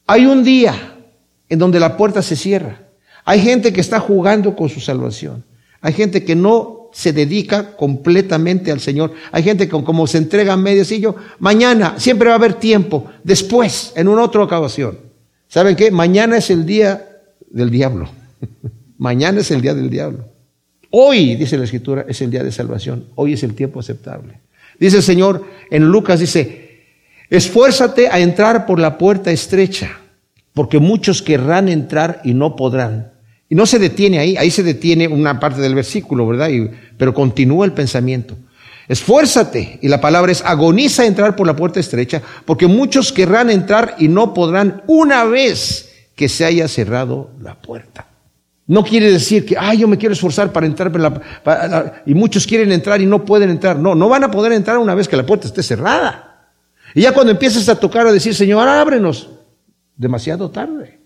Hay 0.05 0.25
un 0.25 0.43
día 0.43 0.95
en 1.49 1.59
donde 1.59 1.79
la 1.79 1.97
puerta 1.97 2.21
se 2.21 2.35
cierra. 2.35 2.81
Hay 3.25 3.39
gente 3.39 3.73
que 3.73 3.81
está 3.81 3.99
jugando 3.99 4.55
con 4.55 4.69
su 4.69 4.79
salvación. 4.79 5.43
Hay 5.81 5.93
gente 5.93 6.23
que 6.23 6.35
no 6.35 6.82
se 6.93 7.11
dedica 7.11 7.75
completamente 7.75 8.71
al 8.71 8.79
Señor. 8.79 9.13
Hay 9.31 9.43
gente 9.43 9.67
que 9.67 9.83
como 9.83 10.07
se 10.07 10.19
entrega 10.19 10.53
a 10.53 10.57
mediocillo, 10.57 11.15
mañana 11.39 11.95
siempre 11.97 12.29
va 12.29 12.35
a 12.35 12.37
haber 12.37 12.53
tiempo, 12.53 13.11
después, 13.23 13.91
en 13.95 14.07
una 14.07 14.23
otra 14.23 14.43
ocasión. 14.43 14.99
¿Saben 15.47 15.75
qué? 15.75 15.91
Mañana 15.91 16.37
es 16.37 16.49
el 16.49 16.65
día 16.65 17.05
del 17.49 17.69
diablo. 17.69 18.09
mañana 18.97 19.41
es 19.41 19.51
el 19.51 19.61
día 19.61 19.73
del 19.73 19.89
diablo. 19.89 20.25
Hoy, 20.91 21.35
dice 21.35 21.57
la 21.57 21.63
Escritura, 21.63 22.05
es 22.07 22.21
el 22.21 22.29
día 22.29 22.43
de 22.43 22.51
salvación. 22.51 23.07
Hoy 23.15 23.33
es 23.33 23.43
el 23.43 23.55
tiempo 23.55 23.79
aceptable. 23.79 24.39
Dice 24.79 24.97
el 24.97 25.03
Señor 25.03 25.43
en 25.71 25.85
Lucas, 25.85 26.19
dice, 26.19 26.83
esfuérzate 27.29 28.09
a 28.09 28.19
entrar 28.19 28.67
por 28.67 28.79
la 28.79 28.97
puerta 28.99 29.31
estrecha, 29.31 29.97
porque 30.53 30.77
muchos 30.77 31.23
querrán 31.23 31.67
entrar 31.69 32.21
y 32.23 32.35
no 32.35 32.55
podrán. 32.55 33.11
Y 33.49 33.55
no 33.55 33.65
se 33.65 33.77
detiene 33.77 34.19
ahí, 34.19 34.37
ahí 34.37 34.49
se 34.49 34.63
detiene 34.63 35.07
una 35.07 35.39
parte 35.39 35.61
del 35.61 35.75
versículo, 35.75 36.25
¿verdad? 36.27 36.49
Pero 36.97 37.13
continúa 37.13 37.65
el 37.65 37.73
pensamiento. 37.73 38.35
Esfuérzate, 38.87 39.79
y 39.81 39.87
la 39.87 40.01
palabra 40.01 40.31
es 40.31 40.43
agoniza 40.43 41.05
entrar 41.05 41.35
por 41.35 41.47
la 41.47 41.55
puerta 41.55 41.79
estrecha, 41.79 42.21
porque 42.45 42.67
muchos 42.67 43.13
querrán 43.13 43.49
entrar 43.49 43.95
y 43.97 44.07
no 44.07 44.33
podrán 44.33 44.83
una 44.87 45.23
vez 45.23 45.89
que 46.15 46.29
se 46.29 46.45
haya 46.45 46.67
cerrado 46.67 47.31
la 47.41 47.55
puerta. 47.55 48.07
No 48.65 48.83
quiere 48.83 49.11
decir 49.11 49.45
que, 49.45 49.55
ay, 49.57 49.79
yo 49.79 49.87
me 49.87 49.97
quiero 49.97 50.13
esforzar 50.13 50.51
para 50.51 50.65
entrar, 50.65 50.93
la, 50.97 52.01
y 52.05 52.13
muchos 52.13 52.47
quieren 52.47 52.71
entrar 52.71 53.01
y 53.01 53.05
no 53.05 53.25
pueden 53.25 53.49
entrar. 53.49 53.77
No, 53.77 53.93
no 53.93 54.07
van 54.07 54.23
a 54.23 54.31
poder 54.31 54.53
entrar 54.53 54.77
una 54.77 54.95
vez 54.95 55.07
que 55.07 55.17
la 55.17 55.25
puerta 55.25 55.47
esté 55.47 55.63
cerrada. 55.63 56.51
Y 56.95 57.01
ya 57.01 57.13
cuando 57.13 57.31
empieces 57.31 57.67
a 57.67 57.79
tocar 57.79 58.07
a 58.07 58.11
decir, 58.11 58.33
Señor, 58.33 58.67
ábrenos, 58.67 59.29
demasiado 59.95 60.49
tarde. 60.49 60.99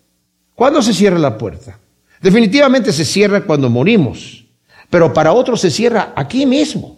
¿Cuándo 0.54 0.82
se 0.82 0.93
cierra 0.93 1.17
la 1.17 1.38
puerta? 1.38 1.80
Definitivamente 2.21 2.91
se 2.91 3.06
cierra 3.06 3.41
cuando 3.41 3.69
morimos, 3.69 4.45
pero 4.89 5.13
para 5.13 5.34
otros 5.34 5.62
se 5.62 5.71
cierra 5.71 6.13
aquí 6.15 6.45
mismo. 6.45 6.97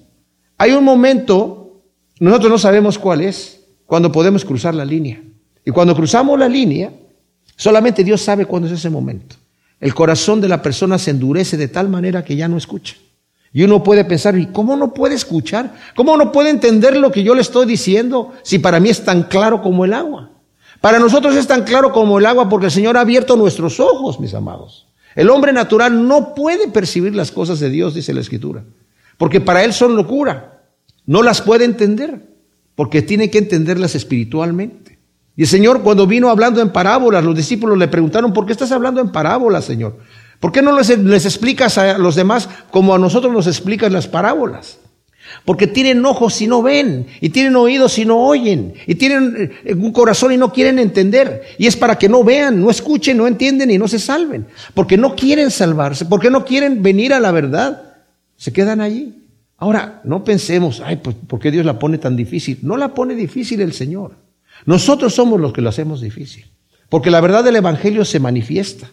Hay 0.57 0.71
un 0.71 0.83
momento, 0.83 1.81
nosotros 2.19 2.51
no 2.51 2.57
sabemos 2.57 2.97
cuál 2.99 3.21
es, 3.21 3.61
cuando 3.85 4.11
podemos 4.11 4.45
cruzar 4.45 4.75
la 4.75 4.85
línea. 4.85 5.21
Y 5.65 5.71
cuando 5.71 5.95
cruzamos 5.95 6.37
la 6.37 6.47
línea, 6.47 6.91
solamente 7.55 8.03
Dios 8.03 8.21
sabe 8.21 8.45
cuándo 8.45 8.67
es 8.67 8.73
ese 8.73 8.89
momento. 8.89 9.35
El 9.79 9.93
corazón 9.93 10.41
de 10.41 10.49
la 10.49 10.61
persona 10.61 10.97
se 10.97 11.11
endurece 11.11 11.57
de 11.57 11.67
tal 11.67 11.89
manera 11.89 12.23
que 12.23 12.35
ya 12.35 12.47
no 12.47 12.57
escucha. 12.57 12.95
Y 13.51 13.63
uno 13.63 13.83
puede 13.83 14.05
pensar, 14.05 14.37
¿y 14.37 14.47
cómo 14.47 14.75
no 14.75 14.93
puede 14.93 15.15
escuchar? 15.15 15.73
¿Cómo 15.95 16.17
no 16.17 16.31
puede 16.31 16.49
entender 16.49 16.97
lo 16.97 17.11
que 17.11 17.23
yo 17.23 17.33
le 17.33 17.41
estoy 17.41 17.65
diciendo 17.65 18.33
si 18.43 18.59
para 18.59 18.79
mí 18.79 18.89
es 18.89 19.03
tan 19.03 19.23
claro 19.23 19.61
como 19.61 19.85
el 19.85 19.93
agua? 19.93 20.29
Para 20.81 20.99
nosotros 20.99 21.35
es 21.35 21.47
tan 21.47 21.63
claro 21.63 21.91
como 21.91 22.19
el 22.19 22.25
agua 22.25 22.47
porque 22.47 22.67
el 22.67 22.71
Señor 22.71 22.95
ha 22.97 23.01
abierto 23.01 23.35
nuestros 23.35 23.79
ojos, 23.79 24.19
mis 24.19 24.33
amados. 24.33 24.88
El 25.19 25.29
hombre 25.31 25.51
natural 25.51 26.07
no 26.07 26.33
puede 26.33 26.69
percibir 26.69 27.13
las 27.13 27.29
cosas 27.29 27.59
de 27.59 27.69
Dios, 27.69 27.93
dice 27.93 28.13
la 28.13 28.21
Escritura, 28.21 28.63
porque 29.17 29.41
para 29.41 29.65
él 29.65 29.73
son 29.73 29.97
locura. 29.97 30.61
No 31.05 31.23
las 31.23 31.41
puede 31.41 31.65
entender, 31.65 32.21
porque 32.73 33.01
tiene 33.01 33.29
que 33.29 33.39
entenderlas 33.39 33.95
espiritualmente. 33.95 34.97
Y 35.35 35.41
el 35.41 35.49
Señor 35.49 35.81
cuando 35.81 36.07
vino 36.07 36.29
hablando 36.29 36.61
en 36.61 36.69
parábolas, 36.69 37.21
los 37.25 37.35
discípulos 37.35 37.77
le 37.77 37.89
preguntaron, 37.89 38.31
¿por 38.31 38.45
qué 38.45 38.53
estás 38.53 38.71
hablando 38.71 39.01
en 39.01 39.11
parábolas, 39.11 39.65
Señor? 39.65 39.97
¿Por 40.39 40.53
qué 40.53 40.61
no 40.61 40.71
les, 40.71 40.89
explicas 41.25 41.77
a 41.77 41.97
los 41.97 42.15
demás 42.15 42.47
como 42.71 42.95
a 42.95 42.97
nosotros 42.97 43.33
nos 43.33 43.45
explicas 43.45 43.91
las 43.91 44.07
parábolas? 44.07 44.79
Porque 45.45 45.67
tienen 45.67 46.05
ojos 46.05 46.41
y 46.41 46.47
no 46.47 46.61
ven, 46.61 47.07
y 47.21 47.29
tienen 47.29 47.55
oídos 47.55 47.97
y 47.97 48.05
no 48.05 48.19
oyen, 48.19 48.73
y 48.87 48.95
tienen 48.95 49.51
eh, 49.63 49.73
un 49.73 49.91
corazón 49.91 50.31
y 50.33 50.37
no 50.37 50.51
quieren 50.51 50.79
entender. 50.79 51.43
Y 51.57 51.67
es 51.67 51.75
para 51.75 51.97
que 51.97 52.09
no 52.09 52.23
vean, 52.23 52.61
no 52.61 52.69
escuchen, 52.69 53.17
no 53.17 53.27
entienden 53.27 53.71
y 53.71 53.77
no 53.77 53.87
se 53.87 53.99
salven. 53.99 54.47
Porque 54.73 54.97
no 54.97 55.15
quieren 55.15 55.51
salvarse, 55.51 56.05
porque 56.05 56.29
no 56.29 56.45
quieren 56.45 56.81
venir 56.81 57.13
a 57.13 57.19
la 57.19 57.31
verdad. 57.31 57.95
Se 58.37 58.53
quedan 58.53 58.81
allí. 58.81 59.15
Ahora, 59.57 60.01
no 60.05 60.23
pensemos, 60.23 60.81
ay, 60.83 60.97
pues, 60.97 61.15
¿por 61.27 61.39
qué 61.39 61.51
Dios 61.51 61.65
la 61.65 61.79
pone 61.79 61.97
tan 61.97 62.15
difícil? 62.15 62.59
No 62.61 62.77
la 62.77 62.93
pone 62.93 63.15
difícil 63.15 63.59
el 63.61 63.73
Señor. 63.73 64.13
Nosotros 64.65 65.13
somos 65.13 65.39
los 65.39 65.53
que 65.53 65.61
lo 65.61 65.69
hacemos 65.69 66.01
difícil. 66.01 66.45
Porque 66.87 67.11
la 67.11 67.21
verdad 67.21 67.43
del 67.43 67.57
Evangelio 67.57 68.05
se 68.05 68.19
manifiesta. 68.19 68.89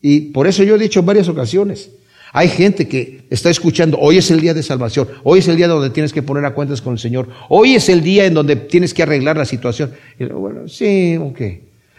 Y 0.00 0.32
por 0.32 0.46
eso 0.46 0.62
yo 0.64 0.76
he 0.76 0.78
dicho 0.78 1.00
en 1.00 1.06
varias 1.06 1.28
ocasiones, 1.28 1.90
hay 2.32 2.48
gente 2.48 2.88
que 2.88 3.26
está 3.28 3.50
escuchando, 3.50 3.98
hoy 3.98 4.16
es 4.16 4.30
el 4.30 4.40
día 4.40 4.54
de 4.54 4.62
salvación, 4.62 5.06
hoy 5.22 5.40
es 5.40 5.48
el 5.48 5.56
día 5.56 5.68
donde 5.68 5.90
tienes 5.90 6.14
que 6.14 6.22
poner 6.22 6.46
a 6.46 6.54
cuentas 6.54 6.80
con 6.80 6.94
el 6.94 6.98
Señor, 6.98 7.28
hoy 7.50 7.74
es 7.74 7.90
el 7.90 8.02
día 8.02 8.24
en 8.24 8.32
donde 8.32 8.56
tienes 8.56 8.94
que 8.94 9.02
arreglar 9.02 9.36
la 9.36 9.44
situación. 9.44 9.92
Y 10.18 10.24
bueno, 10.24 10.66
sí, 10.66 11.18
ok. 11.20 11.40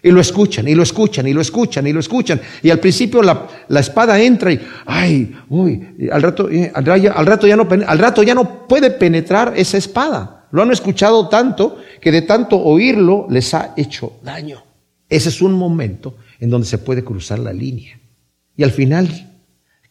Y 0.01 0.11
lo 0.11 0.19
escuchan, 0.19 0.67
y 0.67 0.73
lo 0.73 0.83
escuchan, 0.83 1.27
y 1.27 1.33
lo 1.33 1.39
escuchan, 1.39 1.85
y 1.85 1.93
lo 1.93 1.99
escuchan. 1.99 2.41
Y 2.63 2.71
al 2.71 2.79
principio 2.79 3.21
la, 3.21 3.47
espada 3.79 4.19
entra 4.19 4.51
y, 4.51 4.59
ay, 4.85 5.33
uy, 5.49 6.09
al 6.11 6.21
rato, 6.21 6.49
eh, 6.49 6.71
al, 6.73 6.83
rato 7.25 7.47
ya 7.47 7.55
no, 7.55 7.67
al 7.87 7.99
rato 7.99 8.23
ya 8.23 8.33
no 8.33 8.67
puede 8.67 8.89
penetrar 8.89 9.53
esa 9.55 9.77
espada. 9.77 10.47
Lo 10.51 10.63
han 10.63 10.71
escuchado 10.71 11.29
tanto 11.29 11.77
que 12.01 12.11
de 12.11 12.23
tanto 12.23 12.59
oírlo 12.59 13.27
les 13.29 13.53
ha 13.53 13.73
hecho 13.77 14.19
daño. 14.23 14.63
Ese 15.07 15.29
es 15.29 15.41
un 15.41 15.53
momento 15.53 16.17
en 16.39 16.49
donde 16.49 16.67
se 16.67 16.79
puede 16.79 17.03
cruzar 17.03 17.39
la 17.39 17.53
línea. 17.53 17.99
Y 18.57 18.63
al 18.63 18.71
final 18.71 19.32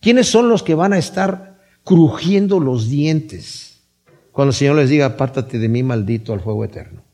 ¿Quiénes 0.03 0.29
son 0.29 0.49
los 0.49 0.65
que 0.65 0.75
van 0.75 0.93
a 0.93 0.99
estar 0.99 1.61
crujiendo 1.85 2.59
los 2.59 2.89
dientes 2.91 3.85
cuando 4.33 4.51
el 4.51 4.57
Señor 4.57 4.75
les 4.77 4.91
diga, 4.91 5.07
apártate 5.07 5.61
de 5.61 5.69
mí, 5.69 5.85
maldito, 5.85 6.33
al 6.33 6.41
fuego 6.41 6.65
eterno? 6.65 7.05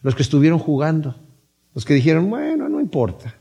Los 0.00 0.14
que 0.14 0.22
estuvieron 0.22 0.58
jugando, 0.58 1.16
los 1.74 1.84
que 1.84 1.92
dijeron, 1.92 2.30
bueno, 2.30 2.66
no 2.70 2.80
importa. 2.80 3.36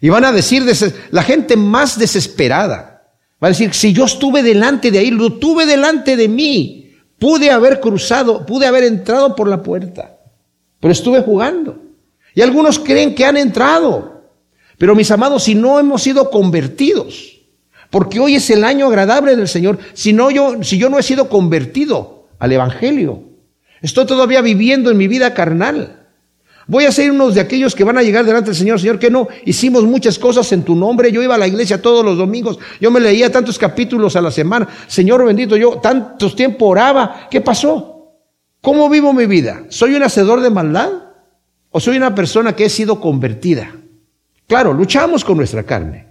Y 0.00 0.08
van 0.08 0.24
a 0.24 0.32
decir, 0.32 0.64
la 1.12 1.22
gente 1.22 1.56
más 1.56 1.96
desesperada, 1.96 3.14
va 3.40 3.46
a 3.46 3.50
decir, 3.50 3.72
si 3.72 3.92
yo 3.92 4.06
estuve 4.06 4.42
delante 4.42 4.90
de 4.90 4.98
ahí, 4.98 5.12
lo 5.12 5.34
tuve 5.34 5.64
delante 5.64 6.16
de 6.16 6.28
mí, 6.28 6.96
pude 7.20 7.52
haber 7.52 7.78
cruzado, 7.78 8.44
pude 8.44 8.66
haber 8.66 8.82
entrado 8.82 9.36
por 9.36 9.46
la 9.46 9.62
puerta, 9.62 10.18
pero 10.80 10.90
estuve 10.90 11.20
jugando. 11.20 11.80
Y 12.34 12.40
algunos 12.40 12.80
creen 12.80 13.14
que 13.14 13.24
han 13.24 13.36
entrado, 13.36 14.24
Pero 14.76 14.94
mis 14.94 15.10
amados, 15.10 15.44
si 15.44 15.54
no 15.54 15.78
hemos 15.78 16.02
sido 16.02 16.30
convertidos, 16.30 17.39
porque 17.90 18.20
hoy 18.20 18.36
es 18.36 18.48
el 18.50 18.64
año 18.64 18.86
agradable 18.86 19.36
del 19.36 19.48
Señor, 19.48 19.78
si, 19.92 20.12
no 20.12 20.30
yo, 20.30 20.62
si 20.62 20.78
yo 20.78 20.88
no 20.88 20.98
he 20.98 21.02
sido 21.02 21.28
convertido 21.28 22.28
al 22.38 22.52
Evangelio, 22.52 23.24
estoy 23.82 24.06
todavía 24.06 24.40
viviendo 24.40 24.90
en 24.90 24.96
mi 24.96 25.08
vida 25.08 25.34
carnal. 25.34 25.96
Voy 26.66 26.84
a 26.84 26.92
ser 26.92 27.10
uno 27.10 27.30
de 27.30 27.40
aquellos 27.40 27.74
que 27.74 27.82
van 27.82 27.98
a 27.98 28.02
llegar 28.02 28.24
delante 28.24 28.50
del 28.50 28.56
Señor, 28.56 28.78
Señor, 28.78 29.00
que 29.00 29.10
no, 29.10 29.26
hicimos 29.44 29.82
muchas 29.82 30.20
cosas 30.20 30.52
en 30.52 30.62
tu 30.62 30.76
nombre, 30.76 31.10
yo 31.10 31.20
iba 31.20 31.34
a 31.34 31.38
la 31.38 31.48
iglesia 31.48 31.82
todos 31.82 32.04
los 32.04 32.16
domingos, 32.16 32.60
yo 32.80 32.92
me 32.92 33.00
leía 33.00 33.32
tantos 33.32 33.58
capítulos 33.58 34.14
a 34.14 34.20
la 34.20 34.30
semana, 34.30 34.68
Señor 34.86 35.24
bendito, 35.24 35.56
yo 35.56 35.80
tantos 35.82 36.36
tiempo 36.36 36.66
oraba, 36.66 37.26
¿qué 37.28 37.40
pasó? 37.40 38.14
¿Cómo 38.60 38.88
vivo 38.88 39.12
mi 39.12 39.26
vida? 39.26 39.64
¿Soy 39.68 39.94
un 39.94 40.02
hacedor 40.04 40.42
de 40.42 40.50
maldad? 40.50 40.90
¿O 41.70 41.80
soy 41.80 41.96
una 41.96 42.14
persona 42.14 42.54
que 42.54 42.66
he 42.66 42.68
sido 42.68 43.00
convertida? 43.00 43.74
Claro, 44.46 44.72
luchamos 44.72 45.24
con 45.24 45.38
nuestra 45.38 45.62
carne, 45.62 46.06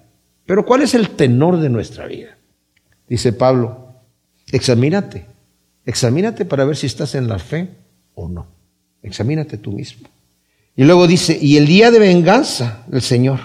pero 0.49 0.65
¿cuál 0.65 0.81
es 0.81 0.95
el 0.95 1.11
tenor 1.11 1.59
de 1.59 1.69
nuestra 1.69 2.07
vida? 2.07 2.35
Dice 3.07 3.33
Pablo, 3.33 3.93
examínate, 4.51 5.27
examínate 5.85 6.43
para 6.43 6.65
ver 6.65 6.75
si 6.75 6.87
estás 6.87 7.13
en 7.13 7.27
la 7.27 7.37
fe 7.37 7.69
o 8.15 8.27
no. 8.27 8.47
Examínate 9.03 9.59
tú 9.59 9.73
mismo. 9.73 10.09
Y 10.75 10.85
luego 10.85 11.05
dice, 11.05 11.37
y 11.39 11.57
el 11.57 11.67
día 11.67 11.91
de 11.91 11.99
venganza 11.99 12.83
del 12.87 13.03
Señor. 13.03 13.39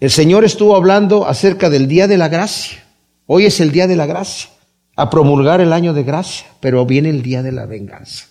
El 0.00 0.10
Señor 0.10 0.44
estuvo 0.44 0.76
hablando 0.76 1.26
acerca 1.26 1.70
del 1.70 1.88
día 1.88 2.06
de 2.06 2.18
la 2.18 2.28
gracia. 2.28 2.84
Hoy 3.24 3.46
es 3.46 3.58
el 3.60 3.72
día 3.72 3.86
de 3.86 3.96
la 3.96 4.04
gracia, 4.04 4.50
a 4.96 5.08
promulgar 5.08 5.62
el 5.62 5.72
año 5.72 5.94
de 5.94 6.02
gracia, 6.02 6.46
pero 6.60 6.84
viene 6.84 7.08
el 7.08 7.22
día 7.22 7.42
de 7.42 7.52
la 7.52 7.64
venganza. 7.64 8.26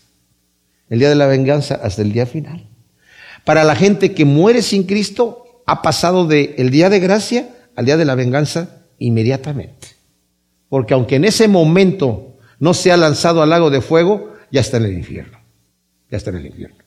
El 0.88 1.00
día 1.00 1.10
de 1.10 1.16
la 1.16 1.26
venganza 1.26 1.80
hasta 1.82 2.04
el 2.04 2.14
día 2.14 2.28
final. 2.28 2.64
Para 3.44 3.64
la 3.64 3.76
gente 3.76 4.14
que 4.14 4.24
muere 4.24 4.62
sin 4.62 4.84
Cristo, 4.84 5.64
ha 5.66 5.82
pasado 5.82 6.28
del 6.28 6.54
el 6.60 6.70
día 6.70 6.92
de 6.92 7.00
gracia 7.00 7.50
al 7.82 7.86
día 7.86 7.98
de 7.98 8.06
la 8.06 8.16
venganza 8.16 8.86
inmediatamente. 9.00 9.90
Porque 10.70 10.94
aunque 10.94 11.18
en 11.18 11.26
ese 11.26 11.48
momento 11.48 12.38
no 12.60 12.74
se 12.74 12.92
ha 12.92 12.98
lanzado 12.98 13.42
al 13.42 13.50
lago 13.50 13.70
de 13.70 13.82
fuego, 13.82 14.34
ya 14.52 14.62
está 14.62 14.78
en 14.78 14.86
el 14.86 14.94
infierno. 14.94 15.40
Ya 16.10 16.18
está 16.18 16.30
en 16.30 16.38
el 16.38 16.46
infierno. 16.46 16.78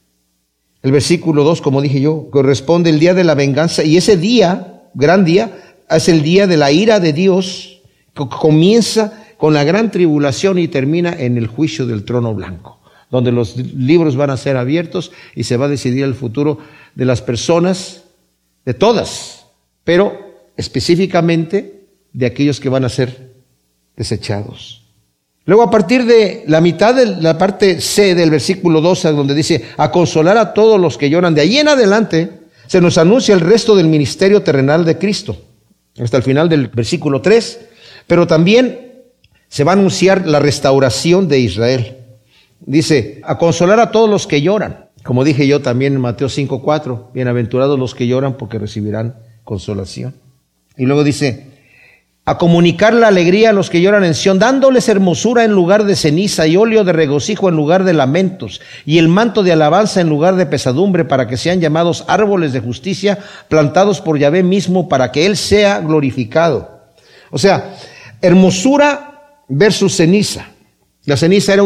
El 0.82 0.92
versículo 0.92 1.45
2, 1.45 1.61
como 1.61 1.82
dije 1.82 2.01
yo, 2.01 2.28
corresponde 2.30 2.90
el 2.90 3.01
día 3.01 3.14
de 3.14 3.24
la 3.24 3.34
venganza 3.34 3.82
y 3.84 3.97
ese 3.97 4.16
día, 4.16 4.82
gran 4.95 5.24
día, 5.24 5.76
es 5.90 6.09
el 6.09 6.22
día 6.22 6.47
de 6.47 6.57
la 6.57 6.70
ira 6.70 7.01
de 7.01 7.12
Dios, 7.12 7.82
que 8.14 8.28
comienza 8.28 9.24
con 9.36 9.53
la 9.53 9.64
gran 9.64 9.90
tribulación 9.90 10.59
y 10.59 10.68
termina 10.68 11.12
en 11.12 11.36
el 11.36 11.49
juicio 11.49 11.86
del 11.86 12.05
trono 12.05 12.34
blanco, 12.34 12.80
donde 13.11 13.32
los 13.32 13.57
libros 13.57 14.14
van 14.16 14.30
a 14.30 14.36
ser 14.36 14.57
abiertos 14.57 15.11
y 15.34 15.45
se 15.45 15.57
va 15.57 15.66
a 15.66 15.70
decidir 15.70 16.05
el 16.05 16.14
futuro 16.14 16.59
de 16.95 17.05
las 17.05 17.20
personas, 17.20 18.05
de 18.64 18.74
todas, 18.74 19.47
pero 19.84 20.24
específicamente 20.57 21.87
de 22.13 22.27
aquellos 22.27 22.61
que 22.61 22.69
van 22.69 22.85
a 22.85 22.89
ser 22.89 23.33
desechados. 23.97 24.85
Luego 25.47 25.63
a 25.63 25.71
partir 25.71 26.07
de 26.07 26.45
la 26.47 26.61
mitad 26.61 26.95
de 26.95 27.07
la 27.07 27.37
parte 27.37 27.81
C 27.81 28.15
del 28.15 28.31
versículo 28.31 28.81
12, 28.81 29.13
donde 29.13 29.35
dice, 29.35 29.63
a 29.77 29.91
consolar 29.91 30.39
a 30.39 30.55
todos 30.55 30.81
los 30.81 30.97
que 30.97 31.11
lloran, 31.11 31.35
de 31.35 31.43
ahí 31.43 31.59
en 31.59 31.69
adelante 31.69 32.31
se 32.67 32.81
nos 32.81 32.97
anuncia 32.97 33.35
el 33.35 33.41
resto 33.41 33.77
del 33.77 33.89
ministerio 33.89 34.43
terrenal 34.43 34.87
de 34.87 34.97
Cristo, 34.97 35.37
hasta 36.01 36.17
el 36.17 36.23
final 36.23 36.49
del 36.49 36.69
versículo 36.69 37.21
3, 37.21 37.61
pero 38.07 38.27
también 38.27 39.03
se 39.49 39.65
va 39.65 39.73
a 39.73 39.75
anunciar 39.75 40.27
la 40.27 40.39
restauración 40.39 41.29
de 41.29 41.41
Israel. 41.41 41.99
Dice, 42.61 43.21
a 43.23 43.37
consolar 43.37 43.81
a 43.81 43.91
todos 43.91 44.09
los 44.09 44.27
que 44.27 44.41
lloran, 44.41 44.89
como 45.03 45.25
dije 45.25 45.47
yo 45.47 45.61
también 45.61 45.93
en 45.93 46.01
Mateo 46.01 46.29
5.4, 46.29 47.13
bienaventurados 47.13 47.79
los 47.79 47.95
que 47.95 48.07
lloran 48.07 48.39
porque 48.39 48.59
recibirán 48.59 49.17
consolación. 49.45 50.24
Y 50.77 50.87
luego 50.87 51.05
dice, 51.05 51.47
a 52.27 52.39
comunicar 52.39 52.95
la 52.95 53.09
alegría 53.09 53.51
a 53.51 53.53
los 53.53 53.68
que 53.68 53.83
lloran 53.83 54.03
en 54.03 54.14
Sión, 54.14 54.39
dándoles 54.39 54.89
hermosura 54.89 55.45
en 55.45 55.53
lugar 55.53 55.85
de 55.85 55.95
ceniza 55.95 56.47
y 56.47 56.57
óleo 56.57 56.83
de 56.83 56.93
regocijo 56.93 57.49
en 57.49 57.57
lugar 57.57 57.85
de 57.85 57.93
lamentos, 57.93 58.62
y 58.87 58.99
el 58.99 59.09
manto 59.09 59.43
de 59.43 59.53
alabanza 59.53 60.01
en 60.01 60.09
lugar 60.09 60.37
de 60.37 60.47
pesadumbre, 60.47 61.05
para 61.05 61.29
que 61.29 61.37
sean 61.37 61.61
llamados 61.61 62.05
árboles 62.09 62.53
de 62.53 62.61
justicia, 62.61 63.18
plantados 63.49 64.01
por 64.01 64.18
Yahvé 64.18 64.43
mismo, 64.43 64.89
para 64.89 65.12
que 65.12 65.27
Él 65.27 65.37
sea 65.37 65.81
glorificado. 65.81 66.81
O 67.31 67.39
sea, 67.39 67.75
hermosura 68.22 69.43
versus 69.49 69.97
ceniza. 69.97 70.49
La 71.05 71.18
ceniza 71.18 71.53
era 71.53 71.64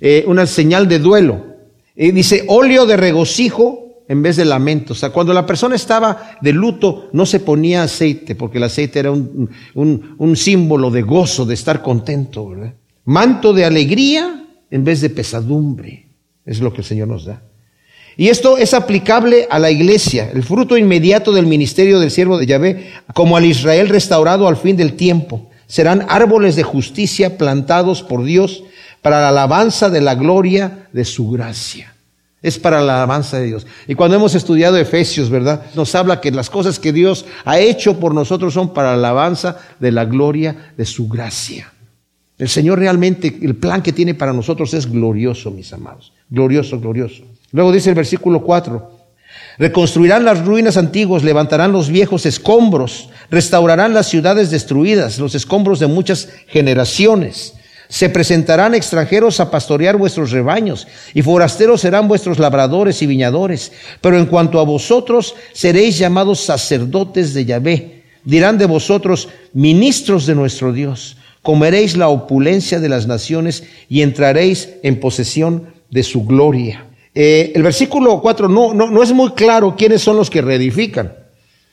eh, 0.00 0.24
una 0.26 0.46
señal 0.46 0.88
de 0.88 0.98
duelo. 0.98 1.44
Y 1.94 2.12
dice 2.12 2.44
óleo 2.48 2.86
de 2.86 2.96
regocijo 2.96 3.89
en 4.10 4.22
vez 4.22 4.34
de 4.34 4.44
lamento. 4.44 4.92
O 4.92 4.96
sea, 4.96 5.10
cuando 5.10 5.32
la 5.32 5.46
persona 5.46 5.76
estaba 5.76 6.32
de 6.40 6.52
luto, 6.52 7.08
no 7.12 7.24
se 7.24 7.38
ponía 7.38 7.84
aceite, 7.84 8.34
porque 8.34 8.58
el 8.58 8.64
aceite 8.64 8.98
era 8.98 9.12
un, 9.12 9.48
un, 9.72 10.36
símbolo 10.36 10.90
de 10.90 11.02
gozo, 11.02 11.46
de 11.46 11.54
estar 11.54 11.80
contento. 11.80 12.48
¿verdad? 12.48 12.74
Manto 13.04 13.52
de 13.52 13.64
alegría 13.64 14.46
en 14.68 14.82
vez 14.82 15.00
de 15.00 15.10
pesadumbre. 15.10 16.08
Es 16.44 16.60
lo 16.60 16.72
que 16.72 16.80
el 16.80 16.84
Señor 16.84 17.06
nos 17.06 17.24
da. 17.24 17.40
Y 18.16 18.30
esto 18.30 18.58
es 18.58 18.74
aplicable 18.74 19.46
a 19.48 19.60
la 19.60 19.70
iglesia, 19.70 20.28
el 20.34 20.42
fruto 20.42 20.76
inmediato 20.76 21.30
del 21.30 21.46
ministerio 21.46 22.00
del 22.00 22.10
siervo 22.10 22.36
de 22.36 22.46
Yahvé, 22.46 22.90
como 23.14 23.36
al 23.36 23.44
Israel 23.44 23.88
restaurado 23.88 24.48
al 24.48 24.56
fin 24.56 24.76
del 24.76 24.94
tiempo. 24.94 25.48
Serán 25.68 26.04
árboles 26.08 26.56
de 26.56 26.64
justicia 26.64 27.38
plantados 27.38 28.02
por 28.02 28.24
Dios 28.24 28.64
para 29.02 29.20
la 29.20 29.28
alabanza 29.28 29.88
de 29.88 30.00
la 30.00 30.16
gloria 30.16 30.88
de 30.92 31.04
su 31.04 31.30
gracia. 31.30 31.94
Es 32.42 32.58
para 32.58 32.80
la 32.80 32.96
alabanza 32.96 33.38
de 33.38 33.46
Dios. 33.46 33.66
Y 33.86 33.94
cuando 33.94 34.16
hemos 34.16 34.34
estudiado 34.34 34.78
Efesios, 34.78 35.28
¿verdad? 35.28 35.66
Nos 35.74 35.94
habla 35.94 36.20
que 36.20 36.30
las 36.30 36.48
cosas 36.48 36.78
que 36.78 36.92
Dios 36.92 37.26
ha 37.44 37.58
hecho 37.58 38.00
por 38.00 38.14
nosotros 38.14 38.54
son 38.54 38.72
para 38.72 38.88
la 38.90 39.08
alabanza 39.08 39.58
de 39.78 39.92
la 39.92 40.06
gloria 40.06 40.72
de 40.76 40.86
su 40.86 41.06
gracia. 41.06 41.72
El 42.38 42.48
Señor 42.48 42.78
realmente, 42.78 43.38
el 43.42 43.56
plan 43.56 43.82
que 43.82 43.92
tiene 43.92 44.14
para 44.14 44.32
nosotros 44.32 44.72
es 44.72 44.90
glorioso, 44.90 45.50
mis 45.50 45.70
amados. 45.74 46.14
Glorioso, 46.30 46.80
glorioso. 46.80 47.24
Luego 47.52 47.72
dice 47.72 47.90
el 47.90 47.96
versículo 47.96 48.40
4. 48.42 48.98
Reconstruirán 49.58 50.24
las 50.24 50.42
ruinas 50.42 50.78
antiguas, 50.78 51.22
levantarán 51.22 51.72
los 51.72 51.90
viejos 51.90 52.24
escombros, 52.24 53.10
restaurarán 53.30 53.92
las 53.92 54.08
ciudades 54.08 54.50
destruidas, 54.50 55.18
los 55.18 55.34
escombros 55.34 55.78
de 55.78 55.88
muchas 55.88 56.30
generaciones 56.46 57.59
se 57.90 58.08
presentarán 58.08 58.74
extranjeros 58.74 59.40
a 59.40 59.50
pastorear 59.50 59.96
vuestros 59.96 60.30
rebaños, 60.30 60.86
y 61.12 61.22
forasteros 61.22 61.80
serán 61.80 62.06
vuestros 62.06 62.38
labradores 62.38 63.02
y 63.02 63.06
viñadores. 63.06 63.72
Pero 64.00 64.16
en 64.16 64.26
cuanto 64.26 64.60
a 64.60 64.64
vosotros, 64.64 65.34
seréis 65.52 65.98
llamados 65.98 66.40
sacerdotes 66.40 67.34
de 67.34 67.44
Yahvé. 67.44 68.04
Dirán 68.24 68.58
de 68.58 68.66
vosotros, 68.66 69.28
ministros 69.52 70.24
de 70.26 70.36
nuestro 70.36 70.72
Dios. 70.72 71.16
Comeréis 71.42 71.96
la 71.96 72.08
opulencia 72.08 72.78
de 72.78 72.88
las 72.88 73.08
naciones 73.08 73.64
y 73.88 74.02
entraréis 74.02 74.68
en 74.84 75.00
posesión 75.00 75.74
de 75.90 76.04
su 76.04 76.24
gloria. 76.24 76.86
Eh, 77.12 77.50
el 77.56 77.64
versículo 77.64 78.20
4 78.20 78.48
no, 78.48 78.72
no, 78.72 78.88
no 78.88 79.02
es 79.02 79.12
muy 79.12 79.32
claro 79.32 79.74
quiénes 79.76 80.00
son 80.00 80.16
los 80.16 80.30
que 80.30 80.42
reedifican. 80.42 81.12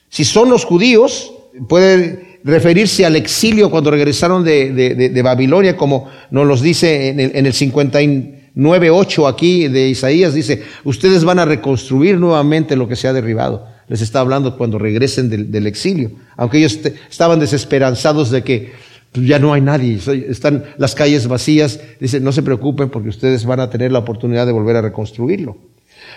Si 0.09 0.25
son 0.25 0.49
los 0.49 0.65
judíos, 0.65 1.31
puede 1.69 2.36
referirse 2.47 3.05
al 3.05 3.15
exilio 3.17 3.69
cuando 3.69 3.91
regresaron 3.91 4.43
de, 4.43 5.21
Babilonia, 5.23 5.75
como 5.75 6.09
nos 6.31 6.47
los 6.47 6.61
dice 6.61 7.09
en 7.09 7.19
el, 7.19 7.31
en 7.35 7.45
el 7.45 7.53
59.8 7.53 9.29
aquí 9.29 9.67
de 9.67 9.89
Isaías, 9.89 10.33
dice, 10.33 10.63
ustedes 10.85 11.25
van 11.25 11.39
a 11.39 11.45
reconstruir 11.45 12.17
nuevamente 12.17 12.77
lo 12.77 12.87
que 12.87 12.95
se 12.95 13.07
ha 13.07 13.13
derribado. 13.13 13.67
Les 13.89 14.01
está 14.01 14.21
hablando 14.21 14.57
cuando 14.57 14.79
regresen 14.79 15.51
del, 15.51 15.67
exilio, 15.67 16.11
aunque 16.37 16.57
ellos 16.57 16.79
estaban 17.09 17.39
desesperanzados 17.39 18.31
de 18.31 18.43
que 18.43 18.71
pues, 19.11 19.27
ya 19.27 19.39
no 19.39 19.53
hay 19.53 19.61
nadie, 19.61 19.99
están 20.29 20.63
las 20.77 20.95
calles 20.95 21.27
vacías, 21.27 21.81
dice, 21.99 22.19
no 22.21 22.31
se 22.31 22.43
preocupen 22.43 22.89
porque 22.89 23.09
ustedes 23.09 23.45
van 23.45 23.59
a 23.59 23.69
tener 23.69 23.91
la 23.91 23.99
oportunidad 23.99 24.45
de 24.45 24.53
volver 24.53 24.77
a 24.77 24.81
reconstruirlo. 24.81 25.57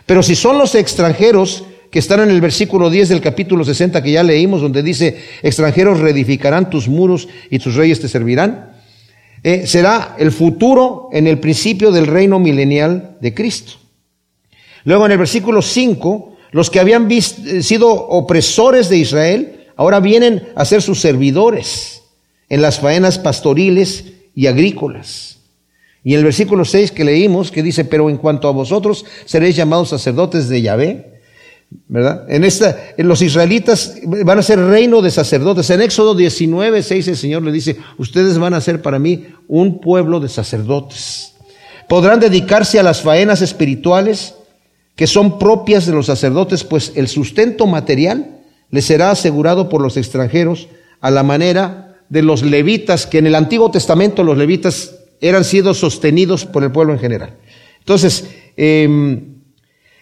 Pero 0.07 0.23
si 0.23 0.35
son 0.35 0.59
los 0.59 0.75
extranjeros, 0.75 1.65
que 1.91 1.99
están 1.99 2.21
en 2.21 2.31
el 2.31 2.41
versículo 2.41 2.89
10 2.89 3.09
del 3.09 3.21
capítulo 3.21 3.65
60 3.65 4.03
que 4.03 4.13
ya 4.13 4.23
leímos, 4.23 4.63
donde 4.63 4.83
dice, 4.83 5.19
extranjeros 5.43 5.99
reedificarán 5.99 6.71
tus 6.71 6.89
muros 6.89 7.29
y 7.51 7.59
tus 7.59 7.75
reyes 7.75 8.01
te 8.01 8.09
servirán. 8.09 8.71
Eh, 9.43 9.67
será 9.67 10.15
el 10.19 10.31
futuro 10.31 11.09
en 11.13 11.27
el 11.27 11.41
principio 11.41 11.91
del 11.91 12.07
reino 12.07 12.39
milenial 12.39 13.17
de 13.21 13.35
Cristo. 13.35 13.73
Luego 14.85 15.07
en 15.07 15.13
el 15.13 15.19
versículo 15.19 15.63
5, 15.63 16.37
los 16.53 16.71
que 16.71 16.79
habían 16.79 17.11
eh, 17.11 17.21
sido 17.63 17.91
opresores 17.91 18.89
de 18.89 18.99
Israel, 18.99 19.67
ahora 19.77 19.99
vienen 19.99 20.49
a 20.55 20.65
ser 20.65 20.83
sus 20.83 21.01
servidores 21.01 22.03
en 22.49 22.63
las 22.63 22.79
faenas 22.79 23.19
pastoriles 23.19 24.05
y 24.35 24.47
agrícolas. 24.47 25.39
Y 26.05 26.13
en 26.13 26.19
el 26.19 26.25
versículo 26.25 26.65
6 26.65 26.93
que 26.93 27.05
leímos, 27.05 27.51
que 27.51 27.63
dice, 27.63 27.85
pero 27.85 28.09
en 28.09 28.17
cuanto 28.17 28.47
a 28.49 28.53
vosotros 28.53 29.05
seréis 29.25 29.57
llamados 29.57 29.91
sacerdotes 29.91 30.49
de 30.49 30.63
Yahvé, 30.63 31.10
¿verdad? 31.89 32.25
En 32.29 32.45
esta, 32.45 32.77
en 32.97 33.09
los 33.09 33.23
israelitas 33.23 33.97
van 34.05 34.39
a 34.39 34.43
ser 34.43 34.59
reino 34.59 35.03
de 35.03 35.11
sacerdotes. 35.11 35.71
En 35.71 35.81
Éxodo 35.81 36.15
19, 36.15 36.83
6 36.83 37.09
el 37.09 37.17
Señor 37.17 37.43
le 37.43 37.53
dice, 37.53 37.77
ustedes 37.99 38.39
van 38.39 38.55
a 38.55 38.61
ser 38.61 38.83
para 38.83 38.99
mí 38.99 39.27
un 39.49 39.81
pueblo 39.81 40.21
de 40.21 40.29
sacerdotes. 40.29 41.35
Podrán 41.89 42.21
dedicarse 42.21 42.79
a 42.79 42.83
las 42.83 43.03
faenas 43.03 43.43
espirituales 43.43 44.35
que 44.97 45.07
son 45.07 45.39
propias 45.39 45.87
de 45.87 45.93
los 45.93 46.07
sacerdotes, 46.07 46.63
pues 46.65 46.93
el 46.95 47.09
sustento 47.09 47.67
material 47.67 48.41
les 48.71 48.85
será 48.85 49.11
asegurado 49.11 49.69
por 49.69 49.81
los 49.81 49.97
extranjeros 49.97 50.69
a 51.01 51.11
la 51.11 51.23
manera 51.23 51.97
de 52.09 52.23
los 52.23 52.43
levitas, 52.43 53.07
que 53.07 53.19
en 53.19 53.27
el 53.27 53.35
Antiguo 53.35 53.71
Testamento 53.71 54.23
los 54.23 54.37
levitas 54.37 54.97
eran 55.21 55.45
sido 55.45 55.75
sostenidos 55.75 56.45
por 56.45 56.65
el 56.65 56.73
pueblo 56.73 56.93
en 56.93 56.99
general. 56.99 57.37
Entonces, 57.79 58.29
em, 58.57 59.30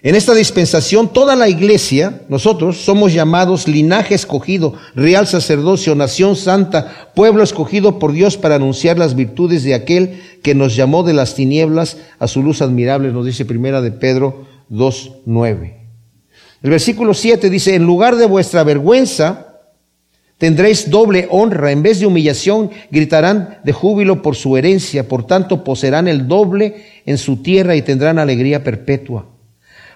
en 0.01 0.15
esta 0.15 0.33
dispensación, 0.33 1.13
toda 1.13 1.35
la 1.35 1.49
iglesia, 1.49 2.23
nosotros 2.29 2.77
somos 2.77 3.13
llamados 3.13 3.67
linaje 3.67 4.15
escogido, 4.15 4.75
real 4.95 5.27
sacerdocio, 5.27 5.97
nación 5.97 6.37
santa, 6.37 7.11
pueblo 7.17 7.43
escogido 7.43 7.99
por 7.99 8.13
Dios 8.13 8.37
para 8.37 8.55
anunciar 8.55 8.97
las 8.97 9.17
virtudes 9.17 9.65
de 9.65 9.75
aquel 9.75 10.21
que 10.45 10.55
nos 10.55 10.77
llamó 10.77 11.03
de 11.03 11.15
las 11.15 11.35
tinieblas 11.35 11.97
a 12.21 12.29
su 12.29 12.45
luz 12.45 12.63
admirable, 12.63 13.11
nos 13.11 13.27
dice 13.27 13.45
primera 13.45 13.81
de 13.81 13.91
Pedro 13.91 14.47
2.9. 14.71 15.75
El 16.63 16.71
versículo 16.71 17.13
7 17.13 17.51
dice, 17.51 17.75
en 17.75 17.83
lugar 17.85 18.17
de 18.17 18.27
vuestra 18.27 18.63
vergüenza, 18.65 19.45
Tendréis 20.39 20.89
doble 20.89 21.27
honra, 21.33 21.73
en 21.73 21.83
vez 21.83 21.99
de 21.99 22.07
humillación 22.07 22.71
gritarán 22.93 23.59
de 23.65 23.73
júbilo 23.73 24.23
por 24.23 24.37
su 24.37 24.57
herencia, 24.57 25.09
por 25.09 25.27
tanto 25.27 25.65
poseerán 25.65 26.07
el 26.07 26.29
doble 26.29 26.85
en 27.07 27.19
su 27.19 27.39
tierra 27.43 27.75
y 27.75 27.83
tendrán 27.83 28.21
alegría 28.21 28.63
perpetua 28.63 29.27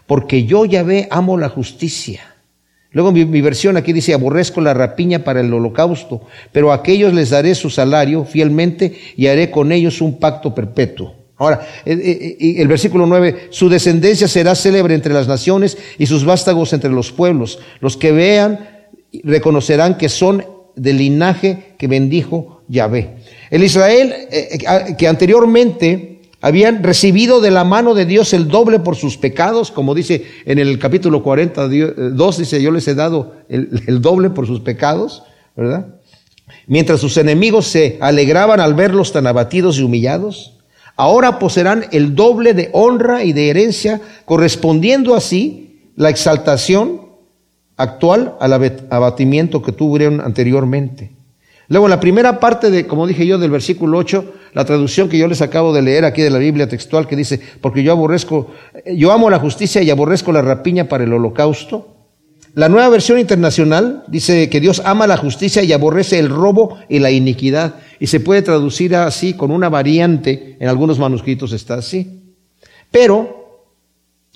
porque 0.06 0.44
yo 0.44 0.64
Yahvé 0.64 1.08
amo 1.10 1.38
la 1.38 1.48
justicia. 1.48 2.32
Luego 2.92 3.10
mi, 3.10 3.40
versión 3.40 3.76
aquí 3.76 3.92
dice, 3.92 4.12
aborrezco 4.12 4.60
la 4.60 4.74
rapiña 4.74 5.24
para 5.24 5.40
el 5.40 5.52
holocausto, 5.52 6.22
pero 6.52 6.72
a 6.72 6.76
aquellos 6.76 7.14
les 7.14 7.30
daré 7.30 7.54
su 7.54 7.70
salario 7.70 8.24
fielmente 8.24 8.94
y 9.16 9.28
haré 9.28 9.50
con 9.50 9.72
ellos 9.72 10.02
un 10.02 10.18
pacto 10.18 10.54
perpetuo. 10.54 11.14
Ahora, 11.38 11.66
el, 11.86 12.00
eh, 12.00 12.10
eh, 12.10 12.36
eh, 12.38 12.54
el 12.58 12.68
versículo 12.68 13.06
9, 13.06 13.48
su 13.50 13.68
descendencia 13.68 14.28
será 14.28 14.54
célebre 14.54 14.94
entre 14.94 15.14
las 15.14 15.26
naciones 15.26 15.78
y 15.98 16.06
sus 16.06 16.24
vástagos 16.24 16.72
entre 16.74 16.90
los 16.90 17.12
pueblos. 17.12 17.58
Los 17.80 17.96
que 17.96 18.12
vean 18.12 18.68
reconocerán 19.24 19.96
que 19.96 20.10
son 20.10 20.44
del 20.76 20.98
linaje 20.98 21.74
que 21.78 21.88
bendijo 21.88 22.62
Yahvé. 22.68 23.16
El 23.50 23.64
Israel 23.64 24.14
que 24.96 25.08
anteriormente 25.08 26.11
habían 26.42 26.82
recibido 26.82 27.40
de 27.40 27.52
la 27.52 27.62
mano 27.62 27.94
de 27.94 28.04
Dios 28.04 28.32
el 28.34 28.48
doble 28.48 28.80
por 28.80 28.96
sus 28.96 29.16
pecados, 29.16 29.70
como 29.70 29.94
dice 29.94 30.26
en 30.44 30.58
el 30.58 30.78
capítulo 30.80 31.22
42, 31.22 32.36
dice, 32.36 32.60
yo 32.60 32.72
les 32.72 32.86
he 32.88 32.96
dado 32.96 33.36
el, 33.48 34.02
doble 34.02 34.28
por 34.28 34.48
sus 34.48 34.60
pecados, 34.60 35.22
¿verdad? 35.56 36.00
Mientras 36.66 37.00
sus 37.00 37.16
enemigos 37.16 37.68
se 37.68 37.96
alegraban 38.00 38.58
al 38.58 38.74
verlos 38.74 39.12
tan 39.12 39.28
abatidos 39.28 39.78
y 39.78 39.84
humillados, 39.84 40.58
ahora 40.96 41.38
poseerán 41.38 41.86
el 41.92 42.16
doble 42.16 42.54
de 42.54 42.70
honra 42.72 43.22
y 43.22 43.32
de 43.32 43.48
herencia, 43.48 44.00
correspondiendo 44.24 45.14
así 45.14 45.92
la 45.94 46.10
exaltación 46.10 47.02
actual 47.76 48.34
al 48.40 48.52
abatimiento 48.90 49.62
que 49.62 49.70
tuvieron 49.70 50.20
anteriormente. 50.20 51.21
Luego, 51.72 51.88
la 51.88 52.00
primera 52.00 52.38
parte 52.38 52.70
de, 52.70 52.86
como 52.86 53.06
dije 53.06 53.26
yo, 53.26 53.38
del 53.38 53.50
versículo 53.50 53.96
8, 53.96 54.34
la 54.52 54.66
traducción 54.66 55.08
que 55.08 55.16
yo 55.16 55.26
les 55.26 55.40
acabo 55.40 55.72
de 55.72 55.80
leer 55.80 56.04
aquí 56.04 56.20
de 56.20 56.28
la 56.28 56.36
Biblia 56.36 56.68
textual 56.68 57.08
que 57.08 57.16
dice, 57.16 57.40
porque 57.62 57.82
yo 57.82 57.92
aborrezco, 57.92 58.50
yo 58.94 59.10
amo 59.10 59.30
la 59.30 59.38
justicia 59.38 59.80
y 59.80 59.88
aborrezco 59.88 60.32
la 60.32 60.42
rapiña 60.42 60.86
para 60.86 61.04
el 61.04 61.14
holocausto. 61.14 61.96
La 62.52 62.68
nueva 62.68 62.90
versión 62.90 63.18
internacional 63.18 64.04
dice 64.06 64.50
que 64.50 64.60
Dios 64.60 64.82
ama 64.84 65.06
la 65.06 65.16
justicia 65.16 65.62
y 65.62 65.72
aborrece 65.72 66.18
el 66.18 66.28
robo 66.28 66.76
y 66.90 66.98
la 66.98 67.10
iniquidad. 67.10 67.76
Y 67.98 68.08
se 68.08 68.20
puede 68.20 68.42
traducir 68.42 68.94
así 68.94 69.32
con 69.32 69.50
una 69.50 69.70
variante, 69.70 70.58
en 70.60 70.68
algunos 70.68 70.98
manuscritos 70.98 71.54
está 71.54 71.76
así. 71.76 72.20
Pero, 72.90 73.70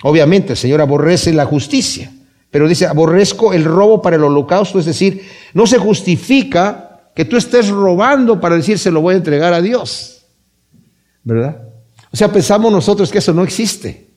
obviamente, 0.02 0.54
el 0.54 0.56
Señor 0.56 0.80
aborrece 0.80 1.34
la 1.34 1.44
justicia. 1.44 2.10
Pero 2.50 2.66
dice, 2.66 2.86
aborrezco 2.86 3.52
el 3.52 3.66
robo 3.66 4.00
para 4.00 4.16
el 4.16 4.24
holocausto, 4.24 4.78
es 4.78 4.86
decir, 4.86 5.20
no 5.52 5.66
se 5.66 5.76
justifica 5.76 6.85
que 7.16 7.24
tú 7.24 7.38
estés 7.38 7.68
robando 7.68 8.38
para 8.38 8.56
decir 8.56 8.78
se 8.78 8.90
lo 8.90 9.00
voy 9.00 9.14
a 9.14 9.16
entregar 9.16 9.54
a 9.54 9.62
Dios. 9.62 10.26
¿Verdad? 11.24 11.62
O 12.12 12.16
sea, 12.16 12.30
pensamos 12.30 12.70
nosotros 12.70 13.10
que 13.10 13.18
eso 13.18 13.32
no 13.32 13.42
existe. 13.42 14.10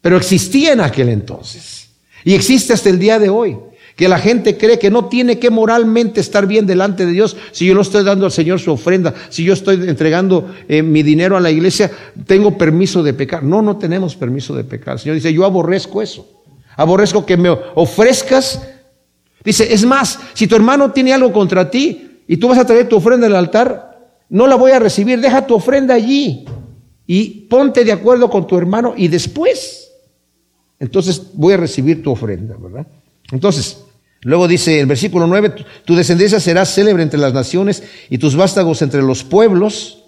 Pero 0.00 0.16
existía 0.16 0.72
en 0.72 0.80
aquel 0.80 1.10
entonces. 1.10 1.90
Y 2.24 2.32
existe 2.34 2.72
hasta 2.72 2.88
el 2.88 2.98
día 2.98 3.18
de 3.18 3.28
hoy. 3.28 3.58
Que 3.94 4.08
la 4.08 4.18
gente 4.18 4.56
cree 4.56 4.78
que 4.78 4.90
no 4.90 5.04
tiene 5.04 5.38
que 5.38 5.50
moralmente 5.50 6.20
estar 6.20 6.46
bien 6.46 6.66
delante 6.66 7.04
de 7.04 7.12
Dios. 7.12 7.36
Si 7.52 7.66
yo 7.66 7.74
no 7.74 7.82
estoy 7.82 8.02
dando 8.02 8.24
al 8.24 8.32
Señor 8.32 8.58
su 8.58 8.72
ofrenda, 8.72 9.14
si 9.28 9.44
yo 9.44 9.52
estoy 9.52 9.76
entregando 9.86 10.50
eh, 10.66 10.82
mi 10.82 11.02
dinero 11.02 11.36
a 11.36 11.40
la 11.40 11.50
iglesia, 11.50 11.90
tengo 12.26 12.56
permiso 12.56 13.02
de 13.02 13.12
pecar. 13.12 13.42
No, 13.42 13.60
no 13.60 13.76
tenemos 13.76 14.16
permiso 14.16 14.54
de 14.54 14.64
pecar. 14.64 14.94
El 14.94 15.00
Señor 15.00 15.16
dice, 15.16 15.32
yo 15.32 15.44
aborrezco 15.44 16.00
eso. 16.00 16.26
Aborrezco 16.74 17.26
que 17.26 17.36
me 17.36 17.50
ofrezcas. 17.50 18.62
Dice, 19.44 19.72
es 19.72 19.84
más, 19.84 20.18
si 20.32 20.46
tu 20.46 20.56
hermano 20.56 20.90
tiene 20.90 21.12
algo 21.12 21.30
contra 21.30 21.70
ti, 21.70 22.03
y 22.26 22.36
tú 22.36 22.48
vas 22.48 22.58
a 22.58 22.66
traer 22.66 22.88
tu 22.88 22.96
ofrenda 22.96 23.26
al 23.26 23.36
altar, 23.36 24.18
no 24.28 24.46
la 24.46 24.56
voy 24.56 24.72
a 24.72 24.78
recibir, 24.78 25.20
deja 25.20 25.46
tu 25.46 25.54
ofrenda 25.54 25.94
allí 25.94 26.44
y 27.06 27.42
ponte 27.48 27.84
de 27.84 27.92
acuerdo 27.92 28.30
con 28.30 28.46
tu 28.46 28.56
hermano 28.56 28.94
y 28.96 29.08
después, 29.08 29.90
entonces 30.78 31.22
voy 31.34 31.54
a 31.54 31.58
recibir 31.58 32.02
tu 32.02 32.10
ofrenda, 32.10 32.56
¿verdad? 32.58 32.86
Entonces, 33.32 33.84
luego 34.22 34.48
dice 34.48 34.80
el 34.80 34.86
versículo 34.86 35.26
9, 35.26 35.54
tu 35.84 35.94
descendencia 35.94 36.40
será 36.40 36.64
célebre 36.64 37.02
entre 37.02 37.18
las 37.18 37.32
naciones 37.32 37.82
y 38.10 38.18
tus 38.18 38.36
vástagos 38.36 38.82
entre 38.82 39.02
los 39.02 39.24
pueblos. 39.24 40.04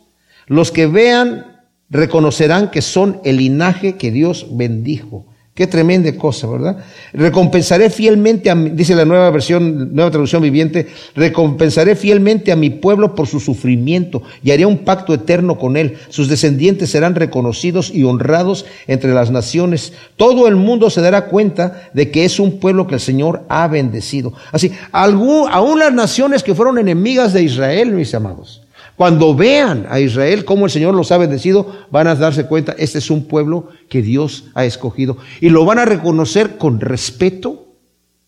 Los 0.47 0.71
que 0.71 0.87
vean 0.87 1.62
reconocerán 1.89 2.71
que 2.71 2.83
son 2.83 3.21
el 3.25 3.39
linaje 3.39 3.97
que 3.97 4.11
Dios 4.11 4.47
bendijo. 4.51 5.27
Qué 5.57 5.67
tremenda 5.67 6.13
cosa, 6.13 6.47
¿verdad? 6.49 6.85
Recompensaré 7.15 7.89
fielmente, 7.89 8.51
a 8.51 8.55
mi, 8.55 8.69
dice 8.69 8.95
la 8.95 9.07
nueva 9.07 9.31
versión, 9.31 9.95
nueva 9.95 10.11
traducción 10.11 10.43
viviente, 10.43 10.87
recompensaré 11.15 11.97
fielmente 11.97 12.53
a 12.53 12.57
mi 12.57 12.69
pueblo 12.69 13.15
por 13.15 13.27
su 13.27 13.41
sufrimiento 13.41 14.23
y 14.43 14.51
haré 14.51 14.67
un 14.67 14.77
pacto 14.85 15.15
eterno 15.15 15.59
con 15.59 15.79
él. 15.79 15.97
Sus 16.11 16.29
descendientes 16.29 16.91
serán 16.91 17.15
reconocidos 17.15 17.91
y 17.91 18.05
honrados 18.05 18.67
entre 18.87 19.15
las 19.15 19.31
naciones. 19.31 19.95
Todo 20.17 20.47
el 20.47 20.57
mundo 20.57 20.91
se 20.91 21.01
dará 21.01 21.25
cuenta 21.25 21.89
de 21.95 22.11
que 22.11 22.27
es 22.27 22.39
un 22.39 22.59
pueblo 22.59 22.87
que 22.87 22.97
el 22.97 23.01
Señor 23.01 23.45
ha 23.49 23.67
bendecido. 23.67 24.35
Así, 24.53 24.73
aún 24.93 25.79
las 25.79 25.95
naciones 25.95 26.43
que 26.43 26.55
fueron 26.55 26.77
enemigas 26.77 27.33
de 27.33 27.43
Israel, 27.43 27.93
mis 27.93 28.15
amados, 28.15 28.66
cuando 28.97 29.34
vean 29.34 29.86
a 29.90 30.01
Israel 30.01 30.44
como 30.44 30.64
el 30.64 30.70
Señor 30.70 30.94
los 30.94 31.12
ha 31.12 31.18
bendecido, 31.18 31.86
van 31.90 32.07
a 32.07 32.14
darse 32.14 32.47
cuenta, 32.47 32.74
este 32.78 32.99
es 32.99 33.11
un 33.11 33.24
pueblo 33.24 33.68
que 33.88 34.01
Dios 34.01 34.44
ha 34.55 34.64
escogido. 34.64 35.18
Y 35.40 35.51
lo 35.51 35.64
van 35.66 35.78
a 35.78 35.84
reconocer 35.84 36.57
con 36.57 36.80
respeto 36.80 37.66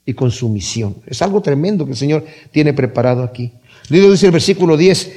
y 0.04 0.12
con 0.12 0.30
sumisión. 0.30 0.96
Es 1.06 1.22
algo 1.22 1.40
tremendo 1.40 1.86
que 1.86 1.92
el 1.92 1.96
Señor 1.96 2.24
tiene 2.50 2.74
preparado 2.74 3.22
aquí. 3.22 3.52
Dice 3.88 4.26
el 4.26 4.32
versículo 4.32 4.76
10, 4.76 5.12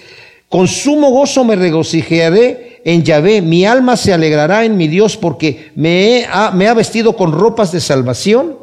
con 0.48 0.68
sumo 0.68 1.12
gozo 1.12 1.44
me 1.44 1.58
regocijaré 1.58 2.82
en 2.86 3.04
Yahvé, 3.04 3.42
mi 3.42 3.66
alma 3.66 3.98
se 3.98 4.14
alegrará 4.14 4.64
en 4.64 4.78
mi 4.78 4.88
Dios 4.88 5.18
porque 5.18 5.72
me 5.76 6.26
ha 6.26 6.74
vestido 6.74 7.16
con 7.18 7.34
ropas 7.34 7.74
de 7.74 7.82
salvación 7.82 8.61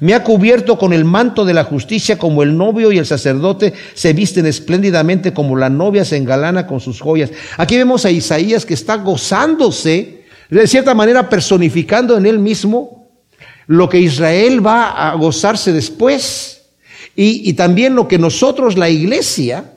me 0.00 0.14
ha 0.14 0.22
cubierto 0.22 0.78
con 0.78 0.92
el 0.92 1.04
manto 1.04 1.44
de 1.44 1.54
la 1.54 1.64
justicia 1.64 2.18
como 2.18 2.42
el 2.42 2.56
novio 2.56 2.92
y 2.92 2.98
el 2.98 3.06
sacerdote 3.06 3.72
se 3.94 4.12
visten 4.12 4.46
espléndidamente 4.46 5.32
como 5.32 5.56
la 5.56 5.70
novia 5.70 6.04
se 6.04 6.16
engalana 6.16 6.66
con 6.66 6.80
sus 6.80 7.00
joyas. 7.00 7.30
Aquí 7.56 7.76
vemos 7.76 8.04
a 8.04 8.10
Isaías 8.10 8.66
que 8.66 8.74
está 8.74 8.96
gozándose, 8.96 10.24
de 10.50 10.66
cierta 10.66 10.94
manera 10.94 11.28
personificando 11.28 12.16
en 12.16 12.26
él 12.26 12.38
mismo 12.38 13.08
lo 13.66 13.88
que 13.88 14.00
Israel 14.00 14.64
va 14.64 15.10
a 15.10 15.14
gozarse 15.14 15.72
después 15.72 16.56
y, 17.18 17.54
también 17.54 17.94
lo 17.94 18.08
que 18.08 18.18
nosotros, 18.18 18.76
la 18.76 18.90
iglesia, 18.90 19.72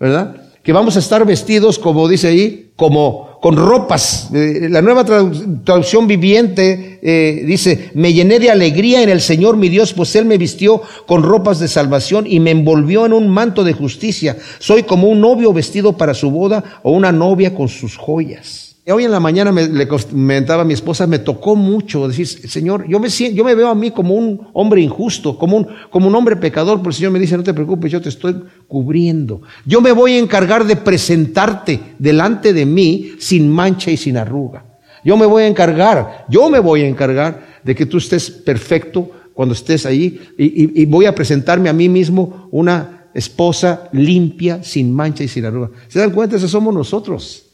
¿verdad? 0.00 0.36
Que 0.62 0.72
vamos 0.72 0.96
a 0.96 1.00
estar 1.00 1.24
vestidos, 1.26 1.78
como 1.78 2.08
dice 2.08 2.28
ahí, 2.28 2.72
como 2.76 3.27
con 3.40 3.56
ropas. 3.56 4.30
Eh, 4.34 4.68
la 4.70 4.82
nueva 4.82 5.04
traducción 5.04 6.06
viviente 6.06 6.98
eh, 7.02 7.42
dice, 7.46 7.90
me 7.94 8.12
llené 8.12 8.38
de 8.38 8.50
alegría 8.50 9.02
en 9.02 9.08
el 9.08 9.20
Señor 9.20 9.56
mi 9.56 9.68
Dios, 9.68 9.92
pues 9.92 10.14
Él 10.16 10.24
me 10.24 10.38
vistió 10.38 10.82
con 11.06 11.22
ropas 11.22 11.58
de 11.58 11.68
salvación 11.68 12.26
y 12.26 12.40
me 12.40 12.50
envolvió 12.50 13.06
en 13.06 13.12
un 13.12 13.28
manto 13.28 13.64
de 13.64 13.72
justicia. 13.72 14.36
Soy 14.58 14.82
como 14.82 15.08
un 15.08 15.20
novio 15.20 15.52
vestido 15.52 15.96
para 15.96 16.14
su 16.14 16.30
boda 16.30 16.80
o 16.82 16.92
una 16.92 17.12
novia 17.12 17.54
con 17.54 17.68
sus 17.68 17.96
joyas. 17.96 18.67
Hoy 18.90 19.04
en 19.04 19.10
la 19.10 19.20
mañana 19.20 19.52
me, 19.52 19.68
le 19.68 19.86
comentaba 19.86 20.62
a 20.62 20.64
mi 20.64 20.72
esposa, 20.72 21.06
me 21.06 21.18
tocó 21.18 21.54
mucho 21.54 22.08
decir, 22.08 22.26
Señor, 22.26 22.88
yo 22.88 22.98
me, 22.98 23.08
yo 23.10 23.44
me 23.44 23.54
veo 23.54 23.68
a 23.68 23.74
mí 23.74 23.90
como 23.90 24.14
un 24.14 24.48
hombre 24.54 24.80
injusto, 24.80 25.36
como 25.36 25.58
un, 25.58 25.68
como 25.90 26.08
un 26.08 26.14
hombre 26.14 26.36
pecador, 26.36 26.78
pero 26.78 26.88
el 26.88 26.94
Señor 26.94 27.12
me 27.12 27.18
dice, 27.18 27.36
no 27.36 27.42
te 27.42 27.52
preocupes, 27.52 27.92
yo 27.92 28.00
te 28.00 28.08
estoy 28.08 28.36
cubriendo. 28.66 29.42
Yo 29.66 29.82
me 29.82 29.92
voy 29.92 30.12
a 30.12 30.18
encargar 30.18 30.64
de 30.64 30.76
presentarte 30.76 31.80
delante 31.98 32.54
de 32.54 32.64
mí 32.64 33.12
sin 33.18 33.50
mancha 33.50 33.90
y 33.90 33.98
sin 33.98 34.16
arruga. 34.16 34.64
Yo 35.04 35.18
me 35.18 35.26
voy 35.26 35.42
a 35.42 35.48
encargar, 35.48 36.24
yo 36.30 36.48
me 36.48 36.58
voy 36.58 36.82
a 36.82 36.88
encargar 36.88 37.60
de 37.62 37.74
que 37.74 37.84
tú 37.84 37.98
estés 37.98 38.30
perfecto 38.30 39.10
cuando 39.34 39.54
estés 39.54 39.84
ahí 39.84 40.18
y, 40.38 40.82
y 40.82 40.86
voy 40.86 41.04
a 41.04 41.14
presentarme 41.14 41.68
a 41.68 41.74
mí 41.74 41.90
mismo 41.90 42.48
una 42.50 43.08
esposa 43.12 43.90
limpia, 43.92 44.62
sin 44.62 44.94
mancha 44.94 45.24
y 45.24 45.28
sin 45.28 45.44
arruga. 45.44 45.70
¿Se 45.88 45.98
dan 45.98 46.10
cuenta? 46.10 46.36
Esos 46.36 46.50
somos 46.50 46.72
nosotros. 46.72 47.47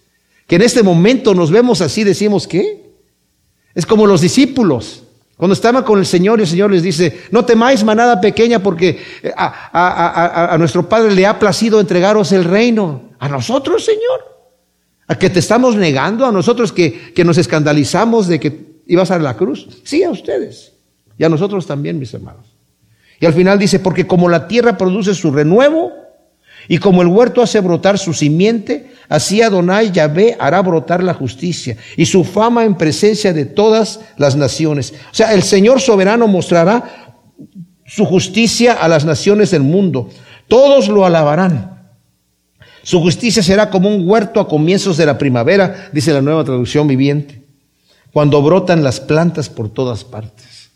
Que 0.47 0.57
en 0.57 0.63
este 0.63 0.83
momento 0.83 1.35
nos 1.35 1.51
vemos 1.51 1.81
así, 1.81 2.05
decimos, 2.05 2.47
¿qué? 2.47 2.91
Es 3.75 3.87
como 3.87 4.07
los 4.07 4.21
discípulos. 4.21 5.03
Cuando 5.37 5.55
estaban 5.55 5.83
con 5.83 5.99
el 5.99 6.07
Señor, 6.07 6.41
el 6.41 6.47
Señor 6.47 6.71
les 6.71 6.83
dice, 6.83 7.23
no 7.31 7.45
temáis 7.45 7.83
manada 7.83 8.21
pequeña 8.21 8.61
porque 8.61 9.01
eh, 9.23 9.33
a, 9.37 10.55
nuestro 10.59 10.89
Padre 10.89 11.13
le 11.15 11.27
ha 11.27 11.39
placido 11.39 11.81
entregaros 11.81 12.31
el 12.33 12.45
reino. 12.45 13.11
A 13.19 13.29
nosotros, 13.29 13.85
Señor. 13.85 14.21
A 15.07 15.19
que 15.19 15.31
te 15.31 15.41
estamos 15.41 15.77
negando, 15.77 16.25
a 16.25 16.33
nosotros 16.33 16.73
que, 16.73 17.13
que 17.13 17.25
nos 17.25 17.37
escandalizamos 17.37 18.29
de 18.29 18.39
que 18.39 18.81
ibas 18.87 19.11
a 19.11 19.19
la 19.19 19.37
cruz. 19.37 19.67
Sí, 19.83 20.03
a 20.05 20.11
ustedes. 20.11 20.73
Y 21.19 21.25
a 21.25 21.29
nosotros 21.29 21.67
también, 21.67 21.99
mis 21.99 22.15
hermanos. 22.15 22.55
Y 23.19 23.27
al 23.27 23.33
final 23.33 23.59
dice, 23.59 23.81
porque 23.81 24.07
como 24.07 24.29
la 24.29 24.47
tierra 24.47 24.77
produce 24.77 25.15
su 25.15 25.33
renuevo, 25.33 25.93
y 26.69 26.79
como 26.79 27.03
el 27.03 27.09
huerto 27.09 27.43
hace 27.43 27.61
brotar 27.61 27.99
su 27.99 28.13
simiente, 28.13 28.91
así 29.09 29.43
Adonai 29.43 29.93
Yahvé 29.93 30.37
hará 30.39 30.63
brotar 30.63 31.03
la 31.03 31.15
justicia 31.15 31.77
y 31.97 32.07
su 32.07 32.25
fama 32.25 32.65
en 32.65 32.77
presencia 32.77 33.33
de 33.33 33.45
todas 33.45 34.01
las 34.17 34.37
naciones. 34.37 34.95
O 35.11 35.15
sea, 35.15 35.35
el 35.35 35.43
Señor 35.43 35.81
soberano 35.81 36.27
mostrará 36.27 37.17
su 37.87 38.05
justicia 38.07 38.73
a 38.73 38.89
las 38.89 39.05
naciones 39.05 39.51
del 39.51 39.63
mundo. 39.63 40.09
Todos 40.49 40.89
lo 40.89 41.05
alabarán. 41.05 41.75
Su 42.83 43.01
justicia 43.01 43.43
será 43.43 43.71
como 43.71 43.89
un 43.89 44.09
huerto 44.09 44.41
a 44.41 44.49
comienzos 44.49 44.97
de 44.97 45.07
la 45.07 45.17
primavera, 45.17 45.91
dice 45.93 46.13
la 46.13 46.21
nueva 46.21 46.45
traducción 46.45 46.87
viviente, 46.87 47.43
cuando 48.13 48.43
brotan 48.43 48.85
las 48.85 49.01
plantas 49.01 49.49
por 49.49 49.71
todas 49.71 50.05
partes. 50.05 50.71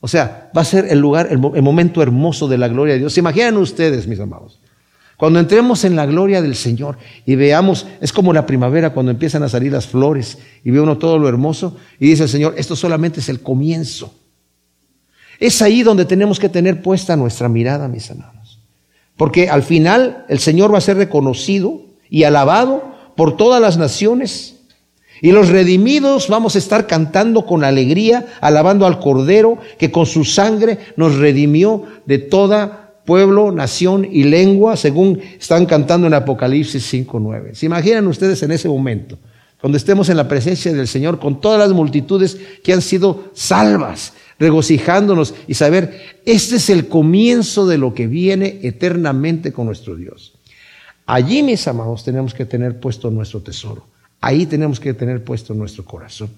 O 0.00 0.08
sea, 0.08 0.50
va 0.56 0.62
a 0.62 0.64
ser 0.64 0.86
el 0.88 0.98
lugar, 0.98 1.28
el, 1.30 1.38
momento 1.38 2.02
hermoso 2.02 2.48
de 2.48 2.58
la 2.58 2.68
gloria 2.68 2.94
de 2.94 3.00
Dios. 3.00 3.12
¿Se 3.12 3.20
imaginan 3.20 3.56
ustedes, 3.56 4.06
mis 4.06 4.20
amados? 4.20 4.60
Cuando 5.16 5.38
entremos 5.38 5.84
en 5.84 5.96
la 5.96 6.04
gloria 6.04 6.42
del 6.42 6.54
Señor 6.54 6.98
y 7.24 7.36
veamos, 7.36 7.86
es 8.00 8.12
como 8.12 8.34
la 8.34 8.44
primavera 8.44 8.92
cuando 8.92 9.12
empiezan 9.12 9.42
a 9.42 9.48
salir 9.48 9.72
las 9.72 9.86
flores 9.86 10.38
y 10.62 10.70
ve 10.70 10.80
uno 10.80 10.98
todo 10.98 11.18
lo 11.18 11.28
hermoso 11.28 11.76
y 11.98 12.08
dice 12.08 12.24
el 12.24 12.28
Señor, 12.28 12.54
esto 12.58 12.76
solamente 12.76 13.20
es 13.20 13.28
el 13.28 13.40
comienzo. 13.40 14.12
Es 15.40 15.62
ahí 15.62 15.82
donde 15.82 16.04
tenemos 16.04 16.38
que 16.38 16.48
tener 16.48 16.82
puesta 16.82 17.16
nuestra 17.16 17.48
mirada, 17.48 17.88
mis 17.88 18.10
hermanos. 18.10 18.60
Porque 19.16 19.48
al 19.48 19.62
final 19.62 20.24
el 20.28 20.38
Señor 20.38 20.72
va 20.72 20.78
a 20.78 20.82
ser 20.82 20.98
reconocido 20.98 21.80
y 22.10 22.24
alabado 22.24 22.94
por 23.16 23.36
todas 23.36 23.60
las 23.60 23.78
naciones. 23.78 24.56
Y 25.22 25.32
los 25.32 25.48
redimidos 25.48 26.28
vamos 26.28 26.56
a 26.56 26.58
estar 26.58 26.86
cantando 26.86 27.46
con 27.46 27.64
alegría, 27.64 28.26
alabando 28.42 28.86
al 28.86 29.00
Cordero 29.00 29.58
que 29.78 29.90
con 29.90 30.04
su 30.04 30.26
sangre 30.26 30.78
nos 30.96 31.16
redimió 31.16 31.84
de 32.04 32.18
toda 32.18 32.85
pueblo, 33.06 33.50
nación 33.52 34.06
y 34.10 34.24
lengua, 34.24 34.76
según 34.76 35.20
están 35.40 35.64
cantando 35.64 36.06
en 36.06 36.14
Apocalipsis 36.14 36.92
5.9. 36.92 37.54
¿Se 37.54 37.64
imaginan 37.64 38.06
ustedes 38.08 38.42
en 38.42 38.52
ese 38.52 38.68
momento? 38.68 39.18
Cuando 39.58 39.78
estemos 39.78 40.10
en 40.10 40.18
la 40.18 40.28
presencia 40.28 40.72
del 40.72 40.86
Señor 40.86 41.18
con 41.18 41.40
todas 41.40 41.58
las 41.58 41.72
multitudes 41.72 42.36
que 42.62 42.74
han 42.74 42.82
sido 42.82 43.30
salvas, 43.32 44.12
regocijándonos 44.38 45.34
y 45.46 45.54
saber, 45.54 46.18
este 46.26 46.56
es 46.56 46.68
el 46.68 46.88
comienzo 46.88 47.66
de 47.66 47.78
lo 47.78 47.94
que 47.94 48.06
viene 48.06 48.60
eternamente 48.62 49.52
con 49.52 49.66
nuestro 49.66 49.96
Dios. 49.96 50.34
Allí, 51.06 51.42
mis 51.42 51.66
amados, 51.68 52.04
tenemos 52.04 52.34
que 52.34 52.44
tener 52.44 52.78
puesto 52.80 53.10
nuestro 53.10 53.40
tesoro. 53.40 53.86
Ahí 54.20 54.44
tenemos 54.44 54.80
que 54.80 54.92
tener 54.92 55.24
puesto 55.24 55.54
nuestro 55.54 55.84
corazón. 55.84 56.30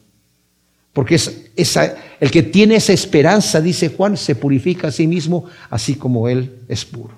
Porque 0.92 1.14
es, 1.14 1.76
el 2.20 2.30
que 2.30 2.42
tiene 2.42 2.76
esa 2.76 2.92
esperanza, 2.92 3.60
dice 3.60 3.88
Juan, 3.90 4.16
se 4.16 4.34
purifica 4.34 4.88
a 4.88 4.92
sí 4.92 5.06
mismo, 5.06 5.44
así 5.70 5.94
como 5.94 6.28
Él 6.28 6.52
es 6.68 6.84
puro. 6.84 7.14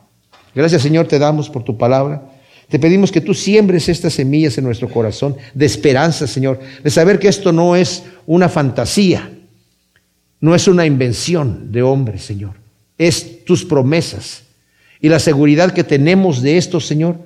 Gracias 0.54 0.82
Señor, 0.82 1.06
te 1.06 1.18
damos 1.18 1.48
por 1.48 1.62
tu 1.62 1.78
palabra. 1.78 2.22
Te 2.68 2.78
pedimos 2.78 3.10
que 3.10 3.20
tú 3.20 3.34
siembres 3.34 3.88
estas 3.88 4.12
semillas 4.12 4.56
en 4.56 4.64
nuestro 4.64 4.88
corazón 4.88 5.36
de 5.54 5.66
esperanza, 5.66 6.26
Señor, 6.26 6.60
de 6.82 6.90
saber 6.90 7.18
que 7.18 7.28
esto 7.28 7.52
no 7.52 7.74
es 7.74 8.04
una 8.26 8.48
fantasía, 8.48 9.28
no 10.40 10.54
es 10.54 10.68
una 10.68 10.86
invención 10.86 11.72
de 11.72 11.82
hombre, 11.82 12.18
Señor. 12.18 12.54
Es 12.96 13.44
tus 13.44 13.64
promesas. 13.64 14.44
Y 15.00 15.08
la 15.08 15.18
seguridad 15.18 15.72
que 15.72 15.82
tenemos 15.82 16.42
de 16.42 16.58
esto, 16.58 16.78
Señor, 16.78 17.16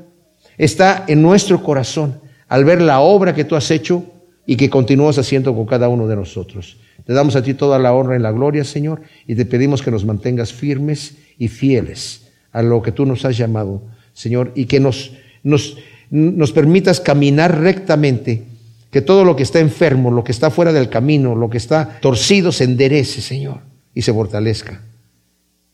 está 0.56 1.04
en 1.08 1.20
nuestro 1.20 1.62
corazón 1.62 2.20
al 2.48 2.64
ver 2.64 2.80
la 2.80 3.00
obra 3.00 3.34
que 3.34 3.44
tú 3.44 3.56
has 3.56 3.70
hecho 3.70 4.13
y 4.46 4.56
que 4.56 4.70
continúas 4.70 5.18
haciendo 5.18 5.54
con 5.54 5.66
cada 5.66 5.88
uno 5.88 6.06
de 6.06 6.16
nosotros. 6.16 6.76
Te 7.04 7.12
damos 7.12 7.36
a 7.36 7.42
ti 7.42 7.54
toda 7.54 7.78
la 7.78 7.92
honra 7.92 8.16
y 8.16 8.20
la 8.20 8.32
gloria, 8.32 8.64
Señor, 8.64 9.02
y 9.26 9.34
te 9.34 9.46
pedimos 9.46 9.82
que 9.82 9.90
nos 9.90 10.04
mantengas 10.04 10.52
firmes 10.52 11.16
y 11.38 11.48
fieles 11.48 12.28
a 12.52 12.62
lo 12.62 12.82
que 12.82 12.92
tú 12.92 13.04
nos 13.04 13.24
has 13.24 13.36
llamado, 13.36 13.82
Señor, 14.12 14.52
y 14.54 14.66
que 14.66 14.80
nos, 14.80 15.12
nos, 15.42 15.76
nos 16.10 16.52
permitas 16.52 17.00
caminar 17.00 17.60
rectamente, 17.60 18.44
que 18.90 19.02
todo 19.02 19.24
lo 19.24 19.34
que 19.34 19.42
está 19.42 19.58
enfermo, 19.58 20.10
lo 20.10 20.22
que 20.22 20.32
está 20.32 20.50
fuera 20.50 20.72
del 20.72 20.88
camino, 20.88 21.34
lo 21.34 21.50
que 21.50 21.58
está 21.58 21.98
torcido, 22.00 22.52
se 22.52 22.64
enderece, 22.64 23.20
Señor, 23.20 23.58
y 23.92 24.02
se 24.02 24.12
fortalezca. 24.12 24.82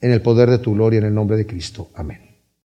En 0.01 0.11
el 0.13 0.23
poder 0.23 0.49
de 0.49 0.59
tu 0.59 0.73
gloria, 0.73 0.99
en 0.99 1.05
el 1.05 1.15
nombre 1.15 1.37
de 1.37 1.47
Cristo. 1.47 1.91
Amén. 1.95 2.30